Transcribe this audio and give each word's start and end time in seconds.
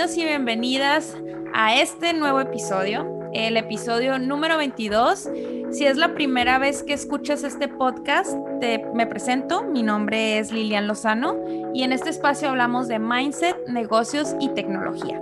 bienvenidos 0.00 0.16
y 0.16 0.24
bienvenidas 0.24 1.16
a 1.52 1.76
este 1.76 2.14
nuevo 2.14 2.40
episodio, 2.40 3.28
el 3.34 3.58
episodio 3.58 4.18
número 4.18 4.56
22. 4.56 5.28
Si 5.72 5.84
es 5.84 5.98
la 5.98 6.14
primera 6.14 6.58
vez 6.58 6.82
que 6.82 6.94
escuchas 6.94 7.44
este 7.44 7.68
podcast, 7.68 8.34
te, 8.60 8.82
me 8.94 9.06
presento, 9.06 9.62
mi 9.62 9.82
nombre 9.82 10.38
es 10.38 10.52
Lilian 10.52 10.88
Lozano 10.88 11.36
y 11.74 11.82
en 11.82 11.92
este 11.92 12.08
espacio 12.08 12.48
hablamos 12.48 12.88
de 12.88 12.98
mindset, 12.98 13.54
negocios 13.68 14.34
y 14.40 14.48
tecnología. 14.54 15.20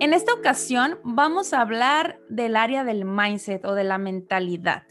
En 0.00 0.14
esta 0.14 0.34
ocasión 0.34 0.98
vamos 1.04 1.52
a 1.52 1.60
hablar 1.60 2.18
del 2.28 2.56
área 2.56 2.82
del 2.82 3.04
mindset 3.04 3.64
o 3.64 3.76
de 3.76 3.84
la 3.84 3.98
mentalidad. 3.98 4.82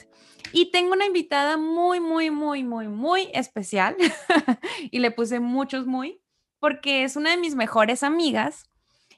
Y 0.53 0.71
tengo 0.71 0.93
una 0.93 1.05
invitada 1.05 1.57
muy, 1.57 1.99
muy, 1.99 2.31
muy, 2.31 2.63
muy, 2.63 2.87
muy 2.87 3.27
especial. 3.33 3.97
y 4.89 4.99
le 4.99 5.11
puse 5.11 5.41
muchos 5.41 5.85
muy, 5.85 6.21
porque 6.59 7.03
es 7.03 7.17
una 7.17 7.31
de 7.31 7.37
mis 7.37 7.55
mejores 7.55 8.03
amigas 8.03 8.70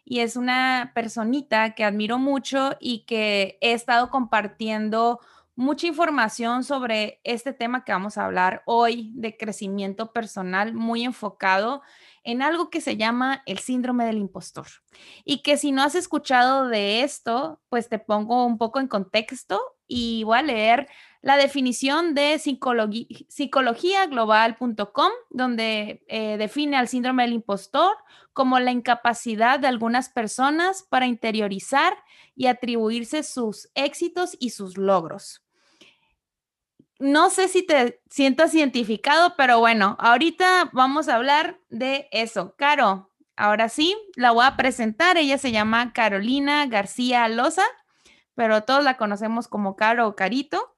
y 0.06 0.20
es 0.20 0.36
una 0.36 0.92
personita 0.94 1.76
que 1.76 1.84
admiro 1.84 2.20
mucho 2.20 2.76
y 2.80 3.06
que 3.06 3.58
he 3.62 3.74
estado 3.74 4.10
compartiendo 4.10 5.20
mucha 5.56 5.88
información 5.88 6.64
sobre 6.64 7.22
este 7.24 7.54
tema 7.54 7.84
que 7.84 7.92
vamos 7.92 8.18
a 8.18 8.26
hablar 8.26 8.64
hoy 8.66 9.12
de 9.14 9.38
crecimiento 9.38 10.12
personal 10.12 10.74
muy 10.74 11.04
enfocado 11.04 11.84
en 12.24 12.42
algo 12.42 12.70
que 12.70 12.82
se 12.82 12.98
llama 12.98 13.44
el 13.46 13.60
síndrome 13.60 14.06
del 14.06 14.18
impostor. 14.18 14.68
Y 15.26 15.44
que 15.44 15.58
si 15.58 15.72
no 15.72 15.84
has 15.84 15.96
escuchado 15.96 16.68
de 16.68 17.04
esto, 17.04 17.62
pues 17.70 17.90
te 17.90 18.00
pongo 18.00 18.46
un 18.46 18.58
poco 18.58 18.80
en 18.80 18.88
contexto 18.88 19.62
y 19.88 20.24
voy 20.24 20.40
a 20.40 20.44
leer 20.44 20.88
la 21.24 21.38
definición 21.38 22.14
de 22.14 22.38
psicologiaglobal.com, 22.38 25.12
donde 25.30 26.04
eh, 26.10 26.36
define 26.38 26.76
al 26.76 26.90
síndrome 26.90 27.24
del 27.24 27.32
impostor 27.32 27.96
como 28.34 28.60
la 28.60 28.72
incapacidad 28.72 29.58
de 29.58 29.68
algunas 29.68 30.10
personas 30.10 30.84
para 30.84 31.08
interiorizar 31.08 31.96
y 32.36 32.48
atribuirse 32.48 33.24
sus 33.24 33.70
éxitos 33.74 34.36
y 34.38 34.50
sus 34.50 34.78
logros. 34.78 35.42
No 37.00 37.30
sé 37.30 37.48
si 37.48 37.66
te 37.66 38.02
sientas 38.10 38.54
identificado, 38.54 39.38
pero 39.38 39.60
bueno, 39.60 39.96
ahorita 40.00 40.72
vamos 40.74 41.08
a 41.08 41.16
hablar 41.16 41.58
de 41.70 42.10
eso. 42.12 42.54
Caro, 42.58 43.14
ahora 43.38 43.70
sí, 43.70 43.96
la 44.18 44.32
voy 44.32 44.46
a 44.46 44.58
presentar. 44.58 45.16
Ella 45.16 45.38
se 45.38 45.54
llama 45.54 45.94
Carolina 45.94 46.66
García 46.66 47.30
Loza, 47.30 47.64
pero 48.36 48.66
todos 48.66 48.84
la 48.84 48.98
conocemos 48.98 49.48
como 49.48 49.78
Caro 49.78 50.10
o 50.10 50.18
Carito. 50.18 50.73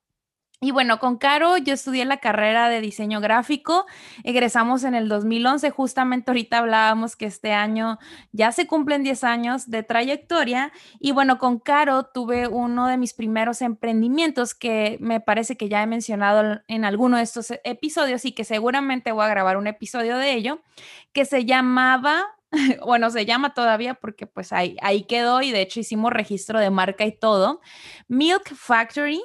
Y 0.61 0.71
bueno, 0.71 0.99
con 0.99 1.17
Caro 1.17 1.57
yo 1.57 1.73
estudié 1.73 2.05
la 2.05 2.17
carrera 2.17 2.69
de 2.69 2.79
diseño 2.79 3.19
gráfico, 3.19 3.85
egresamos 4.23 4.85
en 4.85 4.95
el 4.95 5.09
2011, 5.09 5.69
justamente 5.69 6.31
ahorita 6.31 6.59
hablábamos 6.59 7.17
que 7.17 7.25
este 7.25 7.51
año 7.51 7.99
ya 8.31 8.53
se 8.53 8.65
cumplen 8.65 9.03
10 9.03 9.25
años 9.25 9.69
de 9.69 9.83
trayectoria 9.83 10.71
y 10.97 11.11
bueno, 11.11 11.39
con 11.39 11.59
Caro 11.59 12.05
tuve 12.05 12.47
uno 12.47 12.87
de 12.87 12.95
mis 12.95 13.13
primeros 13.13 13.61
emprendimientos 13.61 14.55
que 14.55 14.97
me 15.01 15.19
parece 15.19 15.57
que 15.57 15.67
ya 15.67 15.83
he 15.83 15.87
mencionado 15.87 16.61
en 16.69 16.85
alguno 16.85 17.17
de 17.17 17.23
estos 17.23 17.51
episodios 17.65 18.23
y 18.23 18.31
que 18.31 18.45
seguramente 18.45 19.11
voy 19.11 19.25
a 19.25 19.29
grabar 19.29 19.57
un 19.57 19.67
episodio 19.67 20.17
de 20.17 20.33
ello, 20.33 20.61
que 21.11 21.25
se 21.25 21.43
llamaba 21.43 22.27
bueno, 22.85 23.09
se 23.09 23.25
llama 23.25 23.53
todavía 23.53 23.95
porque 23.95 24.25
pues 24.25 24.53
ahí, 24.53 24.77
ahí 24.81 25.03
quedó 25.03 25.41
y 25.41 25.51
de 25.51 25.61
hecho 25.61 25.81
hicimos 25.81 26.13
registro 26.13 26.59
de 26.59 26.69
marca 26.69 27.05
y 27.05 27.11
todo, 27.11 27.59
Milk 28.07 28.55
Factory. 28.55 29.21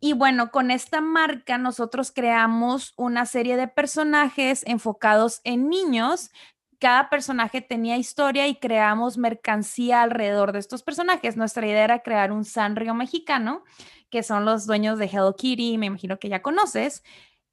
Y 0.00 0.12
bueno, 0.12 0.50
con 0.50 0.70
esta 0.70 1.00
marca 1.00 1.56
nosotros 1.58 2.12
creamos 2.12 2.92
una 2.96 3.24
serie 3.24 3.56
de 3.56 3.68
personajes 3.68 4.62
enfocados 4.66 5.40
en 5.44 5.68
niños. 5.70 6.30
Cada 6.78 7.08
personaje 7.08 7.62
tenía 7.62 7.96
historia 7.96 8.46
y 8.46 8.56
creamos 8.56 9.16
mercancía 9.16 10.02
alrededor 10.02 10.52
de 10.52 10.58
estos 10.58 10.82
personajes. 10.82 11.36
Nuestra 11.38 11.66
idea 11.66 11.84
era 11.84 12.00
crear 12.00 12.30
un 12.30 12.44
Sanrio 12.44 12.94
mexicano, 12.94 13.64
que 14.10 14.22
son 14.22 14.44
los 14.44 14.66
dueños 14.66 14.98
de 14.98 15.06
Hello 15.06 15.34
Kitty, 15.34 15.78
me 15.78 15.86
imagino 15.86 16.18
que 16.18 16.28
ya 16.28 16.42
conoces. 16.42 17.02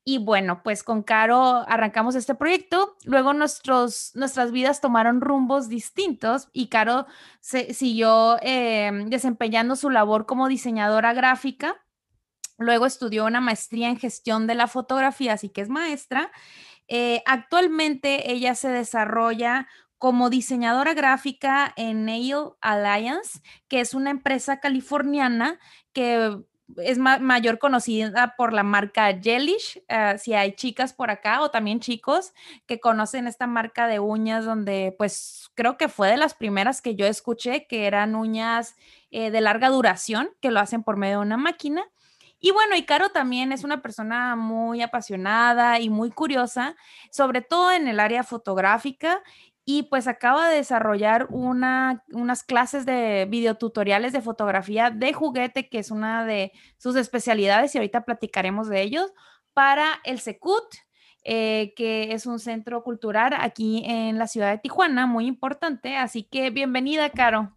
Y 0.05 0.17
bueno, 0.17 0.63
pues 0.63 0.83
con 0.83 1.01
Caro 1.01 1.63
arrancamos 1.69 2.15
este 2.15 2.35
proyecto. 2.35 2.97
Luego 3.05 3.33
nuestros, 3.33 4.11
nuestras 4.15 4.51
vidas 4.51 4.81
tomaron 4.81 5.21
rumbos 5.21 5.69
distintos 5.69 6.49
y 6.51 6.67
Caro 6.67 7.05
siguió 7.39 8.37
eh, 8.41 8.91
desempeñando 9.07 9.77
su 9.77 9.89
labor 9.89 10.25
como 10.25 10.49
diseñadora 10.49 11.13
gráfica 11.13 11.82
Luego 12.63 12.85
estudió 12.85 13.25
una 13.25 13.41
maestría 13.41 13.89
en 13.89 13.97
gestión 13.97 14.47
de 14.47 14.55
la 14.55 14.67
fotografía, 14.67 15.33
así 15.33 15.49
que 15.49 15.61
es 15.61 15.69
maestra. 15.69 16.31
Eh, 16.87 17.21
actualmente 17.25 18.31
ella 18.31 18.55
se 18.55 18.69
desarrolla 18.69 19.67
como 19.97 20.29
diseñadora 20.29 20.93
gráfica 20.93 21.73
en 21.77 22.05
Nail 22.05 22.51
Alliance, 22.61 23.39
que 23.69 23.79
es 23.79 23.93
una 23.93 24.09
empresa 24.09 24.59
californiana 24.59 25.59
que 25.93 26.37
es 26.77 26.97
mayor 26.97 27.59
conocida 27.59 28.35
por 28.37 28.53
la 28.53 28.63
marca 28.63 29.17
Jellish. 29.21 29.81
Eh, 29.87 30.15
si 30.17 30.33
hay 30.33 30.53
chicas 30.55 30.93
por 30.93 31.09
acá 31.11 31.41
o 31.41 31.51
también 31.51 31.79
chicos 31.79 32.33
que 32.65 32.79
conocen 32.79 33.27
esta 33.27 33.47
marca 33.47 33.87
de 33.87 33.99
uñas, 33.99 34.45
donde 34.45 34.95
pues 34.97 35.49
creo 35.55 35.77
que 35.77 35.89
fue 35.89 36.09
de 36.09 36.17
las 36.17 36.33
primeras 36.33 36.81
que 36.81 36.95
yo 36.95 37.05
escuché, 37.05 37.67
que 37.67 37.85
eran 37.85 38.15
uñas 38.15 38.75
eh, 39.11 39.31
de 39.31 39.41
larga 39.41 39.69
duración, 39.69 40.29
que 40.41 40.51
lo 40.51 40.59
hacen 40.59 40.83
por 40.83 40.97
medio 40.97 41.19
de 41.19 41.25
una 41.25 41.37
máquina. 41.37 41.83
Y 42.45 42.51
bueno, 42.51 42.75
y 42.75 42.83
Caro 42.83 43.07
también 43.07 43.53
es 43.53 43.63
una 43.63 43.81
persona 43.81 44.35
muy 44.35 44.81
apasionada 44.81 45.79
y 45.79 45.89
muy 45.89 46.11
curiosa, 46.11 46.75
sobre 47.09 47.39
todo 47.41 47.71
en 47.71 47.87
el 47.87 48.01
área 48.01 48.21
fotográfica. 48.25 49.23
Y 49.63 49.83
pues 49.83 50.07
acaba 50.07 50.49
de 50.49 50.57
desarrollar 50.57 51.27
una, 51.29 52.03
unas 52.11 52.43
clases 52.43 52.85
de 52.85 53.27
videotutoriales 53.29 54.11
de 54.11 54.21
fotografía 54.21 54.89
de 54.89 55.13
juguete, 55.13 55.69
que 55.69 55.79
es 55.79 55.89
una 55.89 56.25
de 56.25 56.51
sus 56.77 56.97
especialidades 56.97 57.73
y 57.75 57.77
ahorita 57.77 58.03
platicaremos 58.03 58.67
de 58.67 58.81
ellos, 58.81 59.13
para 59.53 60.01
el 60.03 60.19
Secut, 60.19 60.65
eh, 61.23 61.73
que 61.77 62.11
es 62.11 62.25
un 62.25 62.39
centro 62.39 62.83
cultural 62.83 63.35
aquí 63.39 63.85
en 63.85 64.17
la 64.17 64.27
ciudad 64.27 64.51
de 64.51 64.57
Tijuana, 64.57 65.07
muy 65.07 65.27
importante. 65.27 65.95
Así 65.95 66.23
que 66.23 66.49
bienvenida, 66.49 67.09
Caro. 67.09 67.55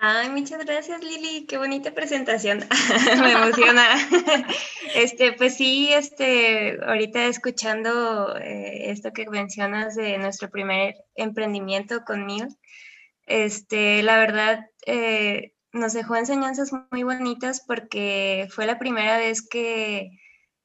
Ay, 0.00 0.30
muchas 0.30 0.64
gracias 0.64 1.02
Lili, 1.02 1.44
qué 1.46 1.58
bonita 1.58 1.90
presentación, 1.90 2.60
me 3.20 3.32
emociona. 3.32 3.84
este, 4.94 5.32
pues 5.32 5.56
sí, 5.56 5.88
este, 5.92 6.78
ahorita 6.86 7.26
escuchando 7.26 8.36
eh, 8.36 8.92
esto 8.92 9.12
que 9.12 9.28
mencionas 9.28 9.96
de 9.96 10.16
nuestro 10.18 10.50
primer 10.50 10.94
emprendimiento 11.16 12.04
con 12.04 12.28
este, 13.26 14.04
la 14.04 14.18
verdad 14.18 14.66
eh, 14.86 15.54
nos 15.72 15.94
dejó 15.94 16.14
enseñanzas 16.14 16.70
muy 16.92 17.02
bonitas 17.02 17.64
porque 17.66 18.46
fue 18.52 18.66
la 18.66 18.78
primera 18.78 19.18
vez 19.18 19.42
que 19.42 20.12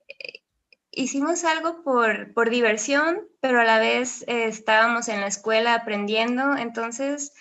eh, 0.09 0.43
hicimos 0.91 1.43
algo 1.43 1.81
por, 1.81 2.35
por 2.35 2.51
diversión, 2.51 3.27
pero 3.41 3.61
a 3.61 3.63
la 3.63 3.79
vez 3.79 4.23
estábamos 4.27 5.07
en 5.07 5.21
la 5.21 5.27
escuela 5.27 5.73
aprendiendo, 5.73 6.55
entonces 6.55 7.33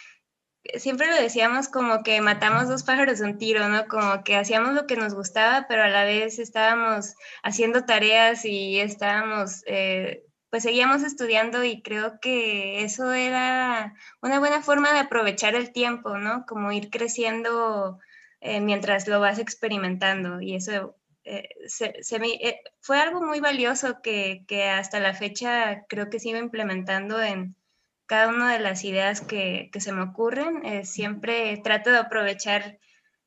siempre 0.78 1.08
lo 1.08 1.16
decíamos 1.16 1.68
como 1.68 2.02
que 2.02 2.20
matamos 2.20 2.68
dos 2.68 2.84
pájaros 2.84 3.18
de 3.18 3.26
un 3.26 3.38
tiro, 3.38 3.68
¿no? 3.68 3.86
Como 3.88 4.22
que 4.24 4.36
hacíamos 4.36 4.74
lo 4.74 4.86
que 4.86 4.96
nos 4.96 5.14
gustaba, 5.14 5.66
pero 5.68 5.82
a 5.82 5.88
la 5.88 6.04
vez 6.04 6.38
estábamos 6.38 7.14
haciendo 7.42 7.84
tareas 7.84 8.44
y 8.44 8.78
estábamos, 8.80 9.62
eh, 9.66 10.24
pues 10.50 10.62
seguíamos 10.62 11.02
estudiando 11.02 11.64
y 11.64 11.82
creo 11.82 12.20
que 12.20 12.84
eso 12.84 13.12
era 13.12 13.94
una 14.20 14.38
buena 14.38 14.62
forma 14.62 14.92
de 14.92 15.00
aprovechar 15.00 15.54
el 15.54 15.72
tiempo, 15.72 16.18
¿no? 16.18 16.46
Como 16.46 16.72
ir 16.72 16.90
creciendo 16.90 17.98
eh, 18.40 18.60
mientras 18.60 19.08
lo 19.08 19.20
vas 19.20 19.38
experimentando 19.38 20.40
y 20.40 20.56
eso 20.56 20.96
eh, 21.24 21.48
se, 21.66 21.94
fue 22.80 23.00
algo 23.00 23.22
muy 23.22 23.40
valioso 23.40 24.00
que, 24.02 24.44
que 24.48 24.68
hasta 24.68 25.00
la 25.00 25.14
fecha 25.14 25.84
creo 25.88 26.10
que 26.10 26.20
sigo 26.20 26.38
implementando 26.38 27.20
en 27.22 27.56
cada 28.06 28.28
una 28.28 28.52
de 28.52 28.58
las 28.60 28.84
ideas 28.84 29.20
que, 29.20 29.70
se 29.78 29.92
me 29.92 30.02
ocurren, 30.02 30.64
eh, 30.64 30.84
siempre 30.84 31.56
trato 31.58 31.90
de 31.90 31.98
aprovechar 31.98 32.78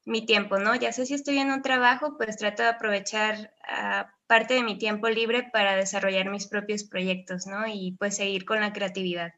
mi 0.06 0.26
tiempo, 0.26 0.60
¿no? 0.60 0.76
Ya 0.76 0.92
sé 0.92 1.06
si 1.06 1.14
estoy 1.16 1.40
en 1.40 1.52
un 1.52 1.62
trabajo, 1.62 2.18
pues 2.18 2.38
trato 2.38 2.64
de 2.64 2.70
aprovechar 2.70 3.54
ah, 3.68 4.14
parte 4.28 4.54
de 4.56 4.64
mi 4.64 4.78
tiempo 4.78 5.10
libre 5.10 5.50
para 5.52 5.76
desarrollar 5.76 6.30
mis 6.30 6.48
propios 6.48 6.84
proyectos, 6.84 7.48
¿no? 7.48 7.68
Y 7.68 7.96
pues 8.00 8.18
seguir 8.18 8.46
con 8.46 8.60
la 8.62 8.74
creatividad. 8.74 9.34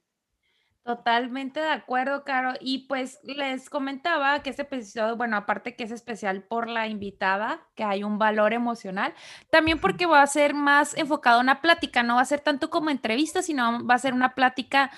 Totalmente 0.88 1.60
de 1.60 1.68
acuerdo, 1.68 2.24
Caro. 2.24 2.54
Y 2.62 2.88
pues 2.88 3.20
les 3.26 3.70
comentaba 3.70 4.42
que 4.42 4.52
este 4.52 4.62
episodio, 4.62 5.18
bueno, 5.18 5.36
aparte 5.36 5.76
que 5.76 5.84
es 5.84 5.92
especial 5.92 6.44
por 6.44 6.70
la 6.70 6.88
invitada, 6.88 7.68
que 7.76 7.84
hay 7.84 8.06
un 8.06 8.18
valor 8.18 8.54
emocional, 8.54 9.14
también 9.50 9.80
porque 9.82 10.06
va 10.06 10.22
a 10.22 10.28
ser 10.28 10.54
más 10.54 10.96
enfocado 10.96 11.42
en 11.42 11.48
una 11.48 11.60
plática, 11.60 12.04
no 12.04 12.16
va 12.16 12.22
a 12.22 12.26
ser 12.26 12.40
tanto 12.40 12.70
como 12.70 12.90
entrevista, 12.90 13.42
sino 13.42 13.86
va 13.86 13.96
a 13.96 14.00
ser 14.00 14.14
una 14.14 14.34
plática, 14.34 14.90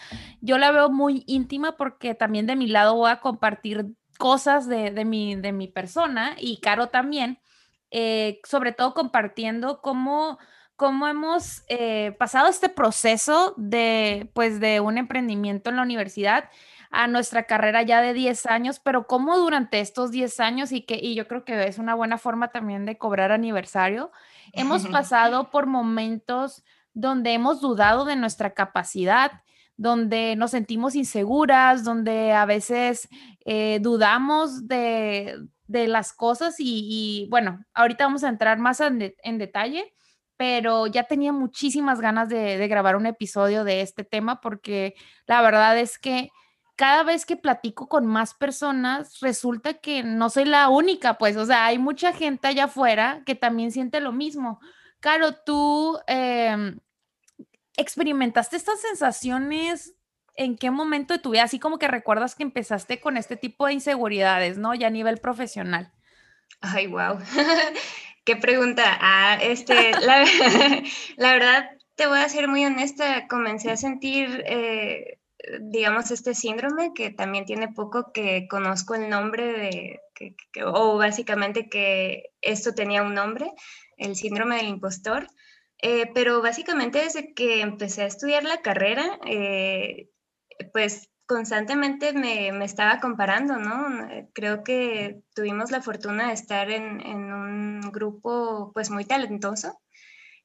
yo 0.41 0.59
la 0.59 0.71
veo 0.71 0.91
muy 0.91 1.23
íntima 1.25 1.75
porque 1.75 2.13
también 2.13 2.45
de 2.45 2.55
mi 2.55 2.67
lado 2.67 2.93
voy 2.93 3.09
a 3.09 3.19
compartir 3.19 3.87
cosas 4.19 4.67
de, 4.67 4.91
de, 4.91 5.05
mi, 5.05 5.37
de 5.37 5.53
mi 5.53 5.67
persona 5.67 6.35
y 6.37 6.59
Caro 6.61 6.89
también, 6.89 7.39
eh, 7.89 8.41
sobre 8.43 8.73
todo 8.73 8.93
compartiendo 8.93 9.81
cómo 9.81 10.37
cómo 10.79 11.09
hemos 11.09 11.63
eh, 11.67 12.15
pasado 12.17 12.47
este 12.47 12.69
proceso 12.69 13.53
de, 13.57 14.31
pues, 14.33 14.61
de 14.61 14.79
un 14.79 14.97
emprendimiento 14.97 15.69
en 15.69 15.75
la 15.75 15.83
universidad. 15.83 16.49
a 16.91 17.05
nuestra 17.05 17.43
carrera 17.43 17.83
ya 17.83 18.01
de 18.01 18.13
10 18.13 18.47
años, 18.47 18.79
pero 18.79 19.05
cómo 19.05 19.37
durante 19.37 19.79
estos 19.79 20.09
10 20.09 20.39
años 20.39 20.71
y 20.71 20.81
que 20.81 20.95
y 20.95 21.13
yo 21.13 21.27
creo 21.27 21.45
que 21.45 21.67
es 21.67 21.77
una 21.77 21.93
buena 21.93 22.17
forma 22.17 22.47
también 22.47 22.87
de 22.87 22.97
cobrar 22.97 23.31
aniversario, 23.31 24.11
hemos 24.53 24.87
pasado 24.97 25.51
por 25.51 25.67
momentos 25.67 26.63
donde 26.95 27.33
hemos 27.33 27.61
dudado 27.61 28.05
de 28.05 28.15
nuestra 28.15 28.55
capacidad, 28.55 29.43
donde 29.77 30.35
nos 30.35 30.51
sentimos 30.51 30.95
inseguras, 30.95 31.83
donde 31.83 32.33
a 32.33 32.45
veces 32.45 33.07
eh, 33.45 33.79
dudamos 33.81 34.67
de, 34.67 35.47
las 35.67 36.11
cosas 36.13 36.55
y, 36.57 37.27
bueno, 37.29 37.63
ahorita 37.73 38.05
vamos 38.05 38.23
a 38.23 38.29
entrar 38.29 38.57
más 38.57 38.81
en, 38.81 39.37
detalle, 39.37 39.93
pero 40.39 40.87
ya 40.87 41.03
tenía 41.03 41.33
muchísimas 41.33 41.99
ganas 41.99 42.29
de, 42.29 42.65
grabar 42.69 42.95
un 42.95 43.05
episodio 43.05 43.65
de 43.65 43.81
este 43.81 44.05
tema 44.05 44.39
porque 44.39 44.95
la 45.25 45.41
verdad 45.41 45.77
es 45.77 45.99
que 45.99 46.29
cada 46.77 47.03
vez 47.03 47.25
que 47.25 47.35
platico 47.35 47.89
con 47.89 48.05
más 48.05 48.35
personas, 48.35 49.19
resulta 49.19 49.73
que 49.73 50.01
no 50.01 50.29
soy 50.29 50.45
la 50.45 50.69
única, 50.69 51.17
pues, 51.17 51.35
o 51.35 51.45
sea, 51.45 51.65
hay 51.65 51.77
mucha 51.77 52.13
gente 52.13 52.47
allá 52.47 52.63
afuera 52.65 53.21
que 53.25 53.35
también 53.35 53.73
siente 53.73 53.99
lo 53.99 54.13
mismo. 54.13 54.61
Caro, 55.01 55.33
tú 55.45 55.99
em, 56.07 56.79
experimentaste 57.75 58.55
estas 58.55 58.79
sensaciones 58.79 59.93
en 60.35 60.55
qué 60.55 60.71
momento 60.71 61.13
de 61.13 61.19
tu 61.19 61.31
vida, 61.31 61.43
así 61.43 61.59
como 61.59 61.79
que 61.79 61.89
recuerdas 61.89 62.35
que 62.35 62.43
empezaste 62.43 63.01
con 63.01 63.17
este 63.17 63.35
tipo 63.35 63.67
de 63.67 63.73
inseguridades, 63.73 64.57
¿no? 64.57 64.73
Ya 64.73 64.87
a 64.87 64.89
nivel 64.89 65.17
profesional. 65.17 65.91
Ay, 66.61 66.87
wow. 66.87 67.19
qué 68.29 68.35
pregunta. 68.35 68.83
Ah, 69.01 69.39
este, 69.41 69.91
la, 71.17 71.33
verdad, 71.33 71.71
te 71.95 72.05
voy 72.05 72.19
a 72.19 72.29
ser 72.29 72.47
muy 72.47 72.63
honesta, 72.63 73.27
comencé 73.27 73.71
a 73.71 73.77
sentir, 73.77 74.43
eh, 74.45 75.19
digamos, 75.61 76.11
este 76.11 76.35
síndrome 76.35 76.91
que 76.93 77.09
también 77.09 77.45
tiene 77.45 77.69
poco 77.69 78.11
que 78.13 78.47
conozco 78.47 78.93
el 78.93 79.09
nombre 79.09 79.51
de, 79.53 79.99
o 80.63 80.97
básicamente 80.97 81.69
que 81.69 82.25
esto 82.41 82.75
tenía 82.75 83.01
un 83.01 83.15
nombre, 83.15 83.51
el 83.97 84.15
síndrome 84.15 84.57
del 84.57 84.67
impostor. 84.67 85.27
Eh, 85.81 86.11
pero 86.13 86.41
básicamente 86.43 86.99
desde 86.99 87.33
que 87.33 87.61
empecé 87.61 88.03
a 88.03 88.07
estudiar 88.07 88.43
la 88.43 88.61
carrera, 88.61 89.17
eh, 89.25 90.09
pues 90.71 91.09
constantemente 91.29 92.11
me, 92.11 92.51
me, 92.51 92.65
estaba 92.65 92.99
comparando, 92.99 93.57
¿no? 93.57 94.07
Creo 94.33 94.63
que 94.63 95.21
tuvimos 95.35 95.69
la 95.69 95.79
fortuna 95.79 96.29
de 96.29 96.33
estar 96.33 96.71
en, 96.71 97.01
en 97.01 97.31
un 97.31 97.81
grupo 97.91 98.71
pues 98.73 98.89
muy 98.89 99.05
talentoso. 99.05 99.79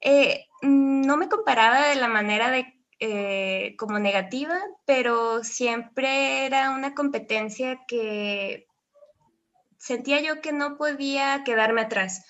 Eh, 0.03 0.45
no 0.61 1.17
me 1.17 1.31
comparaba 1.31 1.89
de 1.89 1.95
la 1.95 2.09
manera 2.09 2.51
de 2.51 2.71
como 3.79 3.99
negativa, 3.99 4.59
pero 4.85 5.43
siempre 5.43 6.45
era 6.45 6.71
una 6.71 6.95
competencia 6.95 7.81
que 7.89 8.67
sentía 9.79 10.21
yo 10.21 10.43
que 10.43 10.53
no 10.53 10.77
podía 10.77 11.45
quedarme 11.45 11.83
atrás 11.83 12.25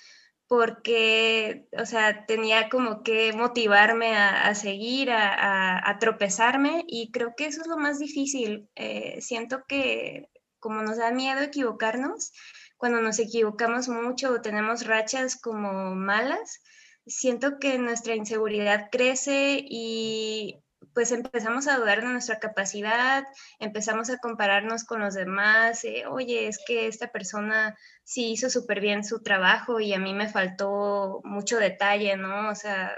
porque, 0.54 1.66
o 1.76 1.84
sea, 1.84 2.26
tenía 2.26 2.68
como 2.68 3.02
que 3.02 3.32
motivarme 3.32 4.16
a, 4.16 4.54
seguir, 4.54 5.10
a, 5.10 5.96
tropezarme 5.98 6.84
y 6.86 7.10
creo 7.10 7.34
que 7.36 7.46
eso 7.46 7.62
es 7.62 7.66
lo 7.66 7.76
más 7.76 7.98
difícil. 7.98 8.68
Eh, 8.76 9.20
siento 9.20 9.64
que 9.66 10.28
como 10.60 10.82
nos 10.82 10.98
da 10.98 11.10
miedo 11.10 11.40
equivocarnos, 11.40 12.30
cuando 12.76 13.00
nos 13.00 13.18
equivocamos 13.18 13.88
mucho 13.88 14.30
o 14.30 14.42
tenemos 14.42 14.86
rachas 14.86 15.34
como 15.34 15.96
malas, 15.96 16.62
siento 17.04 17.58
que 17.58 17.76
nuestra 17.78 18.14
inseguridad 18.14 18.90
crece 18.92 19.58
y 19.60 20.62
pues 20.94 21.10
empezamos 21.10 21.66
a 21.66 21.76
dudar 21.76 22.00
de 22.00 22.08
nuestra 22.08 22.38
capacidad, 22.38 23.24
empezamos 23.58 24.10
a 24.10 24.18
compararnos 24.18 24.84
con 24.84 25.00
los 25.00 25.14
demás, 25.14 25.82
oye, 26.08 26.46
es 26.46 26.58
que 26.64 26.86
esta 26.86 27.08
persona 27.08 27.76
sí 28.04 28.30
hizo 28.32 28.48
súper 28.48 28.80
bien 28.80 29.04
su 29.04 29.22
trabajo 29.22 29.80
y 29.80 29.92
a 29.92 29.98
mí 29.98 30.14
me 30.14 30.28
faltó 30.28 31.20
mucho 31.24 31.58
detalle, 31.58 32.16
¿no? 32.16 32.48
O 32.48 32.54
sea, 32.54 32.96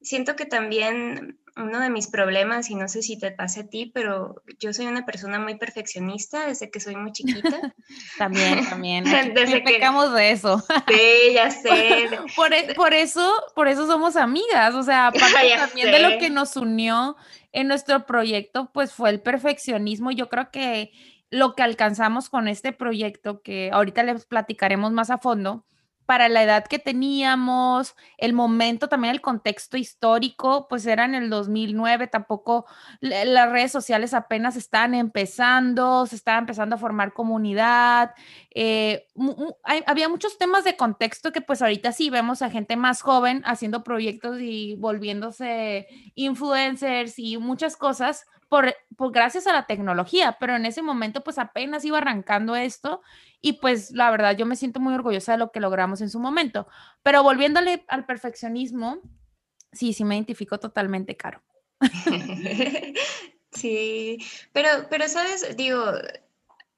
siento 0.00 0.36
que 0.36 0.46
también 0.46 1.38
uno 1.58 1.80
de 1.80 1.90
mis 1.90 2.06
problemas, 2.06 2.70
y 2.70 2.74
no 2.74 2.88
sé 2.88 3.02
si 3.02 3.18
te 3.18 3.30
pase 3.30 3.60
a 3.60 3.66
ti, 3.68 3.90
pero 3.92 4.42
yo 4.58 4.72
soy 4.72 4.86
una 4.86 5.04
persona 5.04 5.38
muy 5.38 5.56
perfeccionista 5.56 6.46
desde 6.46 6.70
que 6.70 6.80
soy 6.80 6.96
muy 6.96 7.12
chiquita. 7.12 7.74
también, 8.18 8.66
también. 8.68 9.04
desde 9.34 9.62
que 9.62 9.72
pecamos 9.72 10.14
de 10.14 10.30
eso. 10.30 10.64
sí, 10.88 11.34
ya 11.34 11.50
sé. 11.50 12.08
por, 12.36 12.52
e, 12.54 12.74
por, 12.74 12.94
eso, 12.94 13.34
por 13.54 13.68
eso 13.68 13.86
somos 13.86 14.16
amigas, 14.16 14.74
o 14.74 14.82
sea, 14.82 15.08
aparte 15.08 15.56
también 15.56 15.90
de 15.90 15.98
lo 15.98 16.18
que 16.18 16.30
nos 16.30 16.56
unió 16.56 17.16
en 17.52 17.68
nuestro 17.68 18.06
proyecto, 18.06 18.70
pues 18.72 18.92
fue 18.92 19.10
el 19.10 19.20
perfeccionismo. 19.20 20.10
Yo 20.10 20.28
creo 20.28 20.50
que 20.50 20.92
lo 21.30 21.54
que 21.54 21.62
alcanzamos 21.62 22.30
con 22.30 22.48
este 22.48 22.72
proyecto, 22.72 23.42
que 23.42 23.70
ahorita 23.72 24.02
les 24.02 24.26
platicaremos 24.26 24.92
más 24.92 25.10
a 25.10 25.18
fondo, 25.18 25.64
para 26.08 26.30
la 26.30 26.42
edad 26.42 26.64
que 26.66 26.78
teníamos, 26.78 27.94
el 28.16 28.32
momento, 28.32 28.88
también 28.88 29.12
el 29.12 29.20
contexto 29.20 29.76
histórico, 29.76 30.66
pues 30.66 30.86
era 30.86 31.04
en 31.04 31.14
el 31.14 31.28
2009, 31.28 32.06
tampoco 32.06 32.64
las 33.02 33.52
redes 33.52 33.72
sociales 33.72 34.14
apenas 34.14 34.56
estaban 34.56 34.94
empezando, 34.94 36.06
se 36.06 36.16
estaba 36.16 36.38
empezando 36.38 36.76
a 36.76 36.78
formar 36.78 37.12
comunidad, 37.12 38.14
eh, 38.54 39.06
había 39.84 40.08
muchos 40.08 40.38
temas 40.38 40.64
de 40.64 40.78
contexto 40.78 41.30
que 41.30 41.42
pues 41.42 41.60
ahorita 41.60 41.92
sí 41.92 42.08
vemos 42.08 42.40
a 42.40 42.48
gente 42.48 42.76
más 42.76 43.02
joven 43.02 43.42
haciendo 43.44 43.84
proyectos 43.84 44.40
y 44.40 44.76
volviéndose 44.76 45.88
influencers 46.14 47.18
y 47.18 47.36
muchas 47.36 47.76
cosas, 47.76 48.24
por, 48.48 48.74
gracias 49.12 49.46
a 49.46 49.52
la 49.52 49.66
tecnología, 49.66 50.36
pero 50.40 50.56
en 50.56 50.66
ese 50.66 50.82
momento 50.82 51.22
pues 51.22 51.38
apenas 51.38 51.84
iba 51.84 51.98
arrancando 51.98 52.56
esto 52.56 53.02
y 53.40 53.54
pues 53.54 53.90
la 53.92 54.10
verdad 54.10 54.36
yo 54.36 54.46
me 54.46 54.56
siento 54.56 54.80
muy 54.80 54.94
orgullosa 54.94 55.32
de 55.32 55.38
lo 55.38 55.52
que 55.52 55.60
logramos 55.60 56.00
en 56.00 56.10
su 56.10 56.18
momento. 56.18 56.66
Pero 57.02 57.22
volviéndole 57.22 57.84
al 57.88 58.06
perfeccionismo, 58.06 59.00
sí, 59.72 59.92
sí 59.92 60.04
me 60.04 60.16
identifico 60.16 60.58
totalmente, 60.58 61.16
Caro. 61.16 61.42
sí, 63.52 64.18
pero, 64.52 64.68
pero 64.90 65.08
sabes, 65.08 65.56
digo, 65.56 65.84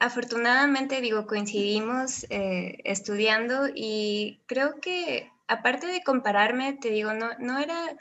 afortunadamente, 0.00 1.00
digo, 1.00 1.26
coincidimos 1.26 2.26
eh, 2.31 2.78
estudiando 2.84 3.69
y 3.75 4.40
creo 4.46 4.81
que 4.81 5.31
aparte 5.46 5.87
de 5.87 6.02
compararme, 6.02 6.75
te 6.75 6.90
digo, 6.90 7.12
no, 7.12 7.31
no 7.38 7.58
era 7.58 7.96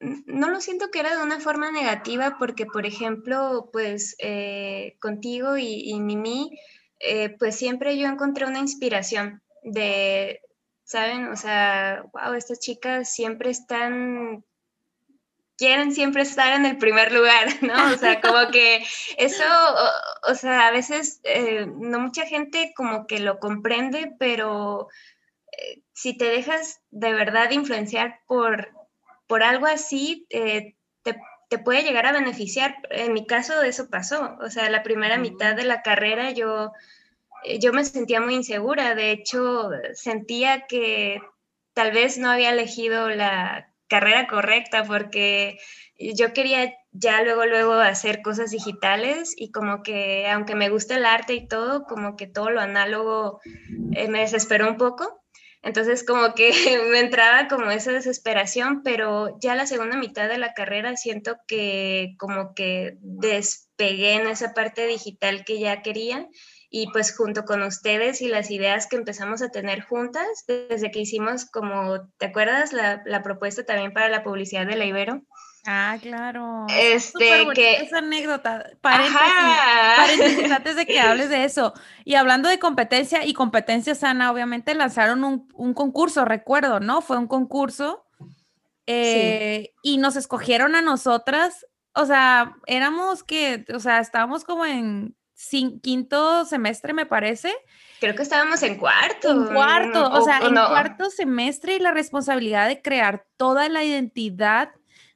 no 0.00 0.48
lo 0.48 0.60
siento 0.60 0.90
que 0.90 1.00
era 1.00 1.16
de 1.16 1.22
una 1.22 1.40
forma 1.40 1.70
negativa 1.70 2.36
porque, 2.38 2.64
por 2.64 2.86
ejemplo, 2.86 3.68
pues 3.72 4.16
eh, 4.18 4.96
contigo 4.98 5.58
y, 5.58 5.98
Mimi, 6.00 6.50
eh, 6.98 7.36
pues 7.38 7.56
siempre 7.56 7.98
yo 7.98 8.08
encontré 8.08 8.46
una 8.46 8.60
inspiración 8.60 9.42
de, 9.62 10.40
¿saben? 10.84 11.28
O 11.28 11.36
sea, 11.36 12.02
wow, 12.14 12.32
estas 12.32 12.60
chicas 12.60 13.12
siempre 13.12 13.50
están, 13.50 14.42
quieren 15.58 15.92
siempre 15.92 16.22
estar 16.22 16.54
en 16.54 16.64
el 16.64 16.78
primer 16.78 17.12
lugar, 17.12 17.48
¿no? 17.62 17.92
O 17.92 17.98
sea, 17.98 18.22
como 18.22 18.50
que 18.50 18.82
eso, 19.18 19.44
o, 20.28 20.34
sea, 20.34 20.68
a 20.68 20.70
veces 20.70 21.20
eh, 21.24 21.66
no 21.66 22.00
mucha 22.00 22.24
gente 22.24 22.72
como 22.74 23.06
que 23.06 23.20
lo 23.20 23.38
comprende, 23.38 24.14
pero 24.18 24.88
si 25.92 26.16
te 26.16 26.24
dejas 26.24 26.80
de 26.90 27.12
verdad 27.12 27.50
influenciar 27.50 28.20
por 28.26 28.79
por 29.30 29.44
algo 29.44 29.66
así 29.66 30.26
eh, 30.30 30.74
te, 31.04 31.58
puede 31.58 31.82
llegar 31.82 32.04
a 32.04 32.12
beneficiar. 32.12 32.76
En 32.90 33.12
mi 33.12 33.26
caso 33.26 33.62
eso 33.62 33.88
pasó. 33.88 34.36
O 34.40 34.50
sea, 34.50 34.68
la 34.70 34.82
primera 34.82 35.18
mitad 35.18 35.54
de 35.54 35.62
la 35.62 35.82
carrera 35.82 36.32
yo, 36.32 36.72
eh, 37.44 37.60
yo 37.60 37.72
me 37.72 37.84
sentía 37.84 38.20
muy 38.20 38.34
insegura. 38.34 38.96
De 38.96 39.12
hecho, 39.12 39.70
sentía 39.94 40.66
que 40.66 41.22
tal 41.74 41.92
vez 41.92 42.18
no 42.18 42.28
había 42.28 42.50
elegido 42.50 43.08
la 43.08 43.72
carrera 43.86 44.26
correcta 44.26 44.84
porque 44.84 45.58
yo 45.98 46.32
quería 46.32 46.74
ya 46.90 47.22
luego, 47.22 47.46
luego 47.46 47.74
hacer 47.74 48.22
cosas 48.22 48.50
digitales 48.50 49.34
y 49.36 49.52
como 49.52 49.82
que 49.84 50.28
aunque 50.28 50.56
me 50.56 50.70
gusta 50.70 50.96
el 50.96 51.04
arte 51.04 51.34
y 51.34 51.46
todo, 51.46 51.84
como 51.84 52.16
que 52.16 52.26
todo 52.26 52.50
lo 52.50 52.60
análogo 52.60 53.40
eh, 53.92 54.08
me 54.08 54.20
desesperó 54.20 54.68
un 54.68 54.76
poco. 54.76 55.20
Entonces 55.62 56.04
como 56.04 56.34
que 56.34 56.52
me 56.90 57.00
entraba 57.00 57.48
como 57.48 57.70
esa 57.70 57.92
desesperación, 57.92 58.82
pero 58.82 59.38
ya 59.40 59.54
la 59.54 59.66
segunda 59.66 59.96
mitad 59.96 60.28
de 60.28 60.38
la 60.38 60.54
carrera 60.54 60.96
siento 60.96 61.36
que 61.46 62.14
como 62.18 62.54
que 62.54 62.96
despegué 63.00 64.14
en 64.14 64.26
esa 64.26 64.54
parte 64.54 64.86
digital 64.86 65.44
que 65.44 65.58
ya 65.58 65.82
quería 65.82 66.28
y 66.70 66.86
pues 66.92 67.16
junto 67.16 67.44
con 67.44 67.62
ustedes 67.62 68.22
y 68.22 68.28
las 68.28 68.50
ideas 68.50 68.86
que 68.86 68.96
empezamos 68.96 69.42
a 69.42 69.50
tener 69.50 69.82
juntas, 69.82 70.44
desde 70.46 70.92
que 70.92 71.00
hicimos 71.00 71.44
como, 71.44 72.08
¿te 72.16 72.26
acuerdas? 72.26 72.72
La, 72.72 73.02
la 73.04 73.24
propuesta 73.24 73.64
también 73.64 73.92
para 73.92 74.08
la 74.08 74.22
publicidad 74.22 74.66
de 74.66 74.76
la 74.76 74.84
Ibero. 74.84 75.22
Ah, 75.66 75.98
claro. 76.00 76.66
Este, 76.68 77.46
que... 77.54 77.82
Esa 77.82 77.98
anécdota. 77.98 78.64
Paréntesis, 78.80 80.50
antes 80.50 80.76
de 80.76 80.86
que 80.86 81.00
hables 81.00 81.28
de 81.28 81.44
eso. 81.44 81.74
Y 82.04 82.14
hablando 82.14 82.48
de 82.48 82.58
competencia 82.58 83.24
y 83.24 83.34
competencia 83.34 83.94
sana, 83.94 84.32
obviamente 84.32 84.74
lanzaron 84.74 85.24
un, 85.24 85.74
concurso, 85.74 86.24
recuerdo, 86.24 86.80
¿no? 86.80 87.02
Fue 87.02 87.18
un 87.18 87.26
concurso. 87.26 88.06
Eh, 88.86 89.72
y 89.82 89.98
nos 89.98 90.16
escogieron 90.16 90.74
a 90.74 90.82
nosotras 90.82 91.66
o 91.94 92.06
sea, 92.06 92.56
éramos 92.66 93.22
que, 93.22 93.64
o 93.74 93.80
sea, 93.80 94.00
estábamos 94.00 94.44
como 94.44 94.64
en 94.64 95.16
quinto 95.82 96.44
semestre, 96.44 96.92
me 96.92 97.06
parece. 97.06 97.52
Creo 97.98 98.14
que 98.14 98.22
estábamos 98.22 98.62
en 98.62 98.76
cuarto. 98.76 99.30
En 99.30 99.46
cuarto, 99.46 100.10
o, 100.10 100.22
sea, 100.22 100.38
en 100.40 100.54
cuarto 100.54 101.10
semestre 101.10 101.76
y 101.76 101.80
la 101.80 101.90
responsabilidad 101.90 102.68
de 102.68 102.82
crear 102.82 103.26
toda 103.36 103.68
la 103.68 103.82
identidad 103.82 104.70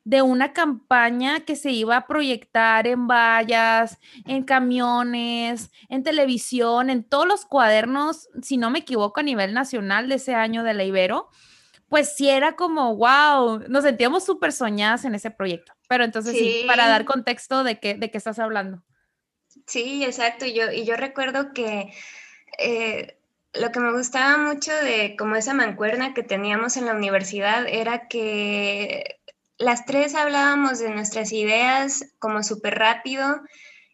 de 0.05 0.21
una 0.21 0.53
campaña 0.53 1.41
que 1.41 1.57
se 1.57 1.71
iba 1.71 1.97
a 1.97 2.07
proyectar 2.07 2.87
en 2.87 3.09
vallas, 3.09 3.99
en 4.27 4.45
camiones, 4.45 5.71
en 5.89 6.03
televisión, 6.03 6.91
en 6.91 7.05
todos 7.05 7.27
los 7.27 7.47
cuadernos, 7.47 8.29
si 8.43 8.59
no 8.59 8.71
me 8.71 8.81
equivoco, 8.81 9.21
a 9.21 9.23
nivel 9.23 9.55
nacional 9.55 10.09
de 10.09 10.17
ese 10.17 10.35
año 10.35 10.63
de 10.63 10.75
la 10.75 10.85
Ibero, 10.85 11.31
pues 11.89 12.15
sí 12.17 12.29
era 12.29 12.55
como, 12.55 12.97
wow, 12.97 13.65
nos 13.69 13.85
sentíamos 13.85 14.25
súper 14.25 14.53
soñadas 14.53 15.05
en 15.05 15.15
ese 15.15 15.31
proyecto. 15.31 15.73
Pero 15.89 16.05
entonces 16.05 16.37
sí. 16.37 16.65
para 16.67 16.89
dar 16.89 17.05
contexto 17.05 17.65
de 17.65 17.79
qué, 17.79 17.95
de 17.95 18.11
qué 18.11 18.19
estás 18.19 18.39
hablando. 18.39 18.83
Sí, 19.67 20.05
exacto. 20.05 20.45
Yo, 20.47 20.71
y 20.71 20.85
yo 20.85 20.97
recuerdo 20.97 21.53
que 21.53 21.93
eh, 22.59 23.17
lo 23.55 23.71
que 23.71 23.81
me 23.81 23.93
gustaba 23.93 24.37
mucho 24.37 24.73
de 24.73 25.17
como 25.17 25.37
esa 25.37 25.55
mancuerna 25.55 26.13
que 26.13 26.23
teníamos 26.23 26.77
en 26.77 26.87
la 26.87 26.95
universidad 26.95 27.67
era 27.69 28.09
que 28.09 29.21
las 29.59 29.85
tres 29.87 30.15
hablábamos 30.15 30.79
de 30.79 30.91
nuestras 30.91 31.33
ideas 31.33 32.13
como 32.19 32.43
súper 32.43 32.79
rápido 32.79 33.41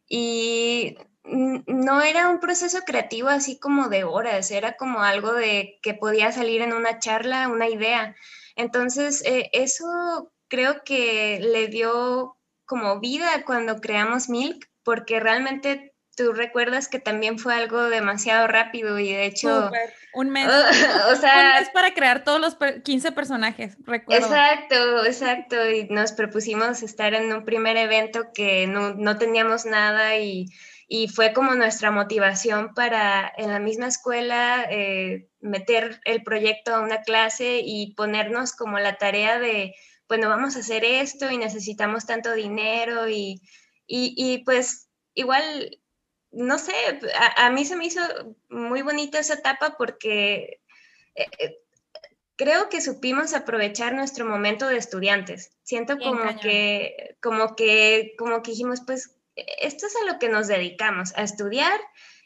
y 0.09 0.97
no 1.25 2.03
era 2.03 2.29
un 2.29 2.41
proceso 2.41 2.81
creativo 2.87 3.29
así 3.29 3.59
como 3.59 3.89
de 3.89 4.05
horas, 4.05 4.51
era 4.51 4.77
como 4.77 5.01
algo 5.01 5.33
de 5.33 5.79
que 5.83 5.95
podía 5.95 6.33
salir 6.33 6.63
en 6.63 6.73
una 6.73 6.99
charla, 6.99 7.49
una 7.49 7.69
idea. 7.69 8.17
Entonces, 8.57 9.23
eh, 9.25 9.51
eso 9.53 10.33
creo 10.49 10.83
que 10.85 11.39
le 11.41 11.69
dio 11.69 12.37
como 12.65 13.01
vida 13.01 13.45
cuando 13.45 13.81
creamos 13.81 14.29
Milk, 14.29 14.69
porque 14.83 15.21
realmente 15.21 15.90
tú 16.21 16.35
recuerdas 16.35 16.89
que 16.89 16.99
también 16.99 17.39
fue 17.39 17.55
algo 17.55 17.89
demasiado 17.89 18.47
rápido 18.47 18.99
y 18.99 19.11
de 19.11 19.25
hecho... 19.25 19.71
Un 20.13 20.29
mes. 20.29 20.49
o 21.11 21.17
sea, 21.17 21.55
un 21.55 21.61
mes 21.61 21.71
para 21.73 21.95
crear 21.95 22.25
todos 22.25 22.39
los 22.39 22.59
15 22.83 23.13
personajes, 23.13 23.79
recuerdo. 23.85 24.27
Exacto, 24.27 25.07
exacto. 25.07 25.71
Y 25.71 25.89
nos 25.89 26.13
propusimos 26.13 26.83
estar 26.83 27.15
en 27.15 27.33
un 27.33 27.47
primer 27.47 27.79
evento 27.79 28.33
que 28.35 28.67
no, 28.67 28.93
no 28.93 29.17
teníamos 29.17 29.65
nada 29.65 30.19
y, 30.19 30.49
y, 30.89 31.09
fue 31.09 31.33
como 31.33 31.55
nuestra 31.55 31.91
motivación 31.91 32.75
para 32.75 33.33
en 33.39 33.51
la 33.51 33.61
misma 33.61 33.87
escuela 33.87 34.67
eh, 34.69 35.31
meter 35.41 36.01
el 36.05 36.23
proyecto 36.23 36.75
a 36.75 36.81
una 36.81 37.01
clase 37.01 37.63
y 37.65 37.95
ponernos 37.95 38.53
como 38.53 38.79
la 38.79 38.97
tarea 38.97 39.39
de, 39.39 39.75
bueno, 40.07 40.29
vamos 40.29 40.57
a 40.57 40.61
hacer 40.61 40.85
esto 40.85 41.31
y 41.31 41.39
necesitamos 41.39 42.05
tanto 42.05 42.35
dinero 42.35 43.09
y, 43.09 43.41
y, 43.87 44.13
y 44.19 44.45
pues 44.45 44.91
igual 45.15 45.71
no 46.33 46.59
sé, 46.59 46.73
a, 47.37 47.51
mí 47.51 47.65
se 47.65 47.77
me 47.77 47.87
hizo 47.87 48.01
muy 48.49 48.83
bonita 48.83 49.19
esa 49.19 49.35
etapa 49.35 49.77
porque 49.77 50.61
eh, 51.15 51.27
eh, 51.39 51.59
creo 52.37 52.69
que 52.69 52.81
supimos 52.81 53.35
aprovechar 53.35 53.95
nuestro 53.95 54.25
momento 54.25 54.69
de 54.69 54.77
estudiantes. 54.77 55.53
Siento 55.63 55.99
como 55.99 56.39
que, 56.41 57.17
como 57.21 57.57
que, 57.57 58.15
como 58.17 58.43
que 58.43 58.53
dijimos, 58.53 58.81
pues 58.87 59.17
esto 59.35 59.87
es 59.87 59.95
a 59.97 60.13
lo 60.13 60.19
que 60.19 60.29
nos 60.29 60.47
dedicamos, 60.47 61.13
a 61.17 61.23
estudiar 61.23 61.79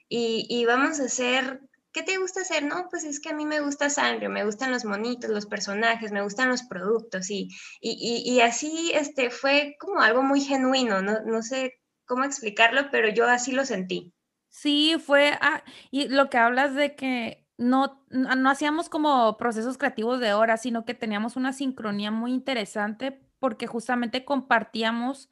y, 0.08 0.64
vamos 0.66 1.00
a 1.00 1.04
hacer 1.04 1.60
¿qué 1.92 2.02
te 2.02 2.18
gusta 2.18 2.40
hacer? 2.40 2.64
No, 2.64 2.88
pues 2.90 3.04
es 3.04 3.20
que 3.20 3.30
a 3.30 3.34
mí 3.34 3.46
me 3.46 3.60
gusta 3.60 3.88
sangre, 3.88 4.28
me 4.28 4.44
gustan 4.44 4.72
los 4.72 4.84
monitos, 4.84 5.30
los 5.30 5.46
personajes, 5.46 6.10
me 6.10 6.22
gustan 6.22 6.48
los 6.48 6.64
productos 6.64 7.30
y, 7.30 7.48
y, 7.80 8.22
y, 8.26 8.40
así 8.40 8.90
este, 8.94 9.30
fue 9.30 9.76
como 9.78 10.00
algo 10.00 10.22
muy 10.22 10.40
genuino, 10.40 11.02
no, 11.02 11.20
no 11.24 11.42
sé 11.42 11.78
cómo 12.06 12.24
explicarlo, 12.24 12.90
pero 12.90 13.08
yo 13.08 13.26
así 13.26 13.52
lo 13.52 13.64
sentí. 13.64 14.12
Sí, 14.48 14.96
fue, 15.04 15.36
ah, 15.40 15.64
y 15.90 16.08
lo 16.08 16.30
que 16.30 16.38
hablas 16.38 16.74
de 16.74 16.94
que 16.94 17.44
no, 17.56 18.04
no 18.10 18.50
hacíamos 18.50 18.88
como 18.88 19.36
procesos 19.36 19.78
creativos 19.78 20.20
de 20.20 20.32
horas, 20.32 20.62
sino 20.62 20.84
que 20.84 20.94
teníamos 20.94 21.36
una 21.36 21.52
sincronía 21.52 22.10
muy 22.10 22.32
interesante 22.32 23.20
porque 23.38 23.66
justamente 23.66 24.24
compartíamos 24.24 25.28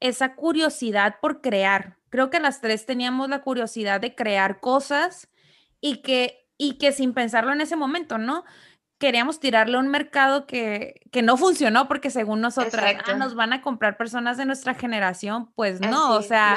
esa 0.00 0.34
curiosidad 0.34 1.16
por 1.20 1.40
crear. 1.40 1.98
Creo 2.10 2.30
que 2.30 2.40
las 2.40 2.60
tres 2.60 2.86
teníamos 2.86 3.28
la 3.28 3.42
curiosidad 3.42 4.00
de 4.00 4.14
crear 4.14 4.60
cosas 4.60 5.28
y 5.80 6.02
que, 6.02 6.46
y 6.56 6.78
que 6.78 6.92
sin 6.92 7.14
pensarlo 7.14 7.52
en 7.52 7.60
ese 7.60 7.76
momento, 7.76 8.18
¿no? 8.18 8.44
Queríamos 8.98 9.38
tirarle 9.38 9.76
a 9.76 9.80
un 9.80 9.88
mercado 9.88 10.46
que, 10.46 11.00
que 11.12 11.22
no 11.22 11.36
funcionó 11.36 11.86
porque 11.86 12.10
según 12.10 12.40
nosotras 12.40 12.96
ah, 13.06 13.14
nos 13.14 13.34
van 13.34 13.52
a 13.52 13.62
comprar 13.62 13.96
personas 13.96 14.36
de 14.36 14.44
nuestra 14.44 14.74
generación, 14.74 15.50
pues 15.54 15.80
no, 15.80 16.14
o 16.14 16.22
sea, 16.22 16.56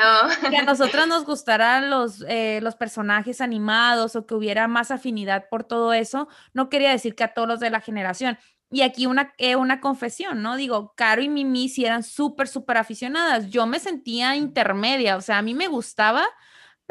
que 0.49 0.57
a 0.57 0.63
nosotros 0.65 1.07
nos 1.07 1.25
gustaran 1.25 1.89
los, 1.89 2.25
eh, 2.27 2.59
los 2.61 2.75
personajes 2.75 3.41
animados 3.41 4.15
o 4.15 4.25
que 4.25 4.33
hubiera 4.33 4.67
más 4.67 4.89
afinidad 4.89 5.49
por 5.49 5.63
todo 5.63 5.93
eso, 5.93 6.27
no 6.53 6.69
quería 6.69 6.89
decir 6.89 7.15
que 7.15 7.23
a 7.23 7.33
todos 7.33 7.47
los 7.47 7.59
de 7.59 7.69
la 7.69 7.79
generación. 7.79 8.37
Y 8.73 8.83
aquí 8.83 9.05
una, 9.05 9.33
eh, 9.37 9.57
una 9.57 9.81
confesión, 9.81 10.41
¿no? 10.41 10.55
Digo, 10.55 10.93
Caro 10.95 11.21
y 11.21 11.27
Mimi 11.27 11.67
sí 11.67 11.85
eran 11.85 12.03
súper, 12.03 12.47
súper 12.47 12.77
aficionadas. 12.77 13.49
Yo 13.49 13.67
me 13.67 13.79
sentía 13.79 14.35
intermedia, 14.37 15.17
o 15.17 15.21
sea, 15.21 15.39
a 15.39 15.41
mí 15.41 15.53
me 15.53 15.67
gustaba, 15.67 16.25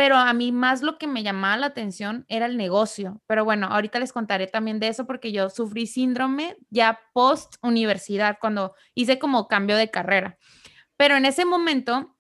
pero 0.01 0.17
a 0.17 0.33
mí 0.33 0.51
más 0.51 0.81
lo 0.81 0.97
que 0.97 1.07
me 1.07 1.23
llamaba 1.23 1.59
la 1.59 1.67
atención 1.67 2.25
era 2.29 2.47
el 2.47 2.57
negocio. 2.57 3.21
Pero 3.27 3.45
bueno, 3.45 3.67
ahorita 3.67 3.99
les 3.99 4.15
contaré 4.15 4.47
también 4.47 4.81
de 4.81 4.89
eso 4.89 5.07
porque 5.07 5.31
yo 5.31 5.51
sufrí 5.51 5.87
síndrome 5.87 6.57
ya 6.71 7.01
post 7.13 7.57
universidad, 7.61 8.39
cuando 8.41 8.75
hice 8.95 9.19
como 9.19 9.47
cambio 9.47 9.77
de 9.77 9.91
carrera. 9.91 10.39
Pero 10.97 11.17
en 11.17 11.27
ese 11.27 11.45
momento, 11.45 12.17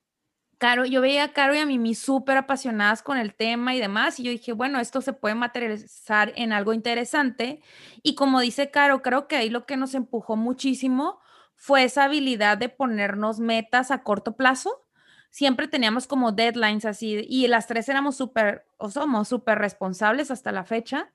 Caro, 0.58 0.84
yo 0.84 1.00
veía 1.00 1.24
a 1.24 1.32
Caro 1.32 1.54
y 1.54 1.58
a 1.58 1.64
Mimi 1.64 1.94
súper 1.94 2.36
apasionadas 2.36 3.02
con 3.02 3.16
el 3.16 3.34
tema 3.34 3.74
y 3.74 3.80
demás, 3.80 4.20
y 4.20 4.24
yo 4.24 4.30
dije, 4.30 4.52
bueno, 4.52 4.78
esto 4.78 5.00
se 5.00 5.14
puede 5.14 5.34
materializar 5.34 6.34
en 6.36 6.52
algo 6.52 6.74
interesante. 6.74 7.62
Y 8.02 8.14
como 8.14 8.40
dice 8.40 8.70
Caro, 8.70 9.00
creo 9.00 9.26
que 9.26 9.36
ahí 9.36 9.48
lo 9.48 9.64
que 9.64 9.78
nos 9.78 9.94
empujó 9.94 10.36
muchísimo 10.36 11.18
fue 11.56 11.84
esa 11.84 12.04
habilidad 12.04 12.58
de 12.58 12.68
ponernos 12.68 13.40
metas 13.40 13.90
a 13.90 14.02
corto 14.02 14.36
plazo 14.36 14.84
siempre 15.30 15.68
teníamos 15.68 16.06
como 16.06 16.32
deadlines 16.32 16.84
así 16.84 17.24
y 17.28 17.46
las 17.46 17.66
tres 17.66 17.88
éramos 17.88 18.16
súper, 18.16 18.66
o 18.76 18.90
somos 18.90 19.28
súper 19.28 19.58
responsables 19.58 20.30
hasta 20.30 20.52
la 20.52 20.64
fecha 20.64 21.10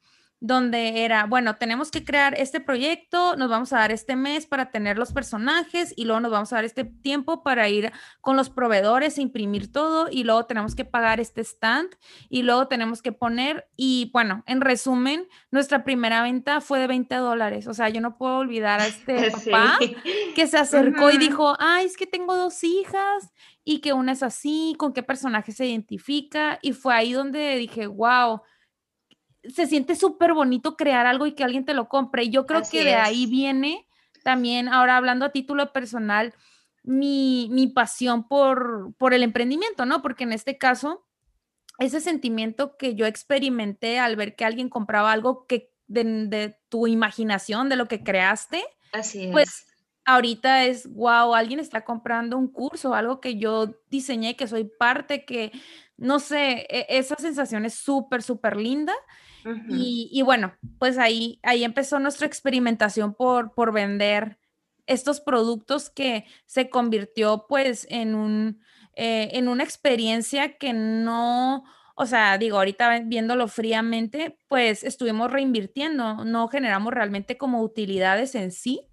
donde 0.46 1.04
era, 1.04 1.26
bueno, 1.26 1.56
tenemos 1.56 1.90
que 1.90 2.06
crear 2.06 2.36
este 2.38 2.60
proyecto, 2.60 3.36
nos 3.36 3.50
vamos 3.50 3.74
a 3.74 3.80
dar 3.80 3.92
este 3.92 4.16
mes 4.16 4.46
para 4.46 4.70
tener 4.70 4.96
los 4.96 5.12
personajes 5.12 5.92
y 5.98 6.06
luego 6.06 6.20
nos 6.20 6.32
vamos 6.32 6.54
a 6.54 6.58
dar 6.58 6.66
este 6.66 6.84
tiempo 6.84 7.42
para 7.42 7.68
ir 7.68 7.92
con 8.22 8.36
los 8.38 8.52
proveedores, 8.52 9.18
e 9.18 9.24
imprimir 9.24 9.72
todo 9.72 10.08
y 10.12 10.24
luego 10.24 10.46
tenemos 10.46 10.76
que 10.76 10.86
pagar 10.86 11.20
este 11.20 11.42
stand 11.42 11.90
y 12.30 12.44
luego 12.44 12.68
tenemos 12.68 13.02
que 13.02 13.12
poner 13.12 13.68
y 13.76 14.12
bueno, 14.14 14.44
en 14.46 14.62
resumen, 14.62 15.28
nuestra 15.50 15.84
primera 15.84 16.22
venta 16.22 16.62
fue 16.62 16.78
de 16.78 16.86
20 16.86 17.16
dólares, 17.16 17.66
o 17.66 17.74
sea, 17.74 17.90
yo 17.90 18.00
no 18.00 18.16
puedo 18.16 18.38
olvidar 18.38 18.82
a 18.82 18.86
este 18.86 19.32
papá 19.32 19.80
que 20.36 20.46
se 20.46 20.60
acercó 20.60 21.10
y 21.10 21.18
dijo, 21.18 21.56
ay, 21.58 21.88
es 21.88 21.98
que 21.98 22.06
tengo 22.06 22.36
dos 22.36 22.64
hijas 22.64 23.34
y 23.64 23.80
que 23.80 23.94
una 23.94 24.12
es 24.12 24.22
así, 24.22 24.76
con 24.78 24.94
qué 24.94 25.02
personaje 25.02 25.52
se 25.54 25.66
identifica 25.66 26.60
y 26.62 26.74
fue 26.74 26.94
ahí 26.94 27.14
donde 27.14 27.56
dije, 27.56 27.88
wow 27.88 28.42
se 29.54 29.68
siente 29.68 29.96
súper 29.96 30.34
bonito 30.34 30.76
crear 30.76 31.06
algo 31.06 31.26
y 31.26 31.34
que 31.34 31.44
alguien 31.44 31.66
te 31.66 31.74
lo 31.74 31.88
compre. 31.88 32.26
Y 32.26 32.30
yo 32.30 32.46
creo 32.46 32.62
que 32.70 32.84
de 32.84 32.96
ahí 32.96 33.26
viene 33.26 33.88
también, 34.24 34.68
ahora 34.68 34.98
hablando 34.98 35.26
a 35.26 35.32
título 35.32 35.72
personal, 35.72 36.34
mi, 36.84 37.48
mi 37.52 37.68
pasión 37.68 38.28
por, 38.28 38.94
por 38.98 39.14
el 39.14 39.24
emprendimiento, 39.24 39.86
¿no? 39.86 40.02
Porque 40.02 40.24
en 40.24 40.34
este 40.34 40.58
caso, 40.58 41.06
ese 41.80 42.00
sentimiento 42.00 42.78
que 42.78 42.96
yo 42.96 43.06
experimenté 43.06 44.00
al 44.00 44.16
ver 44.16 44.36
que 44.36 44.46
alguien 44.46 44.70
compraba 44.70 45.12
algo 45.12 45.46
que 45.46 45.72
de, 45.88 46.58
tu 46.70 46.88
imaginación, 46.88 47.70
de 47.70 47.76
lo 47.76 47.88
que 47.88 48.04
creaste, 48.04 48.64
Así 48.92 49.30
pues, 49.32 49.48
es. 49.50 49.66
pues 49.66 49.76
ahorita 50.06 50.66
es, 50.66 50.88
wow, 50.94 51.34
alguien 51.34 51.60
está 51.60 51.84
comprando 51.84 52.38
un 52.38 52.48
curso, 52.48 52.94
algo 52.94 53.20
que 53.20 53.38
yo 53.38 53.76
diseñé, 53.90 54.36
que 54.36 54.48
soy 54.48 54.66
parte, 54.66 55.26
que, 55.26 55.52
no 55.98 56.20
sé, 56.20 56.66
e, 56.70 56.86
esa 56.90 57.16
sensación 57.16 57.66
es 57.66 57.74
súper, 57.74 58.22
súper 58.22 58.56
linda 58.56 58.94
y, 59.70 60.22
bueno, 60.24 60.56
pues 60.80 60.98
ahí, 60.98 61.40
ahí 61.44 61.64
empezó 61.64 62.00
nuestra 62.00 62.26
experimentación 62.26 63.14
por, 63.14 63.54
por 63.54 63.72
vender 63.72 64.40
estos 64.88 65.20
productos 65.22 65.90
que 65.90 66.26
se 66.46 66.70
convirtió 66.70 67.46
pues 67.48 67.86
en, 67.90 68.16
un, 68.16 68.62
eh, 68.96 69.30
en 69.34 69.48
una 69.48 69.64
experiencia 69.64 70.58
que 70.58 70.74
no, 70.74 71.64
o 71.96 72.06
sea, 72.06 72.38
digo, 72.38 72.58
ahorita 72.58 73.02
viéndolo 73.06 73.48
fríamente, 73.48 74.38
pues 74.48 74.84
estuvimos 74.84 75.32
reinvirtiendo, 75.32 76.26
no 76.26 76.48
generamos 76.48 76.94
realmente 76.94 77.38
como 77.38 77.62
utilidades 77.62 78.36
en 78.36 78.52
sí, 78.52 78.88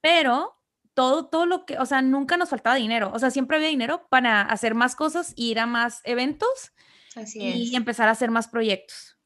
pero 0.00 0.56
todo, 0.94 1.28
todo 1.28 1.46
lo 1.46 1.64
que, 1.64 1.78
o 1.78 1.86
sea, 1.86 2.02
nunca 2.02 2.36
nos 2.36 2.50
faltaba 2.50 2.76
dinero, 2.76 3.10
o 3.14 3.18
sea, 3.18 3.30
siempre 3.30 3.56
había 3.56 3.68
dinero 3.68 4.06
para 4.10 4.42
hacer 4.42 4.74
más 4.74 4.96
cosas, 4.96 5.32
ir 5.36 5.60
a 5.60 5.66
más 5.66 6.00
eventos 6.04 6.72
y 7.34 7.74
empezar 7.74 8.08
a 8.08 8.12
hacer 8.12 8.30
más 8.30 8.48
proyectos. 8.48 9.17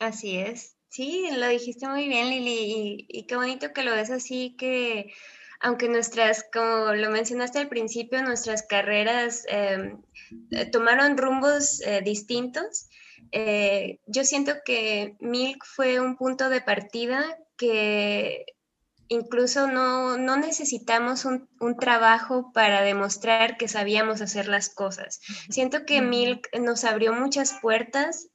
Así 0.00 0.38
es. 0.38 0.76
Sí, 0.88 1.28
lo 1.36 1.46
dijiste 1.46 1.86
muy 1.86 2.08
bien, 2.08 2.30
Lili, 2.30 3.06
y, 3.08 3.26
qué 3.26 3.36
bonito 3.36 3.72
que 3.72 3.84
lo 3.84 3.92
ves 3.92 4.10
así, 4.10 4.56
que 4.58 5.12
aunque 5.60 5.88
nuestras, 5.88 6.44
como 6.52 6.94
lo 6.94 7.10
mencionaste 7.10 7.58
al 7.58 7.68
principio, 7.68 8.22
nuestras 8.22 8.62
carreras 8.62 9.44
em, 9.48 10.00
eh, 10.50 10.66
tomaron 10.70 11.18
rumbos 11.18 11.80
eh, 11.82 12.00
distintos, 12.02 12.88
eh, 13.30 14.00
yo 14.06 14.24
siento 14.24 14.54
que 14.64 15.16
Milk 15.20 15.64
fue 15.64 16.00
un 16.00 16.16
punto 16.16 16.48
de 16.48 16.62
partida 16.62 17.22
que 17.58 18.46
incluso 19.08 19.66
no, 19.66 20.16
necesitamos 20.16 21.26
un, 21.26 21.46
trabajo 21.78 22.52
para 22.52 22.80
demostrar 22.80 23.58
que 23.58 23.68
sabíamos 23.68 24.22
hacer 24.22 24.48
las 24.48 24.70
cosas. 24.70 25.20
Siento 25.50 25.84
que 25.84 26.00
Milk 26.00 26.48
nos 26.58 26.84
abrió 26.84 27.12
muchas 27.12 27.58
puertas 27.60 28.29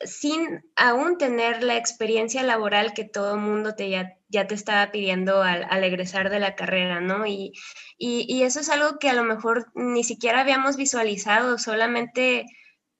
sin 0.00 0.64
aún 0.76 1.18
tener 1.18 1.62
la 1.62 1.76
experiencia 1.76 2.42
laboral 2.42 2.94
que 2.94 3.04
todo 3.04 3.36
mundo 3.36 3.74
te 3.74 3.90
ya, 3.90 4.16
te 4.46 4.54
estaba 4.54 4.90
pidiendo 4.90 5.42
al, 5.42 5.84
egresar 5.84 6.30
de 6.30 6.38
la 6.38 6.54
carrera, 6.54 7.00
¿no? 7.00 7.26
Y, 7.26 7.52
y, 7.98 8.42
eso 8.42 8.60
es 8.60 8.68
algo 8.68 8.98
que 8.98 9.10
a 9.10 9.14
lo 9.14 9.24
mejor 9.24 9.66
ni 9.74 10.04
siquiera 10.04 10.40
habíamos 10.40 10.76
visualizado, 10.76 11.58
solamente 11.58 12.46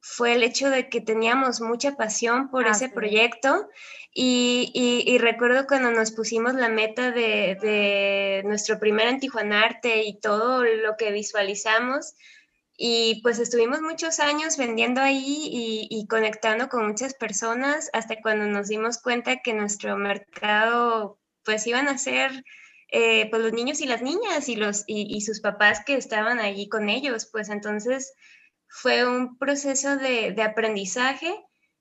fue 0.01 0.35
el 0.35 0.43
hecho 0.43 0.71
de 0.71 0.89
que 0.89 1.01
teníamos 1.01 1.61
mucha 1.61 1.97
pasión 1.97 2.51
por 2.51 2.67
ese 2.67 2.89
proyecto 2.89 3.69
y, 4.13 5.19
recuerdo 5.21 5.67
cuando 5.67 5.91
nos 5.91 6.13
pusimos 6.13 6.55
la 6.55 6.69
meta 6.69 7.13
de, 7.13 7.57
de 7.61 8.43
nuestro 8.45 8.79
primer 8.79 9.07
Arte 9.53 10.03
y 10.03 10.19
todo 10.19 10.65
lo 10.65 10.97
que 10.97 11.13
visualizamos, 11.13 12.15
y 12.81 13.21
pues 13.23 13.41
estuvimos 13.41 13.81
muchos 13.83 14.21
años 14.21 14.57
vendiendo 14.57 15.01
ahí 15.01 15.89
y, 15.91 16.07
conectando 16.07 16.69
con 16.69 16.87
muchas 16.87 17.13
personas 17.13 17.91
hasta 17.93 18.23
cuando 18.23 18.47
nos 18.47 18.69
dimos 18.69 19.03
cuenta 19.03 19.39
que 19.39 19.53
nuestro 19.53 19.97
mercado 19.97 21.19
pues 21.45 21.67
iban 21.67 21.89
a 21.89 21.99
ser 21.99 22.45
eh, 22.93 23.29
pues 23.31 23.43
los 23.43 23.53
niños 23.53 23.81
y 23.81 23.87
las 23.87 24.01
niñas 24.01 24.49
y, 24.49 24.55
los, 24.55 24.85
y, 24.87 25.21
sus 25.23 25.41
papás 25.41 25.83
que 25.85 25.97
estaban 25.97 26.39
allí 26.39 26.69
con 26.69 26.89
ellos. 26.89 27.27
Pues 27.27 27.49
entonces 27.49 28.15
fue 28.69 29.05
un 29.05 29.39
proceso 29.39 29.97
de, 29.97 30.41
aprendizaje 30.41 31.35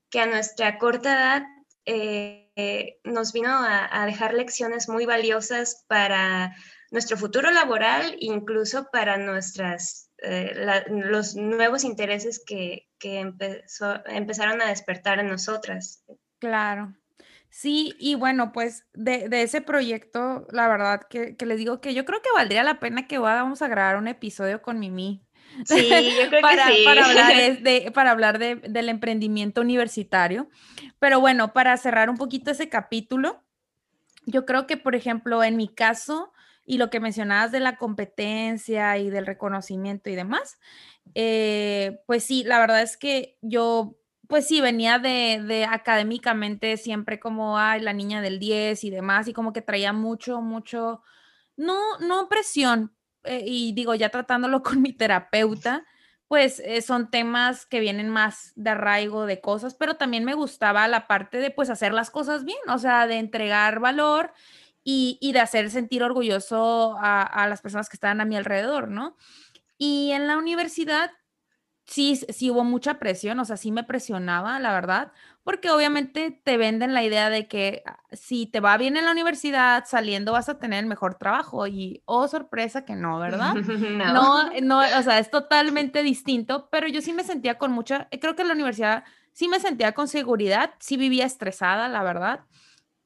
que 0.10 0.22
a 0.22 0.26
nuestra 0.26 0.80
corta 0.80 1.14
edad 1.14 1.44
eh, 1.86 3.00
nos 3.04 3.34
vino 3.34 3.50
a, 3.50 3.88
a 4.02 4.08
dejar 4.08 4.34
lecciones 4.34 4.90
muy 4.90 5.06
valiosas 5.06 5.86
para 5.88 6.56
nuestro 6.90 7.18
futuro 7.18 7.52
laboral, 7.52 8.16
incluso 8.20 8.88
para 8.92 9.18
nuestras 9.18 10.07
eh, 10.24 10.82
los 10.90 11.36
nuevos 11.36 11.84
intereses 11.84 12.44
que, 12.46 12.88
empezaron 13.02 14.62
a 14.62 14.70
despertar 14.70 15.20
en 15.20 15.28
nosotras. 15.28 16.04
Claro. 16.40 16.96
Sí, 17.50 17.96
y 18.00 18.16
bueno, 18.16 18.52
pues 18.52 18.86
de, 18.94 19.30
ese 19.32 19.62
proyecto, 19.62 20.48
la 20.52 20.68
verdad 20.68 21.02
que, 21.10 21.36
les 21.40 21.58
digo 21.58 21.82
que 21.82 21.94
yo 21.94 22.06
creo 22.06 22.22
que 22.22 22.30
valdría 22.36 22.64
la 22.64 22.80
pena 22.80 23.08
que 23.08 23.18
vamos 23.18 23.62
a 23.62 23.68
grabar 23.68 23.98
un 23.98 24.08
episodio 24.08 24.62
con 24.62 24.80
Mimi. 24.80 25.24
Sí, 25.66 25.90
yo 25.90 26.28
creo 26.30 26.42
para, 26.42 26.68
que 26.68 26.74
sí. 26.74 26.84
Para 26.84 27.06
hablar, 27.06 27.60
de, 27.62 27.92
para 27.94 28.12
hablar 28.12 28.40
del 28.40 28.90
emprendimiento 28.90 29.62
universitario. 29.62 30.50
Pero 31.00 31.20
bueno, 31.20 31.54
para 31.54 31.78
cerrar 31.78 32.10
un 32.10 32.18
poquito 32.18 32.52
ese 32.52 32.70
capítulo, 32.70 33.44
yo 34.26 34.46
creo 34.46 34.68
que, 34.68 34.78
por 34.78 34.96
ejemplo, 34.96 35.44
en 35.44 35.56
mi 35.56 35.68
caso, 35.68 36.34
y 36.68 36.78
lo 36.78 36.90
que 36.90 37.00
mencionabas 37.00 37.54
de 37.54 37.62
la 37.62 37.78
competencia 37.78 38.98
y 38.98 39.10
del 39.10 39.26
reconocimiento 39.26 40.10
y 40.10 40.16
demás, 40.16 40.60
eh, 41.16 42.02
pues 42.06 42.26
sí, 42.26 42.44
la 42.44 42.60
verdad 42.60 42.82
es 42.82 42.98
que 42.98 43.38
yo, 43.42 43.96
pues 44.28 44.48
sí, 44.48 44.60
venía 44.60 45.00
de, 45.00 45.66
académicamente 45.68 46.76
siempre 46.76 47.22
como, 47.22 47.58
ay, 47.58 47.80
la 47.80 47.94
niña 47.94 48.22
del 48.22 48.38
10 48.38 48.84
y 48.84 48.90
demás, 48.90 49.30
y 49.30 49.34
como 49.34 49.54
que 49.54 49.62
traía 49.62 49.94
mucho, 49.94 50.42
mucho, 50.42 51.02
no, 51.56 51.98
no 52.00 52.28
presión, 52.28 52.94
eh, 53.24 53.44
y 53.46 53.72
digo, 53.72 53.96
ya 53.96 54.10
tratándolo 54.10 54.62
con 54.64 54.82
mi 54.82 54.92
terapeuta, 54.92 55.86
pues 56.28 56.60
eh, 56.60 56.82
son 56.82 57.10
temas 57.10 57.66
que 57.66 57.80
vienen 57.80 58.10
más 58.10 58.52
de 58.58 58.72
arraigo 58.72 59.26
de 59.26 59.40
cosas, 59.40 59.74
pero 59.74 59.96
también 59.96 60.26
me 60.26 60.34
gustaba 60.34 60.86
la 60.90 61.08
parte 61.08 61.38
de 61.38 61.50
pues 61.50 61.70
hacer 61.70 61.94
las 61.94 62.12
cosas 62.12 62.44
bien, 62.44 62.60
o 62.68 62.78
sea, 62.78 63.08
de 63.08 63.20
entregar 63.20 63.80
valor 63.80 64.34
y, 64.90 65.34
de 65.34 65.42
hacer 65.42 65.70
sentir 65.70 66.02
orgulloso 66.02 66.96
a, 67.02 67.46
las 67.50 67.62
personas 67.62 67.90
que 67.90 67.98
estaban 67.98 68.22
a 68.22 68.26
mi 68.26 68.38
alrededor, 68.38 68.88
¿no? 68.88 69.18
Y 69.78 70.12
en 70.14 70.28
la 70.28 70.38
universidad 70.38 71.12
sí, 71.86 72.16
sí 72.16 72.50
hubo 72.52 72.64
mucha 72.64 72.98
presión, 72.98 73.38
o 73.42 73.44
sea, 73.44 73.58
sí 73.58 73.74
me 73.74 73.84
presionaba, 73.84 74.58
la 74.62 74.72
verdad, 74.72 75.12
porque 75.44 75.72
obviamente 75.72 76.40
te 76.42 76.56
venden 76.56 76.94
la 76.94 77.04
idea 77.04 77.30
de 77.30 77.50
que 77.50 77.84
ah, 77.86 78.00
si 78.14 78.46
te 78.46 78.62
va 78.62 78.78
bien 78.78 78.96
en 78.96 79.04
la 79.04 79.12
universidad, 79.12 79.84
saliendo 79.86 80.32
vas 80.32 80.48
a 80.48 80.58
tener 80.58 80.80
el 80.80 80.86
mejor 80.86 81.16
trabajo 81.16 81.68
y, 81.68 82.02
oh, 82.06 82.30
sorpresa 82.30 82.86
que 82.86 82.96
no, 82.96 83.20
¿verdad? 83.20 83.56
no. 83.56 84.14
no, 84.14 84.52
no, 84.62 84.80
o 84.80 85.04
sea, 85.04 85.20
es 85.20 85.30
totalmente 85.32 86.02
distinto, 86.02 86.70
pero 86.72 86.88
yo 86.88 87.02
sí 87.02 87.12
me 87.12 87.26
sentía 87.26 87.58
con 87.58 87.74
mucha, 87.74 88.08
creo 88.22 88.38
que 88.38 88.44
en 88.44 88.48
la 88.48 88.54
universidad 88.54 89.04
sí 89.34 89.50
me 89.50 89.60
sentía 89.60 89.92
con 89.92 90.08
seguridad, 90.08 90.76
sí 90.80 90.96
vivía 90.96 91.26
estresada, 91.26 91.90
la 91.90 92.04
verdad, 92.04 92.46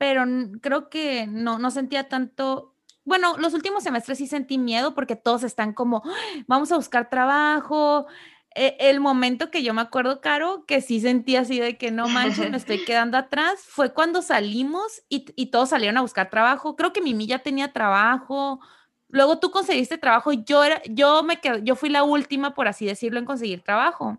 pero 0.02 0.26
creo 0.62 0.90
que 0.90 1.28
no, 1.28 1.60
no 1.60 1.70
sentía 1.70 2.10
tanto, 2.10 2.74
bueno, 3.06 3.38
los 3.38 3.54
últimos 3.54 3.84
semestres 3.84 4.18
sí 4.18 4.26
sentí 4.26 4.58
miedo 4.58 4.96
porque 4.96 5.16
todos 5.16 5.44
están 5.44 5.74
como, 5.74 6.02
vamos 6.48 6.72
a 6.72 6.76
buscar 6.76 7.08
trabajo. 7.08 8.08
E, 8.56 8.78
el 8.80 9.00
momento 9.00 9.52
que 9.52 9.62
yo 9.62 9.76
me 9.76 9.82
acuerdo, 9.82 10.20
Caro, 10.20 10.66
que 10.66 10.82
sí 10.82 11.02
sentí 11.02 11.36
así 11.36 11.60
de 11.60 11.78
que 11.78 11.92
no 11.92 12.08
manches, 12.08 12.50
me 12.50 12.58
estoy 12.58 12.84
quedando 12.86 13.16
atrás, 13.16 13.60
fue 13.64 13.94
cuando 13.94 14.24
salimos 14.24 15.04
y, 15.08 15.26
y 15.36 15.52
todos 15.52 15.70
salieron 15.70 16.00
a 16.00 16.02
buscar 16.02 16.32
trabajo. 16.32 16.76
Creo 16.76 16.94
que 16.94 17.02
Mimi 17.02 17.28
ya 17.28 17.38
tenía 17.38 17.72
trabajo. 17.72 18.60
Luego 19.08 19.38
tú 19.38 19.52
conseguiste 19.52 20.00
trabajo 20.00 20.34
y 20.34 20.44
yo 20.44 20.64
era, 20.64 20.82
yo 20.90 21.22
me 21.22 21.40
quedé, 21.40 21.62
yo 21.62 21.76
fui 21.76 21.90
la 21.90 22.02
última, 22.02 22.56
por 22.56 22.68
así 22.68 22.88
decirlo, 22.88 23.20
en 23.20 23.26
conseguir 23.26 23.62
trabajo. 23.62 24.18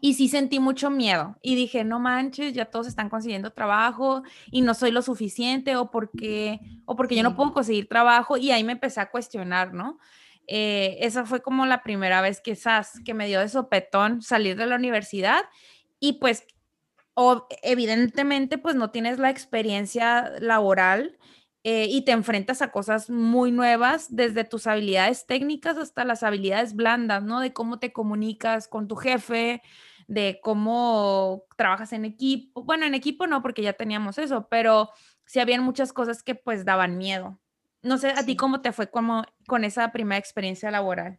Y 0.00 0.14
sí 0.14 0.28
sentí 0.28 0.60
mucho 0.60 0.90
miedo 0.90 1.36
y 1.42 1.54
dije, 1.54 1.84
no 1.84 2.00
manches, 2.00 2.52
ya 2.54 2.66
todos 2.66 2.86
están 2.86 3.08
consiguiendo 3.08 3.52
trabajo 3.52 4.22
y 4.50 4.62
no 4.62 4.74
soy 4.74 4.90
lo 4.90 5.02
suficiente 5.02 5.76
o 5.76 5.90
porque, 5.90 6.60
o 6.86 6.96
porque 6.96 7.16
yo 7.16 7.22
no 7.22 7.36
puedo 7.36 7.52
conseguir 7.52 7.88
trabajo 7.88 8.36
y 8.36 8.50
ahí 8.50 8.64
me 8.64 8.72
empecé 8.72 9.00
a 9.00 9.10
cuestionar, 9.10 9.74
¿no? 9.74 9.98
Eh, 10.46 10.98
esa 11.00 11.24
fue 11.24 11.40
como 11.40 11.66
la 11.66 11.82
primera 11.82 12.20
vez 12.20 12.40
que, 12.40 12.58
que 13.04 13.14
me 13.14 13.26
dio 13.26 13.40
de 13.40 13.48
sopetón 13.48 14.22
salir 14.22 14.56
de 14.56 14.66
la 14.66 14.76
universidad 14.76 15.42
y 16.00 16.14
pues 16.14 16.46
o, 17.14 17.46
evidentemente 17.62 18.58
pues 18.58 18.74
no 18.74 18.90
tienes 18.90 19.18
la 19.18 19.30
experiencia 19.30 20.32
laboral 20.40 21.16
eh, 21.66 21.86
y 21.88 22.04
te 22.04 22.12
enfrentas 22.12 22.60
a 22.60 22.70
cosas 22.70 23.08
muy 23.08 23.50
nuevas, 23.50 24.14
desde 24.14 24.44
tus 24.44 24.66
habilidades 24.66 25.26
técnicas 25.26 25.78
hasta 25.78 26.04
las 26.04 26.22
habilidades 26.22 26.74
blandas, 26.74 27.22
¿no? 27.22 27.40
De 27.40 27.54
cómo 27.54 27.78
te 27.78 27.90
comunicas 27.90 28.68
con 28.68 28.86
tu 28.86 28.96
jefe, 28.96 29.62
de 30.06 30.40
cómo 30.42 31.44
trabajas 31.56 31.94
en 31.94 32.04
equipo. 32.04 32.62
Bueno, 32.64 32.84
en 32.84 32.92
equipo 32.92 33.26
no, 33.26 33.40
porque 33.40 33.62
ya 33.62 33.72
teníamos 33.72 34.18
eso, 34.18 34.46
pero 34.50 34.90
sí 35.24 35.40
habían 35.40 35.62
muchas 35.62 35.94
cosas 35.94 36.22
que 36.22 36.34
pues 36.34 36.66
daban 36.66 36.98
miedo. 36.98 37.40
No 37.80 37.96
sé, 37.96 38.10
¿a 38.10 38.26
ti 38.26 38.36
cómo 38.36 38.60
te 38.60 38.72
fue 38.72 38.90
como, 38.90 39.24
con 39.46 39.64
esa 39.64 39.90
primera 39.90 40.18
experiencia 40.18 40.70
laboral? 40.70 41.18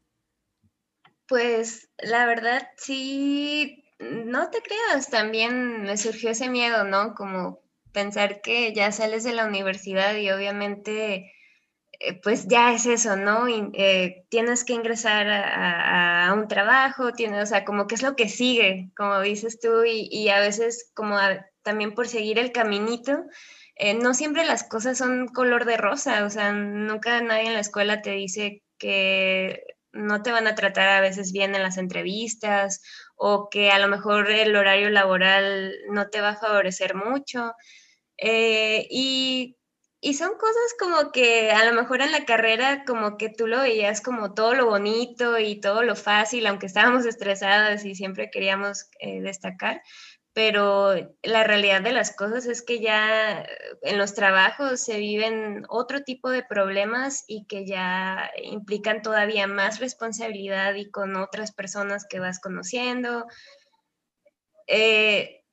Pues 1.28 1.90
la 1.98 2.28
verdad, 2.28 2.70
sí, 2.78 3.84
no 3.98 4.52
te 4.52 4.62
creas, 4.62 5.10
también 5.10 5.82
me 5.82 5.98
surgió 5.98 6.30
ese 6.30 6.50
miedo, 6.50 6.84
¿no? 6.84 7.16
Como 7.16 7.64
pensar 7.96 8.42
que 8.42 8.74
ya 8.74 8.92
sales 8.92 9.24
de 9.24 9.34
la 9.34 9.46
universidad 9.46 10.16
y 10.18 10.30
obviamente 10.30 11.32
eh, 12.00 12.20
pues 12.22 12.48
ya 12.48 12.74
es 12.74 12.86
eso, 12.86 13.16
¿no? 13.16 13.48
Eh, 13.48 14.26
tienes 14.30 14.66
que 14.66 14.74
ingresar 14.74 15.28
a, 15.30 16.34
un 16.34 16.48
trabajo, 16.48 17.14
tienes, 17.14 17.44
o 17.44 17.46
sea, 17.46 17.64
como 17.64 17.88
que 17.88 17.96
es 17.96 18.04
lo 18.04 18.16
que 18.16 18.28
sigue, 18.30 18.92
como 18.98 19.22
dices 19.22 19.60
tú, 19.60 19.86
y, 19.86 20.30
a 20.30 20.40
veces 20.40 20.92
como 20.94 21.18
también 21.64 21.94
por 21.94 22.08
seguir 22.08 22.38
el 22.38 22.52
caminito, 22.52 23.24
eh, 23.76 23.94
no 23.94 24.14
siempre 24.14 24.46
las 24.46 24.64
cosas 24.64 24.98
son 24.98 25.28
color 25.30 25.66
de 25.66 25.78
rosa, 25.78 26.26
o 26.26 26.30
sea, 26.30 26.52
nunca 26.52 27.22
nadie 27.22 27.48
en 27.48 27.54
la 27.54 27.60
escuela 27.62 28.02
te 28.02 28.12
dice 28.12 28.64
que 28.78 29.64
no 29.94 30.22
te 30.22 30.32
van 30.32 30.48
a 30.48 30.56
tratar 30.56 30.90
a 30.90 31.02
veces 31.02 31.32
bien 31.32 31.56
en 31.56 31.64
las 31.64 31.78
entrevistas 31.78 32.82
o 33.16 33.50
que 33.50 33.72
a 33.72 33.80
lo 33.80 33.88
mejor 33.88 34.30
el 34.30 34.56
horario 34.56 34.90
laboral 34.90 35.74
no 35.90 36.10
te 36.10 36.22
va 36.22 36.30
a 36.32 36.38
favorecer 36.38 36.96
mucho. 36.96 37.54
Eh, 38.17 38.88
y, 38.89 39.58
son 40.13 40.38
cosas 40.38 40.75
como 40.80 41.12
que 41.12 41.51
a 41.51 41.65
lo 41.65 41.73
mejor 41.73 42.01
en 42.01 42.12
la 42.12 42.25
carrera 42.25 42.86
como 42.86 43.17
que 43.17 43.30
tú 43.30 43.47
lo 43.47 43.62
veías 43.62 44.01
como 44.01 44.34
todo 44.36 44.54
lo 44.54 44.67
bonito 44.67 45.39
y 45.39 45.60
todo 45.60 45.84
lo 45.84 45.95
fácil, 45.95 46.45
aunque 46.45 46.67
estábamos 46.67 47.06
estresadas 47.06 47.84
y 47.86 47.95
siempre 47.95 48.30
queríamos 48.30 48.88
eh, 48.99 49.21
destacar, 49.21 49.82
pero 50.36 50.93
la 51.23 51.45
realidad 51.45 51.82
de 51.82 51.93
las 51.93 52.15
cosas 52.15 52.45
es 52.45 52.62
que 52.62 52.82
ya 52.82 53.47
en 53.82 53.97
los 53.97 54.13
trabajos 54.13 54.82
se 54.82 54.97
viven 54.99 55.63
otro 55.69 56.04
tipo 56.04 56.30
de 56.30 56.43
problemas 56.43 57.23
y 57.25 57.45
que 57.45 57.65
ya 57.65 58.32
implican 58.43 59.01
todavía 59.01 59.47
más 59.47 59.80
responsabilidad 59.80 60.75
y 60.75 60.91
con 60.91 61.15
otras 61.15 61.54
personas 61.54 62.06
que 62.06 62.19
vas 62.19 62.41
conociendo. 62.41 63.25
Eh, 64.67 65.45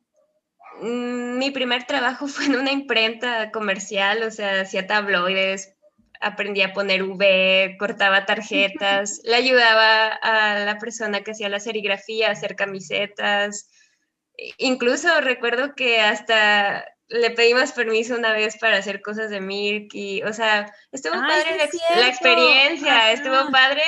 mi 0.81 1.51
primer 1.51 1.85
trabajo 1.85 2.27
fue 2.29 2.47
en 2.47 2.57
una 2.57 2.73
imprenta 2.73 3.51
comercial, 3.51 4.23
o 4.23 4.31
sea, 4.31 4.63
hacía 4.63 4.87
tabloides, 4.87 5.75
aprendí 6.21 6.63
a 6.63 6.73
poner 6.73 7.03
V, 7.03 7.77
cortaba 7.79 8.27
tarjetas, 8.27 9.21
le 9.25 9.37
ayudaba 9.37 10.09
a 10.09 10.65
la 10.65 10.79
persona 10.79 11.23
que 11.23 11.33
hacía 11.33 11.49
la 11.49 11.61
serigrafía 11.61 12.29
a 12.29 12.33
hacer 12.33 12.57
camisetas. 12.57 13.69
Incluso 14.59 15.21
recuerdo 15.21 15.75
que 15.75 16.01
hasta 16.01 16.85
le 17.09 17.31
pedimos 17.31 17.73
permiso 17.73 18.17
una 18.17 18.33
vez 18.33 18.57
para 18.57 18.79
hacer 18.79 19.03
cosas 19.03 19.29
de 19.29 19.41
Mirk 19.41 19.91
y, 19.93 20.23
o 20.23 20.33
sea, 20.33 20.75
estuvo 20.93 21.12
padre 21.12 21.59
la, 21.97 22.09
experiencia, 22.09 23.12
estuvo 23.12 23.51
padre. 23.51 23.83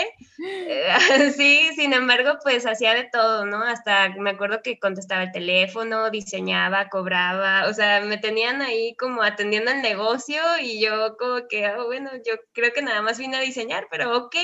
Eh, 0.46 0.88
sí, 1.37 1.70
sin 1.74 1.94
embargo, 1.94 2.38
pues 2.42 2.66
hacía 2.66 2.94
de 2.94 3.09
todo, 3.11 3.46
¿no? 3.46 3.62
Hasta 3.62 4.11
me 4.11 4.31
acuerdo 4.31 4.61
que 4.62 4.79
contestaba 4.79 5.22
el 5.22 5.33
teléfono, 5.33 6.11
diseñaba, 6.11 6.90
cobraba, 6.90 7.66
o 7.68 7.72
sea, 7.72 8.00
me 8.03 8.18
tenían 8.18 8.61
ahí 8.61 8.94
como 8.96 9.22
atendiendo 9.22 9.70
el 9.70 9.81
negocio 9.81 10.42
y 10.61 10.81
yo 10.81 11.16
como 11.16 11.48
que, 11.48 11.68
oh, 11.70 11.87
bueno, 11.87 12.11
yo 12.27 12.35
creo 12.53 12.72
que 12.72 12.83
nada 12.83 13.00
más 13.00 13.18
vine 13.18 13.38
a 13.38 13.40
diseñar, 13.40 13.87
pero 13.90 14.16
ok, 14.16 14.37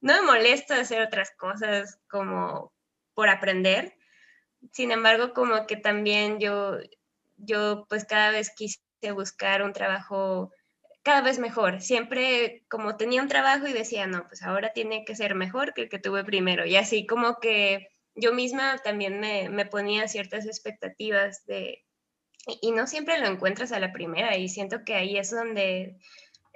no 0.00 0.14
me 0.14 0.22
molesta 0.22 0.80
hacer 0.80 1.00
otras 1.02 1.30
cosas 1.38 1.98
como 2.08 2.72
por 3.14 3.30
aprender. 3.30 3.96
Sin 4.72 4.90
embargo, 4.90 5.32
como 5.32 5.66
que 5.66 5.76
también 5.76 6.40
yo 6.40 6.78
yo 7.36 7.86
pues 7.88 8.04
cada 8.04 8.30
vez 8.30 8.50
quise 8.54 8.80
buscar 9.14 9.62
un 9.62 9.72
trabajo 9.72 10.52
cada 11.02 11.22
vez 11.22 11.38
mejor. 11.38 11.80
Siempre 11.80 12.64
como 12.68 12.96
tenía 12.96 13.22
un 13.22 13.28
trabajo 13.28 13.66
y 13.66 13.72
decía, 13.72 14.06
no, 14.06 14.26
pues 14.26 14.42
ahora 14.42 14.72
tiene 14.72 15.04
que 15.04 15.14
ser 15.14 15.34
mejor 15.34 15.72
que 15.74 15.82
el 15.82 15.88
que 15.88 15.98
tuve 15.98 16.24
primero. 16.24 16.66
Y 16.66 16.76
así 16.76 17.06
como 17.06 17.38
que 17.40 17.88
yo 18.14 18.32
misma 18.32 18.78
también 18.78 19.20
me, 19.20 19.48
me 19.48 19.66
ponía 19.66 20.08
ciertas 20.08 20.46
expectativas 20.46 21.44
de, 21.46 21.84
y 22.60 22.72
no 22.72 22.86
siempre 22.86 23.18
lo 23.18 23.26
encuentras 23.26 23.72
a 23.72 23.80
la 23.80 23.92
primera 23.92 24.36
y 24.36 24.48
siento 24.48 24.84
que 24.84 24.94
ahí 24.94 25.16
es 25.16 25.30
donde 25.30 25.96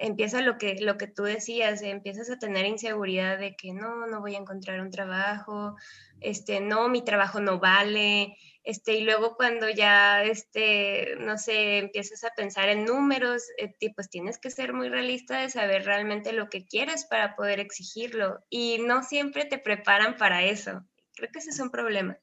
empieza 0.01 0.41
lo 0.41 0.57
que, 0.57 0.77
lo 0.81 0.97
que 0.97 1.07
tú 1.07 1.25
decías, 1.25 1.83
empiezas 1.83 2.31
a 2.31 2.39
tener 2.39 2.65
inseguridad 2.65 3.39
de 3.39 3.55
que 3.55 3.73
no, 3.75 4.07
no 4.07 4.21
voy 4.21 4.35
a 4.35 4.39
encontrar 4.39 4.81
un 4.81 4.91
trabajo, 4.91 5.77
este, 6.21 6.61
no, 6.61 6.89
mi 6.89 7.03
trabajo 7.03 7.41
no 7.41 7.59
vale, 7.59 8.37
este, 8.63 8.95
y 8.95 9.05
luego 9.05 9.37
cuando 9.37 9.69
ya, 9.69 10.23
este, 10.23 11.17
no 11.19 11.39
sé, 11.39 11.79
empiezas 11.79 12.25
a 12.25 12.31
pensar 12.37 12.69
en 12.69 12.85
números, 12.85 13.43
eh, 13.59 13.73
pues 13.95 14.11
tienes 14.11 14.39
que 14.39 14.51
ser 14.51 14.73
muy 14.73 14.89
realista 14.89 15.39
de 15.39 15.51
saber 15.51 15.85
realmente 15.85 16.33
lo 16.33 16.49
que 16.49 16.67
quieres 16.67 17.07
para 17.07 17.37
poder 17.37 17.61
exigirlo, 17.61 18.45
y 18.51 18.79
no 18.79 19.03
siempre 19.03 19.45
te 19.45 19.59
preparan 19.59 20.17
para 20.17 20.45
eso. 20.45 20.85
Creo 21.15 21.31
que 21.33 21.39
ese 21.39 21.51
es 21.51 21.61
un 21.61 21.71
problema. 21.71 22.19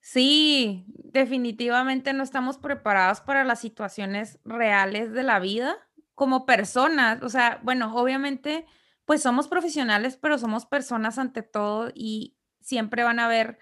Sí, 0.00 0.84
definitivamente 0.88 2.12
no 2.12 2.22
estamos 2.22 2.58
preparados 2.58 3.22
para 3.22 3.42
las 3.42 3.60
situaciones 3.60 4.38
reales 4.44 5.12
de 5.12 5.22
la 5.22 5.40
vida 5.40 5.78
como 6.14 6.46
personas, 6.46 7.22
o 7.22 7.28
sea, 7.28 7.60
bueno, 7.62 7.94
obviamente, 7.96 8.66
pues 9.04 9.22
somos 9.22 9.48
profesionales, 9.48 10.18
pero 10.20 10.38
somos 10.38 10.66
personas 10.66 11.18
ante 11.18 11.42
todo 11.42 11.90
y 11.94 12.36
siempre 12.60 13.02
van 13.02 13.18
a 13.18 13.26
haber 13.26 13.58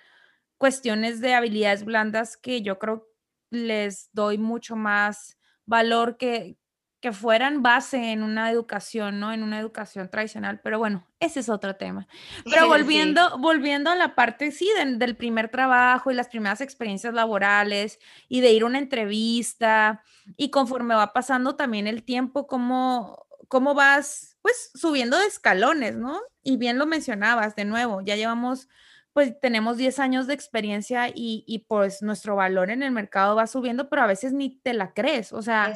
cuestiones 0.63 1.21
de 1.21 1.35
habilidades 1.35 1.85
blandas 1.85 2.37
que 2.37 2.63
yo 2.63 2.79
creo 2.79 3.09
les 3.51 4.11
doy 4.13 4.39
mucho 4.39 4.77
más 4.77 5.37
valor 5.67 6.17
que, 6.17 6.57
que 7.01 7.11
fueran 7.11 7.65
base 7.65 8.13
en 8.13 8.23
una 8.23 8.49
educación, 8.49 9.19
¿no? 9.19 9.33
En 9.33 9.43
una 9.43 9.59
educación 9.59 10.09
tradicional, 10.09 10.61
pero 10.63 10.79
bueno, 10.79 11.05
ese 11.19 11.41
es 11.41 11.49
otro 11.49 11.75
tema. 11.75 12.07
Pero 12.45 12.69
volviendo, 12.69 13.39
volviendo 13.39 13.91
a 13.91 13.97
la 13.97 14.15
parte, 14.15 14.53
sí, 14.53 14.71
del 14.99 15.17
primer 15.17 15.49
trabajo 15.49 16.13
y 16.13 16.15
las 16.15 16.29
primeras 16.29 16.61
experiencias 16.61 17.13
laborales 17.13 17.99
y 18.29 18.41
de 18.41 18.53
ir 18.53 18.63
a 18.63 18.67
una 18.67 18.79
entrevista 18.79 20.05
y 20.37 20.51
conforme 20.51 20.95
va 20.95 21.13
pasando 21.13 21.57
también 21.57 21.89
el 21.89 22.05
tiempo, 22.05 22.47
cómo, 22.47 23.27
cómo 23.49 23.75
vas, 23.75 24.39
pues, 24.43 24.71
subiendo 24.77 25.19
de 25.19 25.27
escalones, 25.27 25.97
¿no? 25.97 26.21
Y 26.45 26.57
bien 26.57 26.79
lo 26.79 26.87
mencionabas, 26.87 27.57
de 27.57 27.65
nuevo, 27.65 28.01
ya 28.01 28.15
llevamos 28.15 28.69
pues 29.13 29.39
tenemos 29.41 29.77
10 29.77 29.99
años 29.99 30.27
de 30.27 30.35
experiencia 30.35 31.11
y, 31.15 31.67
pues 31.69 32.03
nuestro 32.03 32.37
valor 32.37 32.71
en 32.71 32.83
el 32.83 32.93
mercado 32.93 33.37
va 33.37 33.47
subiendo, 33.47 33.89
pero 33.89 34.03
a 34.03 34.07
veces 34.07 34.33
ni 34.33 34.59
te 34.61 34.73
la 34.73 34.95
crees. 34.95 35.33
O 35.33 35.43
sea, 35.43 35.75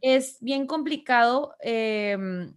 es 0.00 0.38
bien 0.40 0.66
complicado, 0.66 1.54
em, 1.60 2.54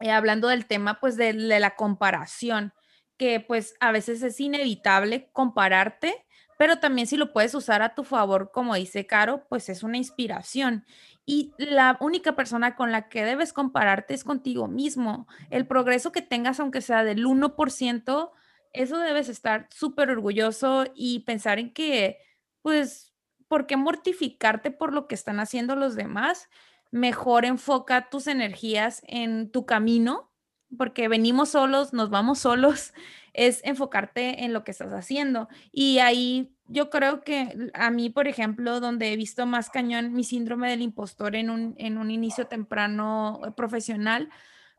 eh, 0.00 0.10
hablando 0.10 0.48
del 0.48 0.66
tema 0.66 0.98
pues 0.98 1.16
de, 1.16 1.32
la 1.32 1.76
comparación, 1.76 2.72
que 3.16 3.38
pues 3.40 3.74
a 3.78 3.92
veces 3.92 4.22
es 4.22 4.40
inevitable 4.40 5.30
compararte, 5.32 6.26
pero 6.58 6.78
también 6.78 7.06
si 7.06 7.16
lo 7.16 7.32
puedes 7.32 7.54
usar 7.54 7.82
a 7.82 7.94
tu 7.94 8.02
favor, 8.02 8.50
como 8.52 8.74
dice 8.74 9.06
Caro, 9.06 9.46
pues 9.48 9.68
es 9.68 9.82
una 9.82 9.96
inspiración. 9.96 10.84
Y 11.24 11.52
la 11.56 11.96
única 12.00 12.34
persona 12.34 12.74
con 12.74 12.90
la 12.90 13.08
que 13.08 13.24
debes 13.24 13.52
compararte 13.52 14.14
es 14.14 14.24
contigo 14.24 14.66
mismo. 14.66 15.28
El 15.50 15.66
progreso 15.66 16.10
que 16.10 16.22
tengas, 16.22 16.58
aunque 16.58 16.80
sea 16.80 17.04
del 17.04 17.24
1%, 17.24 18.32
eso 18.72 18.98
debes 18.98 19.28
estar 19.28 19.68
súper 19.70 20.10
orgulloso 20.10 20.84
y 20.94 21.20
pensar 21.20 21.58
en 21.58 21.72
que, 21.72 22.18
pues, 22.62 23.12
¿por 23.48 23.66
qué 23.66 23.76
mortificarte 23.76 24.70
por 24.70 24.92
lo 24.92 25.08
que 25.08 25.14
están 25.14 25.40
haciendo 25.40 25.76
los 25.76 25.96
demás? 25.96 26.48
Mejor 26.90 27.44
enfoca 27.44 28.08
tus 28.10 28.26
energías 28.26 29.02
en 29.06 29.50
tu 29.50 29.66
camino, 29.66 30.30
porque 30.76 31.08
venimos 31.08 31.50
solos, 31.50 31.92
nos 31.92 32.10
vamos 32.10 32.40
solos, 32.40 32.94
es 33.32 33.60
enfocarte 33.64 34.44
en 34.44 34.52
lo 34.52 34.64
que 34.64 34.70
estás 34.70 34.92
haciendo. 34.92 35.48
Y 35.72 35.98
ahí 35.98 36.54
yo 36.66 36.90
creo 36.90 37.22
que 37.22 37.70
a 37.74 37.90
mí, 37.90 38.10
por 38.10 38.28
ejemplo, 38.28 38.78
donde 38.80 39.12
he 39.12 39.16
visto 39.16 39.46
más 39.46 39.70
cañón 39.70 40.12
mi 40.12 40.22
síndrome 40.24 40.70
del 40.70 40.82
impostor 40.82 41.34
en 41.34 41.50
un, 41.50 41.74
en 41.78 41.98
un 41.98 42.10
inicio 42.10 42.46
temprano 42.46 43.40
eh, 43.44 43.50
profesional, 43.50 44.30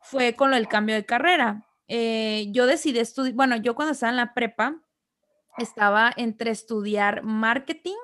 fue 0.02 0.34
con 0.34 0.52
del 0.52 0.68
cambio 0.68 0.96
de 0.96 1.06
carrera 1.06 1.68
eh, 1.94 2.48
yo 2.52 2.68
decidí 2.68 3.00
estudiar, 3.00 3.36
bueno, 3.36 3.58
yo 3.58 3.76
cuando 3.76 3.92
estaba 3.92 4.12
en 4.12 4.16
la 4.16 4.34
prepa, 4.34 4.82
estaba 5.58 6.14
entre 6.16 6.50
estudiar 6.50 7.22
marketing 7.24 7.98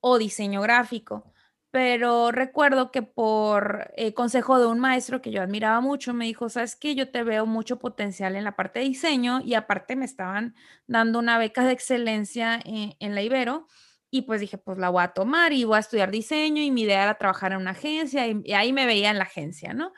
o 0.00 0.16
diseño 0.16 0.62
gráfico, 0.62 1.30
pero 1.70 2.32
recuerdo 2.32 2.90
que 2.90 3.02
por 3.02 3.92
eh, 3.98 4.14
consejo 4.14 4.58
de 4.58 4.68
un 4.68 4.80
maestro 4.80 5.20
que 5.20 5.32
yo 5.32 5.42
admiraba 5.42 5.82
mucho, 5.82 6.14
me 6.14 6.24
dijo, 6.24 6.48
sabes 6.48 6.76
que 6.76 6.94
yo 6.94 7.10
te 7.10 7.22
veo 7.22 7.44
mucho 7.44 7.78
potencial 7.78 8.36
en 8.36 8.44
la 8.44 8.56
parte 8.56 8.78
de 8.78 8.86
diseño 8.86 9.42
y 9.44 9.52
aparte 9.52 9.96
me 9.96 10.06
estaban 10.06 10.54
dando 10.86 11.18
una 11.18 11.36
beca 11.36 11.62
de 11.62 11.72
excelencia 11.72 12.58
en, 12.64 13.14
la 13.14 13.20
Ibero. 13.20 13.66
Y 14.10 14.22
pues 14.22 14.40
dije, 14.40 14.56
pues 14.56 14.78
la 14.78 14.88
voy 14.88 15.04
a 15.04 15.08
tomar 15.08 15.52
y 15.52 15.64
voy 15.64 15.76
a 15.76 15.80
estudiar 15.80 16.10
diseño 16.10 16.62
y 16.62 16.70
mi 16.70 16.82
idea 16.82 17.02
era 17.02 17.18
trabajar 17.18 17.52
en 17.52 17.58
una 17.58 17.72
agencia 17.72 18.26
y, 18.26 18.40
y 18.44 18.54
ahí 18.54 18.72
me 18.72 18.86
veía 18.86 19.10
en 19.10 19.18
la 19.18 19.24
agencia, 19.24 19.74
¿no? 19.74 19.92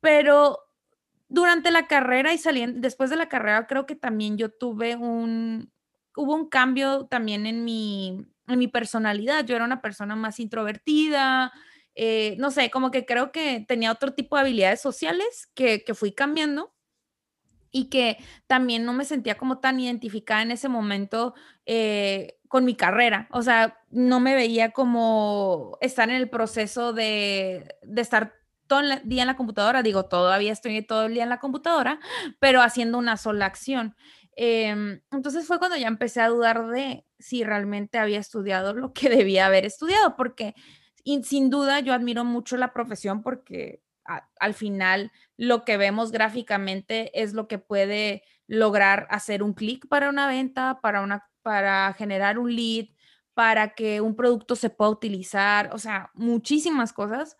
Pero 0.00 0.65
durante 1.28 1.70
la 1.70 1.86
carrera 1.86 2.32
y 2.32 2.38
saliendo, 2.38 2.80
después 2.80 3.10
de 3.10 3.16
la 3.16 3.28
carrera, 3.28 3.66
creo 3.66 3.86
que 3.86 3.96
también 3.96 4.38
yo 4.38 4.50
tuve 4.50 4.96
un, 4.96 5.72
hubo 6.16 6.34
un 6.34 6.48
cambio 6.48 7.06
también 7.06 7.46
en 7.46 7.64
mi, 7.64 8.26
en 8.46 8.58
mi 8.58 8.68
personalidad. 8.68 9.44
Yo 9.44 9.56
era 9.56 9.64
una 9.64 9.82
persona 9.82 10.16
más 10.16 10.40
introvertida, 10.40 11.52
eh, 11.94 12.36
no 12.38 12.50
sé, 12.50 12.70
como 12.70 12.90
que 12.90 13.06
creo 13.06 13.32
que 13.32 13.64
tenía 13.66 13.90
otro 13.92 14.12
tipo 14.14 14.36
de 14.36 14.42
habilidades 14.42 14.80
sociales 14.80 15.48
que, 15.54 15.82
que 15.82 15.94
fui 15.94 16.12
cambiando 16.12 16.74
y 17.70 17.88
que 17.90 18.18
también 18.46 18.84
no 18.84 18.92
me 18.92 19.04
sentía 19.04 19.36
como 19.36 19.58
tan 19.58 19.80
identificada 19.80 20.42
en 20.42 20.50
ese 20.50 20.68
momento 20.68 21.34
eh, 21.66 22.38
con 22.48 22.64
mi 22.64 22.74
carrera. 22.74 23.28
O 23.32 23.42
sea, 23.42 23.78
no 23.90 24.20
me 24.20 24.34
veía 24.34 24.72
como 24.72 25.76
estar 25.80 26.08
en 26.08 26.16
el 26.16 26.30
proceso 26.30 26.92
de, 26.92 27.76
de 27.82 28.00
estar 28.02 28.34
todo 28.66 28.80
el 28.80 29.00
día 29.04 29.22
en 29.22 29.28
la 29.28 29.36
computadora, 29.36 29.82
digo, 29.82 30.06
todavía 30.06 30.52
estoy 30.52 30.82
todo 30.82 31.06
el 31.06 31.14
día 31.14 31.22
en 31.22 31.28
la 31.28 31.40
computadora, 31.40 32.00
pero 32.38 32.62
haciendo 32.62 32.98
una 32.98 33.16
sola 33.16 33.46
acción. 33.46 33.94
Em, 34.36 35.00
entonces 35.10 35.46
fue 35.46 35.58
cuando 35.58 35.76
ya 35.76 35.88
empecé 35.88 36.20
a 36.20 36.28
dudar 36.28 36.68
de 36.68 37.06
si 37.18 37.42
realmente 37.42 37.98
había 37.98 38.18
estudiado 38.18 38.74
lo 38.74 38.92
que 38.92 39.08
debía 39.08 39.46
haber 39.46 39.64
estudiado, 39.64 40.16
porque 40.16 40.54
sin 41.22 41.50
duda 41.50 41.80
yo 41.80 41.94
admiro 41.94 42.24
mucho 42.24 42.56
la 42.56 42.72
profesión 42.72 43.22
porque 43.22 43.82
al 44.38 44.54
final 44.54 45.12
lo 45.36 45.64
que 45.64 45.76
vemos 45.76 46.12
gráficamente 46.12 47.10
es 47.20 47.32
lo 47.32 47.48
que 47.48 47.58
puede 47.58 48.22
lograr 48.46 49.06
hacer 49.10 49.42
un 49.42 49.52
clic 49.52 49.88
para 49.88 50.08
una 50.08 50.28
venta, 50.28 50.80
para, 50.80 51.02
una, 51.02 51.28
para 51.42 51.92
generar 51.94 52.38
un 52.38 52.54
lead, 52.54 52.86
para 53.34 53.74
que 53.74 54.00
un 54.00 54.14
producto 54.14 54.54
se 54.56 54.70
pueda 54.70 54.90
utilizar, 54.90 55.70
o 55.72 55.78
sea, 55.78 56.10
muchísimas 56.14 56.92
cosas 56.92 57.36